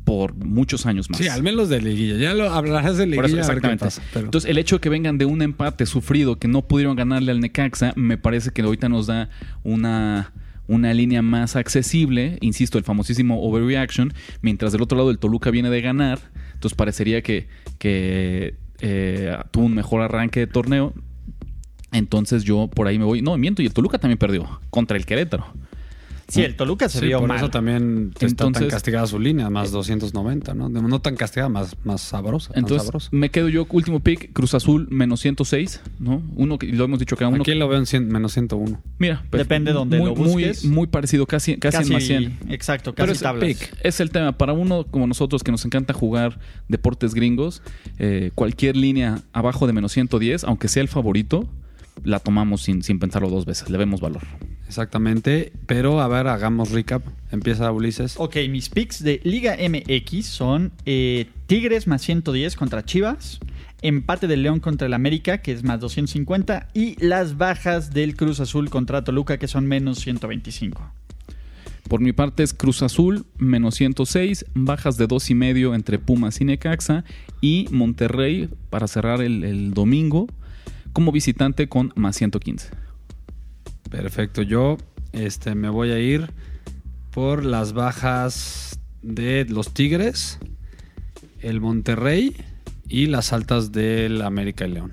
por 0.04 0.34
muchos 0.34 0.84
años 0.86 1.08
más. 1.10 1.18
Sí, 1.20 1.28
al 1.28 1.42
menos 1.42 1.68
de 1.68 1.80
liguilla. 1.80 2.16
Ya 2.16 2.34
lo 2.34 2.50
hablarás 2.50 2.96
de 2.96 3.04
Por 3.06 3.24
eso, 3.24 3.34
liguilla 3.34 3.34
qué 3.34 3.40
exactamente. 3.40 3.84
pasa. 3.84 4.02
pero- 4.12 4.24
Entonces, 4.26 4.50
el 4.50 4.58
hecho 4.58 4.76
de 4.76 4.80
que 4.80 4.88
vengan 4.88 5.16
de 5.18 5.24
un 5.26 5.42
empate 5.42 5.86
sufrido 5.86 6.38
que 6.38 6.48
no 6.48 6.62
pudieron 6.62 6.96
ganarle 6.96 7.30
al 7.32 7.40
Necaxa, 7.40 7.92
me 7.96 8.18
parece 8.18 8.50
que 8.50 8.62
ahorita 8.62 8.88
nos 8.88 9.06
da 9.06 9.30
una, 9.62 10.32
una 10.66 10.92
línea 10.92 11.22
más 11.22 11.54
accesible. 11.56 12.38
Insisto, 12.40 12.78
el 12.78 12.84
famosísimo 12.84 13.40
overreaction. 13.42 14.12
Mientras 14.40 14.72
del 14.72 14.82
otro 14.82 14.98
lado 14.98 15.10
el 15.10 15.18
Toluca 15.18 15.50
viene 15.50 15.70
de 15.70 15.80
ganar. 15.80 16.18
Entonces, 16.54 16.76
parecería 16.76 17.22
que, 17.22 17.46
que 17.78 18.56
eh, 18.80 19.36
tuvo 19.52 19.66
un 19.66 19.74
mejor 19.74 20.02
arranque 20.02 20.40
de 20.40 20.46
torneo. 20.48 20.94
Entonces, 21.92 22.42
yo 22.44 22.68
por 22.68 22.86
ahí 22.86 22.98
me 22.98 23.04
voy. 23.04 23.22
No, 23.22 23.36
miento. 23.36 23.62
Y 23.62 23.66
el 23.66 23.72
Toluca 23.72 23.98
también 23.98 24.18
perdió 24.18 24.60
contra 24.70 24.96
el 24.96 25.04
Querétaro. 25.06 25.46
Sí, 26.28 26.42
el 26.42 26.56
Toluca 26.56 26.88
se 26.88 27.00
Sí, 27.00 27.06
vio 27.06 27.18
por 27.20 27.28
mal. 27.28 27.36
eso 27.38 27.50
también 27.50 28.10
está 28.14 28.26
tan 28.36 28.46
Entonces- 28.48 28.72
castigada 28.72 29.06
su 29.06 29.18
línea, 29.18 29.50
más 29.50 29.70
290, 29.70 30.54
¿no? 30.54 30.68
No 30.68 31.00
tan 31.00 31.16
castigada, 31.16 31.48
más, 31.48 31.76
más 31.84 32.00
sabrosa. 32.00 32.52
Entonces, 32.54 32.84
sabrosa. 32.86 33.08
me 33.12 33.30
quedo 33.30 33.48
yo, 33.48 33.66
último 33.70 34.00
pick, 34.00 34.32
Cruz 34.32 34.54
Azul, 34.54 34.88
menos 34.90 35.20
106, 35.20 35.80
¿no? 35.98 36.22
Uno 36.36 36.58
que 36.58 36.66
lo 36.68 36.84
hemos 36.84 36.98
dicho 36.98 37.16
que 37.16 37.24
uno. 37.24 37.42
Aquí 37.42 37.54
lo 37.54 37.68
veo 37.68 37.78
en 37.78 37.86
100 37.86 38.08
menos 38.08 38.32
101. 38.32 38.80
Mira, 38.98 39.24
pues, 39.30 39.42
Depende 39.42 39.72
donde 39.72 39.98
muy, 39.98 40.06
lo 40.10 40.14
muy- 40.16 40.28
busques. 40.44 40.64
Muy, 40.64 40.86
parecido, 40.86 41.26
casi, 41.26 41.56
casi, 41.58 41.82
en 41.86 41.92
más 41.92 42.02
100. 42.04 42.38
Exacto, 42.48 42.94
Pero 42.94 43.06
casi 43.08 43.16
es, 43.16 43.22
tablas. 43.22 43.44
pick. 43.48 43.74
es 43.82 44.00
el 44.00 44.10
tema. 44.10 44.32
Para 44.32 44.52
uno 44.52 44.84
como 44.84 45.06
nosotros 45.06 45.42
que 45.42 45.50
nos 45.52 45.64
encanta 45.64 45.92
jugar 45.92 46.38
deportes 46.68 47.14
gringos, 47.14 47.62
eh, 47.98 48.30
cualquier 48.34 48.76
línea 48.76 49.20
abajo 49.32 49.66
de 49.66 49.72
menos 49.72 49.92
110, 49.92 50.44
aunque 50.44 50.68
sea 50.68 50.82
el 50.82 50.88
favorito, 50.88 51.48
la 52.04 52.20
tomamos 52.20 52.62
sin, 52.62 52.82
sin 52.82 52.98
pensarlo 52.98 53.28
dos 53.28 53.44
veces. 53.44 53.68
Le 53.68 53.76
vemos 53.76 54.00
valor. 54.00 54.22
Exactamente. 54.72 55.52
Pero 55.66 56.00
a 56.00 56.08
ver, 56.08 56.28
hagamos 56.28 56.70
recap. 56.70 57.02
Empieza 57.30 57.70
Ulises. 57.70 58.14
Ok, 58.16 58.36
mis 58.48 58.70
picks 58.70 59.04
de 59.04 59.20
Liga 59.22 59.54
MX 59.58 60.24
son 60.24 60.72
eh, 60.86 61.26
Tigres 61.46 61.86
más 61.86 62.00
110 62.00 62.56
contra 62.56 62.82
Chivas, 62.82 63.38
empate 63.82 64.28
del 64.28 64.42
León 64.42 64.60
contra 64.60 64.86
el 64.86 64.94
América, 64.94 65.42
que 65.42 65.52
es 65.52 65.62
más 65.62 65.78
250, 65.78 66.68
y 66.72 66.96
las 67.04 67.36
bajas 67.36 67.92
del 67.92 68.16
Cruz 68.16 68.40
Azul 68.40 68.70
contra 68.70 69.04
Toluca, 69.04 69.36
que 69.36 69.46
son 69.46 69.66
menos 69.66 69.98
125. 69.98 70.90
Por 71.86 72.00
mi 72.00 72.14
parte 72.14 72.42
es 72.42 72.54
Cruz 72.54 72.82
Azul, 72.82 73.26
menos 73.36 73.74
106, 73.74 74.46
bajas 74.54 74.96
de 74.96 75.06
dos 75.06 75.28
y 75.28 75.34
medio 75.34 75.74
entre 75.74 75.98
Pumas 75.98 76.40
y 76.40 76.46
Necaxa, 76.46 77.04
y 77.42 77.66
Monterrey 77.70 78.48
para 78.70 78.88
cerrar 78.88 79.20
el, 79.20 79.44
el 79.44 79.74
domingo 79.74 80.28
como 80.94 81.12
visitante 81.12 81.68
con 81.68 81.92
más 81.94 82.16
115. 82.16 82.81
Perfecto. 83.92 84.40
Yo 84.40 84.78
este, 85.12 85.54
me 85.54 85.68
voy 85.68 85.90
a 85.90 85.98
ir 85.98 86.30
por 87.10 87.44
las 87.44 87.74
bajas 87.74 88.80
de 89.02 89.44
los 89.44 89.74
Tigres, 89.74 90.38
el 91.40 91.60
Monterrey 91.60 92.34
y 92.88 93.06
las 93.06 93.34
altas 93.34 93.70
del 93.70 94.22
América 94.22 94.66
y 94.66 94.70
León. 94.72 94.92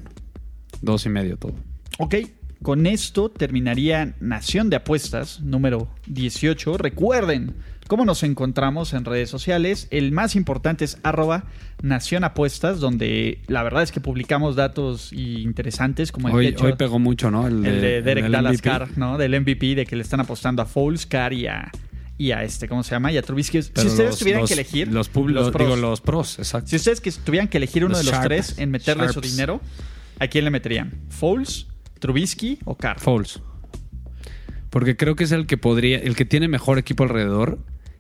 Dos 0.82 1.06
y 1.06 1.10
medio 1.10 1.38
todo. 1.38 1.54
Ok, 1.98 2.16
con 2.62 2.86
esto 2.86 3.30
terminaría 3.30 4.16
Nación 4.20 4.70
de 4.70 4.76
Apuestas 4.76 5.40
número 5.40 5.88
18. 6.08 6.78
Recuerden 6.78 7.56
cómo 7.90 8.06
nos 8.06 8.24
encontramos 8.24 8.94
en 8.94 9.04
redes 9.04 9.30
sociales. 9.30 9.88
El 9.92 10.12
más 10.14 10.36
importante 10.38 10.86
es 10.86 11.00
arroba 11.04 11.44
Nación 11.82 12.24
Apuestas, 12.24 12.80
donde 12.80 13.42
la 13.48 13.64
verdad 13.64 13.84
es 13.84 13.92
que 13.92 14.00
publicamos 14.00 14.56
datos 14.56 15.12
interesantes 15.12 16.12
como 16.14 16.30
el 16.30 16.36
Hoy, 16.36 16.48
hecho- 16.48 16.66
hoy 16.66 16.74
pegó 16.78 17.00
mucho, 17.00 17.32
¿no? 17.32 17.48
el 17.48 17.62
de 17.64 18.02
Derek. 18.02 18.62
Carr, 18.62 18.90
¿no? 18.96 19.18
Del 19.18 19.34
MVP, 19.42 19.74
de 19.76 19.86
que 19.86 19.96
le 19.96 20.04
están 20.04 20.20
apostando 20.22 20.62
a 20.62 20.66
Foles, 20.66 21.06
Carr 21.08 21.34
y 21.34 21.48
a, 21.48 21.72
y 22.18 22.32
a 22.32 22.44
este, 22.44 22.68
¿cómo 22.68 22.84
se 22.84 22.92
llama? 22.92 23.12
Y 23.12 23.18
a 23.18 23.24
Trubisky. 23.24 23.60
Pero 23.74 23.82
si 23.82 23.88
ustedes 23.88 24.12
los- 24.12 24.20
tuvieran 24.20 24.42
los- 24.42 24.50
que 24.50 24.54
elegir 24.54 24.88
Los, 24.94 25.10
pub- 25.10 25.30
los- 25.30 25.50
pros. 25.50 25.68
digo, 25.68 25.76
los 25.76 26.00
pros, 26.02 26.38
exacto. 26.38 26.70
Si 26.70 26.76
ustedes 26.76 27.02
que 27.02 27.12
tuvieran 27.12 27.48
que 27.48 27.58
elegir 27.58 27.84
uno 27.84 27.98
de 27.98 28.04
los 28.04 28.14
sharps. 28.14 28.28
tres 28.28 28.60
en 28.60 28.70
meterle 28.72 29.10
su 29.10 29.20
dinero, 29.20 29.62
¿a 30.20 30.28
quién 30.28 30.46
le 30.46 30.52
meterían? 30.52 30.94
¿Foles, 31.10 31.66
Trubisky 32.00 32.60
o 32.66 32.76
Carr? 32.78 33.00
Foles. 33.00 33.42
Porque 34.70 34.96
creo 34.96 35.16
que 35.16 35.24
es 35.24 35.32
el 35.32 35.48
que 35.48 35.58
podría, 35.58 35.98
el 35.98 36.16
que 36.16 36.26
tiene 36.26 36.48
mejor 36.48 36.78
equipo 36.78 37.04
alrededor, 37.04 37.58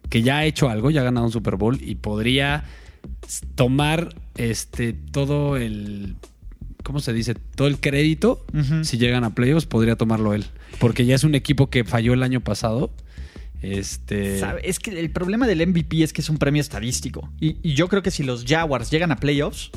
que 0.09 0.21
ya 0.21 0.39
ha 0.39 0.45
hecho 0.45 0.69
algo, 0.69 0.91
ya 0.91 1.01
ha 1.01 1.03
ganado 1.03 1.25
un 1.25 1.31
Super 1.31 1.55
Bowl 1.55 1.79
y 1.81 1.95
podría 1.95 2.65
tomar 3.55 4.15
este 4.35 4.93
todo 4.93 5.57
el 5.57 6.15
¿cómo 6.83 6.99
se 6.99 7.13
dice? 7.13 7.35
todo 7.35 7.67
el 7.67 7.79
crédito 7.79 8.45
si 8.83 8.97
llegan 8.97 9.23
a 9.23 9.35
playoffs, 9.35 9.65
podría 9.65 9.95
tomarlo 9.95 10.33
él. 10.33 10.45
Porque 10.79 11.05
ya 11.05 11.15
es 11.15 11.23
un 11.23 11.35
equipo 11.35 11.69
que 11.69 11.83
falló 11.83 12.13
el 12.13 12.23
año 12.23 12.41
pasado. 12.41 12.91
Este 13.61 14.39
¿Sabe? 14.39 14.61
Es 14.63 14.79
que 14.79 14.97
el 14.97 15.11
problema 15.11 15.45
del 15.45 15.65
MVP 15.67 16.03
es 16.03 16.13
que 16.13 16.21
es 16.21 16.29
un 16.29 16.37
premio 16.37 16.61
estadístico. 16.61 17.29
Y, 17.39 17.57
y 17.61 17.73
yo 17.73 17.89
creo 17.89 18.01
que 18.01 18.11
si 18.11 18.23
los 18.23 18.45
Jaguars 18.45 18.89
llegan 18.89 19.11
a 19.11 19.17
playoffs, 19.17 19.71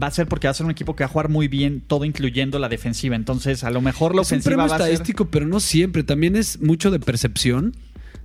va 0.00 0.08
a 0.08 0.10
ser 0.10 0.26
porque 0.26 0.46
va 0.46 0.50
a 0.50 0.54
ser 0.54 0.66
un 0.66 0.72
equipo 0.72 0.96
que 0.96 1.04
va 1.04 1.06
a 1.06 1.12
jugar 1.12 1.28
muy 1.28 1.48
bien, 1.48 1.80
todo 1.80 2.04
incluyendo 2.04 2.58
la 2.58 2.68
defensiva. 2.68 3.16
Entonces, 3.16 3.64
a 3.64 3.70
lo 3.70 3.80
mejor 3.80 4.14
la 4.14 4.22
es 4.22 4.32
un 4.32 4.40
premio 4.40 4.58
va 4.58 4.64
a 4.64 4.68
ser. 4.68 4.80
estadístico, 4.80 5.26
pero 5.26 5.46
no 5.46 5.60
siempre. 5.60 6.02
También 6.02 6.36
es 6.36 6.60
mucho 6.60 6.90
de 6.90 6.98
percepción 6.98 7.76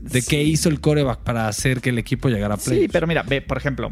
de 0.04 0.22
Sí. 0.22 0.28
qué 0.30 0.44
hizo 0.44 0.70
el 0.70 0.80
coreback 0.82 1.20
para 1.22 1.48
hacer 1.48 1.82
que 1.82 1.90
el 1.90 1.98
equipo 1.98 2.30
llegara 2.30 2.56
a 2.56 2.58
Sí, 2.58 2.70
playoffs. 2.70 2.92
pero 2.94 3.08
mira, 3.08 3.24
ve, 3.24 3.42
por 3.42 3.58
ejemplo, 3.58 3.92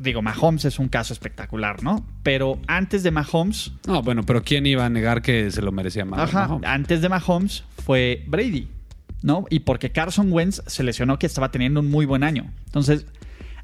digo, 0.00 0.20
Mahomes 0.22 0.64
es 0.64 0.78
un 0.78 0.88
caso 0.88 1.12
espectacular, 1.12 1.82
¿no? 1.82 2.04
Pero 2.22 2.58
antes 2.66 3.02
de 3.02 3.10
Mahomes, 3.12 3.72
No, 3.86 4.02
bueno, 4.02 4.24
pero 4.24 4.42
¿quién 4.42 4.66
iba 4.66 4.84
a 4.84 4.90
negar 4.90 5.22
que 5.22 5.50
se 5.50 5.62
lo 5.62 5.70
merecía 5.72 6.04
más? 6.04 6.20
ajá, 6.20 6.48
Mahomes? 6.48 6.68
antes 6.68 7.00
de 7.00 7.08
Mahomes 7.08 7.64
fue 7.84 8.24
Brady, 8.26 8.68
¿no? 9.22 9.44
Y 9.50 9.60
porque 9.60 9.90
Carson 9.92 10.32
Wentz 10.32 10.62
se 10.66 10.82
lesionó 10.82 11.18
que 11.18 11.26
estaba 11.26 11.50
teniendo 11.52 11.80
un 11.80 11.90
muy 11.90 12.04
buen 12.06 12.24
año. 12.24 12.50
Entonces, 12.66 13.06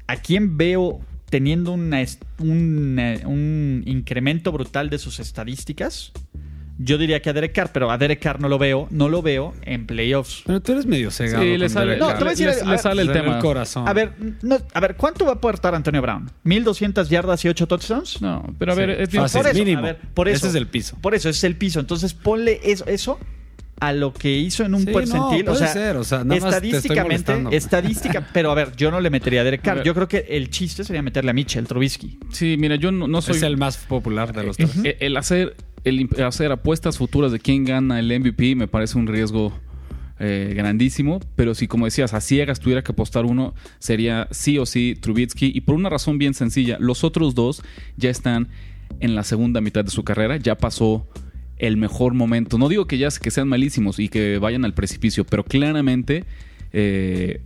¿a 0.07 0.15
quién 0.15 0.57
veo 0.57 1.01
teniendo 1.29 1.71
una 1.73 1.99
un, 2.39 2.97
eh, 2.99 3.21
un 3.25 3.83
incremento 3.85 4.51
brutal 4.51 4.89
de 4.89 4.97
sus 4.97 5.19
estadísticas? 5.19 6.11
Yo 6.83 6.97
diría 6.97 7.21
que 7.21 7.29
a 7.29 7.33
Derek 7.33 7.53
Carr, 7.53 7.69
pero 7.71 7.91
a 7.91 7.97
Derek 7.97 8.19
Carr 8.19 8.39
no 8.39 8.47
lo 8.49 8.57
veo, 8.57 8.87
no 8.91 9.07
lo 9.09 9.21
veo 9.21 9.53
en 9.63 9.85
playoffs. 9.85 10.43
Pero 10.45 10.61
tú 10.61 10.71
eres 10.71 10.85
medio 10.85 11.11
cegado. 11.11 11.43
Sí, 11.43 11.57
le 11.57 11.69
sale, 11.69 11.91
Derek 11.91 11.99
No, 12.01 12.07
te 12.13 12.19
voy 12.19 12.27
a 12.27 12.29
decir, 12.31 12.47
le- 12.47 12.53
a 12.53 12.63
le 12.63 12.69
ver, 12.71 12.79
sale 12.79 13.01
el 13.01 13.11
tema. 13.11 13.39
corazón. 13.39 13.87
A 13.87 13.93
ver, 13.93 14.13
no, 14.41 14.57
a 14.73 14.79
ver, 14.79 14.95
¿cuánto 14.95 15.25
va 15.25 15.31
a 15.31 15.35
aportar 15.35 15.75
Antonio 15.75 16.01
Brown? 16.01 16.31
¿1200 16.45 17.07
yardas 17.09 17.43
y 17.45 17.49
8 17.49 17.67
touchdowns? 17.67 18.21
No, 18.21 18.43
pero 18.57 18.71
a 18.71 18.75
ver, 18.75 18.89
es 18.91 19.09
por 19.09 19.25
eso, 19.25 19.53
mínimo. 19.53 19.79
a 19.79 19.81
ver, 19.81 19.97
por 20.13 20.27
eso. 20.27 20.37
Ese 20.37 20.47
es 20.49 20.55
el 20.55 20.67
piso. 20.67 20.97
Por 21.01 21.13
eso, 21.15 21.29
ese 21.29 21.37
es 21.37 21.43
el 21.43 21.55
piso. 21.55 21.79
Entonces 21.79 22.13
ponle 22.13 22.59
eso, 22.63 22.85
eso 22.87 23.19
a 23.79 23.93
lo 23.93 24.13
que 24.13 24.31
hizo 24.37 24.63
en 24.63 24.75
un 24.75 24.81
Sí, 24.81 24.93
percentil. 24.93 25.43
no, 25.45 25.51
o 25.51 25.55
puede 25.55 25.57
sea, 25.57 25.67
ser, 25.73 25.97
o 25.97 26.03
sea, 26.03 26.23
nada 26.23 26.39
más 26.39 26.61
te 26.61 26.67
estoy 26.67 26.69
estadísticamente, 26.75 27.55
estadística, 27.57 28.27
pero 28.33 28.51
a 28.51 28.53
ver, 28.55 28.75
yo 28.75 28.91
no 28.91 28.99
le 29.01 29.09
metería 29.09 29.41
a 29.41 29.43
Derek 29.43 29.61
Carr. 29.63 29.83
Yo 29.83 29.95
creo 29.95 30.07
que 30.07 30.25
el 30.29 30.49
chiste 30.51 30.83
sería 30.83 31.01
meterle 31.01 31.31
a 31.31 31.33
Mitchell 31.33 31.65
Trubisky. 31.65 32.19
Sí, 32.31 32.57
mira, 32.59 32.75
yo 32.75 32.91
no, 32.91 33.07
no 33.07 33.21
soy. 33.21 33.37
Es 33.37 33.43
el 33.43 33.57
más 33.57 33.77
popular 33.77 34.33
de 34.33 34.43
los 34.43 34.57
tres. 34.57 34.69
Eh, 34.83 34.97
El 34.99 35.17
hacer, 35.17 35.55
hacer 36.25 36.51
apuestas 36.51 36.97
futuras 36.97 37.31
de 37.31 37.39
quién 37.39 37.65
gana 37.65 37.99
el 37.99 38.07
MVP 38.19 38.55
me 38.55 38.67
parece 38.67 38.97
un 38.97 39.07
riesgo 39.07 39.53
eh, 40.19 40.53
grandísimo. 40.55 41.19
Pero 41.35 41.55
si, 41.55 41.67
como 41.67 41.85
decías, 41.85 42.13
a 42.13 42.21
ciegas 42.21 42.59
tuviera 42.59 42.83
que 42.83 42.91
apostar 42.91 43.25
uno, 43.25 43.53
sería 43.79 44.27
sí 44.31 44.57
o 44.57 44.65
sí 44.65 44.95
Trubitsky. 44.99 45.51
Y 45.53 45.61
por 45.61 45.75
una 45.75 45.89
razón 45.89 46.17
bien 46.17 46.33
sencilla: 46.33 46.77
los 46.79 47.03
otros 47.03 47.33
dos 47.35 47.63
ya 47.97 48.09
están 48.09 48.49
en 48.99 49.15
la 49.15 49.23
segunda 49.23 49.61
mitad 49.61 49.83
de 49.83 49.91
su 49.91 50.03
carrera, 50.03 50.37
ya 50.37 50.57
pasó 50.57 51.07
el 51.57 51.77
mejor 51.77 52.13
momento. 52.13 52.57
No 52.57 52.69
digo 52.69 52.85
que 52.85 52.97
ya 52.97 53.09
que 53.09 53.31
sean 53.31 53.47
malísimos 53.47 53.99
y 53.99 54.09
que 54.09 54.37
vayan 54.37 54.65
al 54.65 54.73
precipicio, 54.73 55.25
pero 55.25 55.43
claramente. 55.43 56.25
eh, 56.73 57.41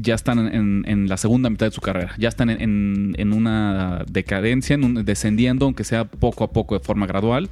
ya 0.00 0.14
están 0.14 0.38
en, 0.54 0.84
en 0.86 1.08
la 1.08 1.16
segunda 1.16 1.50
mitad 1.50 1.66
de 1.66 1.72
su 1.72 1.80
carrera. 1.80 2.14
Ya 2.18 2.28
están 2.28 2.50
en, 2.50 2.60
en- 2.60 3.14
en 3.18 3.32
una 3.32 4.04
decadencia, 4.10 4.74
en 4.74 4.84
un, 4.84 5.04
descendiendo, 5.04 5.64
aunque 5.66 5.84
sea 5.84 6.04
poco 6.04 6.44
a 6.44 6.52
poco 6.52 6.78
de 6.78 6.84
forma 6.84 7.06
gradual. 7.06 7.50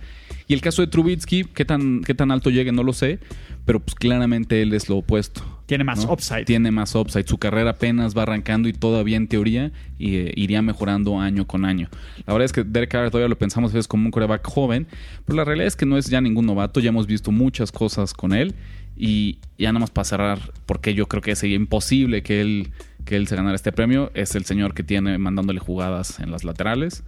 Y 0.49 0.55
el 0.55 0.61
caso 0.61 0.80
de 0.82 0.88
Trubitsky, 0.88 1.44
qué 1.44 1.64
tan, 1.64 2.03
qué 2.03 2.14
tan 2.14 2.30
alto 2.30 2.51
llegue, 2.51 2.70
no 2.70 2.84
lo 2.84 2.92
sé, 2.92 3.18
pero 3.64 3.80
pues 3.80 3.97
claramente 3.97 4.62
él 4.62 4.72
es 4.74 4.88
lo 4.88 4.99
opuesto. 4.99 5.42
Tiene 5.66 5.82
más 5.82 6.07
¿no? 6.07 6.12
upside. 6.12 6.44
Tiene 6.44 6.70
más 6.70 6.94
upside. 6.94 7.26
Su 7.26 7.38
carrera 7.38 7.70
apenas 7.70 8.16
va 8.16 8.22
arrancando 8.22 8.68
y 8.68 8.72
todavía 8.72 9.16
en 9.16 9.26
teoría 9.26 9.72
y, 9.99 10.14
eh, 10.18 10.32
iría 10.36 10.62
mejorando 10.62 11.18
año 11.18 11.49
con 11.49 11.64
año. 11.64 11.88
La 12.26 12.32
verdad 12.34 12.44
es 12.44 12.53
que 12.53 12.62
Derek 12.62 12.90
Carr 12.92 13.11
todavía 13.11 13.28
lo 13.28 13.36
pensamos 13.36 13.72
veces 13.72 13.88
como 13.88 14.05
un 14.05 14.12
coreback 14.12 14.47
joven, 14.47 14.86
pero 15.24 15.36
la 15.36 15.44
realidad 15.44 15.66
es 15.66 15.74
que 15.74 15.84
no 15.86 15.99
es 15.99 16.07
ya 16.07 16.20
ningún 16.20 16.47
novato. 16.47 16.78
Ya 16.78 16.90
hemos 16.90 17.09
visto 17.09 17.32
muchas 17.32 17.72
cosas 17.72 18.14
con 18.14 18.32
él. 18.32 18.55
Y 18.97 19.38
ya 19.59 19.72
nada 19.72 19.80
más 19.80 19.90
para 19.90 20.05
cerrar, 20.07 20.38
porque 20.64 20.94
yo 20.94 21.07
creo 21.07 21.22
que 21.22 21.36
sería 21.36 21.57
imposible 21.57 22.22
que 22.22 22.40
él, 22.40 22.70
que 23.05 23.16
él 23.16 23.26
se 23.28 23.36
ganara 23.36 23.55
este 23.55 23.70
premio, 23.72 24.11
es 24.14 24.34
el 24.34 24.44
señor 24.44 24.72
que 24.74 24.82
tiene 24.82 25.18
mandándole 25.18 25.61
jugadas 25.61 26.18
en 26.20 26.30
las 26.30 26.44
laterales. 26.44 27.05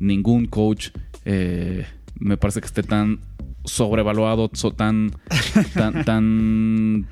ningún 0.00 0.46
coach 0.46 0.88
eh, 1.24 1.86
me 2.18 2.36
parece 2.36 2.60
que 2.60 2.66
esté 2.66 2.82
tan 2.82 3.20
sobrevaluado, 3.64 4.50
so- 4.54 4.72
tan, 4.72 5.12
tan, 5.74 6.04
tan 6.04 7.06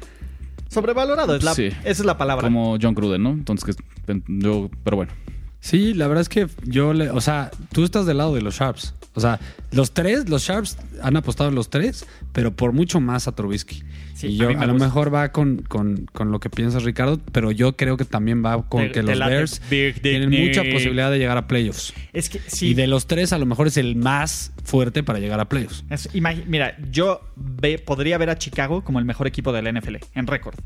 Sobrevalorado, 0.68 1.34
es 1.36 1.44
la, 1.44 1.54
Sí. 1.54 1.66
esa 1.66 1.78
es 1.84 2.04
la 2.04 2.18
palabra. 2.18 2.46
como 2.46 2.76
John 2.80 2.94
Gruden, 2.94 3.22
¿no? 3.22 3.30
Entonces, 3.30 3.76
que, 4.06 4.22
yo, 4.28 4.70
pero 4.84 4.96
bueno. 4.98 5.12
Sí, 5.61 5.92
la 5.94 6.06
verdad 6.06 6.22
es 6.22 6.28
que 6.28 6.46
yo 6.64 6.92
le. 6.94 7.11
O 7.11 7.20
sea, 7.20 7.50
tú 7.72 7.84
estás 7.84 8.06
del 8.06 8.18
lado 8.18 8.34
de 8.34 8.42
los 8.42 8.54
Sharps. 8.56 8.94
O 9.14 9.20
sea, 9.20 9.40
los 9.72 9.92
tres, 9.92 10.28
los 10.28 10.42
Sharps 10.42 10.76
han 11.02 11.16
apostado 11.16 11.48
en 11.48 11.56
los 11.56 11.70
tres, 11.70 12.06
pero 12.32 12.52
por 12.54 12.72
mucho 12.72 13.00
más 13.00 13.26
a 13.26 13.32
Trubisky. 13.32 13.82
Sí, 14.14 14.28
y 14.28 14.36
yo 14.36 14.48
a, 14.48 14.66
lo 14.66 14.74
mejor 14.74 15.12
va 15.12 15.32
con, 15.32 15.59
con, 15.62 16.06
con 16.12 16.30
lo 16.30 16.38
que 16.40 16.50
piensas, 16.50 16.84
Ricardo, 16.84 17.20
pero 17.32 17.50
yo 17.50 17.76
creo 17.76 17.96
que 17.96 18.04
también 18.04 18.44
va 18.44 18.68
con 18.68 18.90
que 18.92 19.02
los 19.02 19.18
Bears 19.18 19.61
Big 19.70 20.00
tienen 20.02 20.30
mucha 20.30 20.62
posibilidad 20.72 21.11
de 21.11 21.18
llegar 21.18 21.36
a 21.36 21.48
playoffs. 21.48 21.92
Es 22.12 22.28
que 22.28 22.40
sí. 22.46 22.68
Y 22.68 22.74
de 22.74 22.86
los 22.86 23.06
tres, 23.09 23.32
a 23.32 23.38
lo 23.38 23.46
mejor 23.46 23.66
es 23.66 23.76
el 23.76 23.96
más 23.96 24.52
fuerte 24.64 25.02
para 25.02 25.18
llegar 25.18 25.40
a 25.40 25.48
playoffs. 25.48 25.84
Es- 25.90 26.09
mira, 26.14 26.76
yo 26.90 27.20
ve- 27.36 27.78
podría 27.78 28.18
ver 28.18 28.30
a 28.30 28.38
Chicago 28.38 28.84
como 28.84 28.98
el 29.00 29.04
mejor 29.04 29.26
equipo 29.26 29.52
del 29.52 29.66
NFL 29.72 29.96
en 30.14 30.26
récord. 30.28 30.56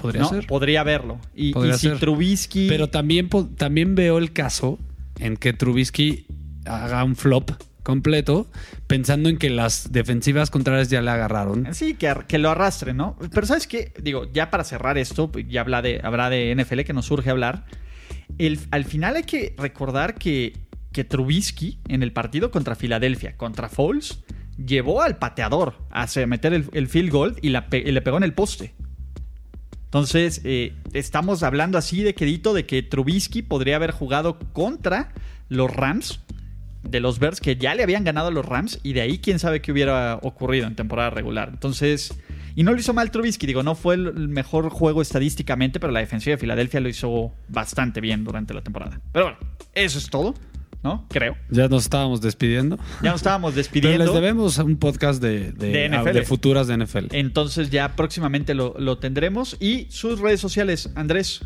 Podría 0.00 0.22
¿no? 0.22 0.28
ser. 0.28 0.46
Podría 0.46 0.82
verlo. 0.84 1.18
Y, 1.34 1.52
Podría 1.52 1.74
y 1.74 1.78
si 1.78 1.88
ser. 1.88 1.98
Trubisky. 1.98 2.68
Pero 2.68 2.88
también, 2.88 3.28
también 3.56 3.94
veo 3.94 4.18
el 4.18 4.32
caso 4.32 4.78
en 5.18 5.36
que 5.36 5.52
Trubisky 5.52 6.26
haga 6.64 7.02
un 7.04 7.16
flop 7.16 7.50
completo, 7.82 8.50
pensando 8.88 9.28
en 9.28 9.36
que 9.38 9.48
las 9.48 9.92
defensivas 9.92 10.50
contrarias 10.50 10.90
ya 10.90 11.00
le 11.02 11.10
agarraron. 11.10 11.72
Sí, 11.72 11.94
que, 11.94 12.38
lo 12.38 12.50
arrastre, 12.50 12.94
¿no? 12.94 13.16
Pero 13.32 13.46
¿sabes 13.46 13.66
qué? 13.68 13.92
Digo, 14.02 14.26
ya 14.32 14.50
para 14.50 14.64
cerrar 14.64 14.98
esto, 14.98 15.30
pues, 15.30 15.46
ya 15.48 15.60
habla 15.60 15.82
de, 15.82 16.00
habrá 16.02 16.28
de 16.28 16.52
NFL 16.56 16.80
que 16.80 16.92
nos 16.92 17.06
surge 17.06 17.30
hablar. 17.30 17.64
El, 18.38 18.58
al 18.72 18.84
final 18.84 19.14
hay 19.14 19.22
que 19.22 19.54
recordar 19.56 20.16
que, 20.16 20.52
que 20.92 21.04
Trubisky 21.04 21.78
en 21.88 22.02
el 22.02 22.12
partido 22.12 22.50
contra 22.50 22.74
Filadelfia, 22.74 23.36
contra 23.36 23.68
Foles, 23.68 24.18
llevó 24.58 25.00
al 25.00 25.18
pateador 25.18 25.74
a 25.90 26.06
meter 26.26 26.54
el, 26.54 26.64
el 26.72 26.88
field 26.88 27.10
goal 27.12 27.36
y, 27.40 27.50
la 27.50 27.68
pe- 27.68 27.84
y 27.86 27.92
le 27.92 28.02
pegó 28.02 28.16
en 28.16 28.24
el 28.24 28.32
poste. 28.34 28.74
Entonces, 29.86 30.42
eh, 30.44 30.74
estamos 30.92 31.42
hablando 31.42 31.78
así 31.78 32.02
de 32.02 32.14
quedito 32.14 32.54
de 32.54 32.66
que 32.66 32.82
Trubisky 32.82 33.42
podría 33.42 33.76
haber 33.76 33.92
jugado 33.92 34.38
contra 34.52 35.12
los 35.48 35.70
Rams 35.74 36.20
de 36.82 37.00
los 37.00 37.18
Bears 37.18 37.40
que 37.40 37.56
ya 37.56 37.74
le 37.74 37.82
habían 37.82 38.04
ganado 38.04 38.28
a 38.28 38.30
los 38.30 38.44
Rams 38.46 38.78
y 38.82 38.92
de 38.92 39.00
ahí 39.00 39.18
quién 39.18 39.38
sabe 39.38 39.60
qué 39.60 39.72
hubiera 39.72 40.18
ocurrido 40.22 40.66
en 40.66 40.74
temporada 40.74 41.10
regular. 41.10 41.50
Entonces, 41.52 42.14
y 42.54 42.62
no 42.62 42.72
lo 42.72 42.78
hizo 42.78 42.94
mal 42.94 43.10
Trubisky, 43.10 43.46
digo, 43.46 43.62
no 43.62 43.74
fue 43.74 43.94
el 43.94 44.28
mejor 44.28 44.70
juego 44.70 45.02
estadísticamente, 45.02 45.78
pero 45.78 45.92
la 45.92 46.00
defensiva 46.00 46.36
de 46.36 46.38
Filadelfia 46.38 46.80
lo 46.80 46.88
hizo 46.88 47.32
bastante 47.48 48.00
bien 48.00 48.24
durante 48.24 48.54
la 48.54 48.62
temporada. 48.62 49.00
Pero 49.12 49.26
bueno, 49.26 49.38
eso 49.74 49.98
es 49.98 50.08
todo, 50.08 50.34
¿no? 50.86 51.04
Creo. 51.08 51.36
Ya 51.50 51.66
nos 51.68 51.82
estábamos 51.82 52.20
despidiendo. 52.20 52.78
Ya 53.02 53.10
nos 53.10 53.20
estábamos 53.20 53.50
Pero 53.54 53.58
despidiendo. 53.58 54.04
les 54.04 54.14
debemos 54.14 54.58
un 54.58 54.76
podcast 54.76 55.20
de, 55.20 55.50
de, 55.50 55.72
De 55.72 55.88
NFL. 55.88 56.12
de 56.12 56.22
futuras 56.22 56.68
de 56.68 56.76
NFL. 56.76 57.06
Entonces 57.10 57.70
ya 57.70 57.96
próximamente 57.96 58.54
lo, 58.54 58.74
lo 58.78 58.98
tendremos. 58.98 59.56
Y 59.58 59.86
sus 59.90 60.20
redes 60.20 60.40
sociales, 60.40 60.90
Andrés, 60.94 61.40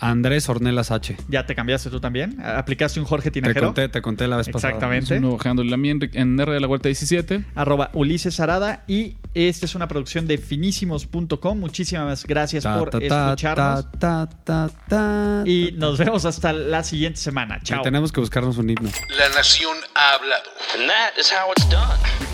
Andrés 0.00 0.48
Ornelas 0.48 0.90
H. 0.90 1.16
ya 1.28 1.46
te 1.46 1.54
cambiaste 1.54 1.90
tú 1.90 2.00
también. 2.00 2.40
¿Aplicaste 2.44 3.00
un 3.00 3.06
Jorge 3.06 3.30
Te 3.30 3.40
Tinajero? 3.40 3.66
conté, 3.66 3.88
te 3.88 4.02
conté 4.02 4.28
la 4.28 4.36
vez 4.36 4.48
pasada. 4.48 4.74
Exactamente. 4.74 5.18
Uno 5.18 5.36
bajándole 5.36 5.70
la 5.70 5.76
mía 5.76 5.92
en, 5.92 6.10
en 6.12 6.40
R 6.40 6.52
de 6.52 6.60
la 6.60 6.66
Vuelta 6.66 6.88
17. 6.88 7.44
arroba 7.54 7.90
Ulises 7.94 8.38
Arada 8.40 8.84
y 8.86 9.16
esta 9.34 9.66
es 9.66 9.74
una 9.74 9.88
producción 9.88 10.26
de 10.26 10.38
finísimos.com. 10.38 11.58
Muchísimas 11.58 12.24
gracias 12.26 12.64
Ta, 12.64 12.78
por 12.78 12.90
ta, 12.90 12.98
ta, 13.00 13.04
escucharnos 13.04 13.90
ta, 13.92 13.98
ta, 13.98 14.28
ta, 14.44 14.70
ta. 14.88 15.42
y 15.46 15.72
nos 15.76 15.98
vemos 15.98 16.24
hasta 16.24 16.52
la 16.52 16.82
siguiente 16.84 17.18
semana. 17.20 17.60
Chao. 17.62 17.82
Tenemos 17.82 18.12
que 18.12 18.20
buscarnos 18.20 18.58
un 18.58 18.70
himno. 18.70 18.90
La 19.18 19.28
nación 19.34 19.76
ha 19.94 20.14
hablado. 20.14 20.50
And 20.78 20.88
that 20.88 21.18
is 21.18 21.32
how 21.32 21.50
it's 21.56 21.68
done. 21.70 22.33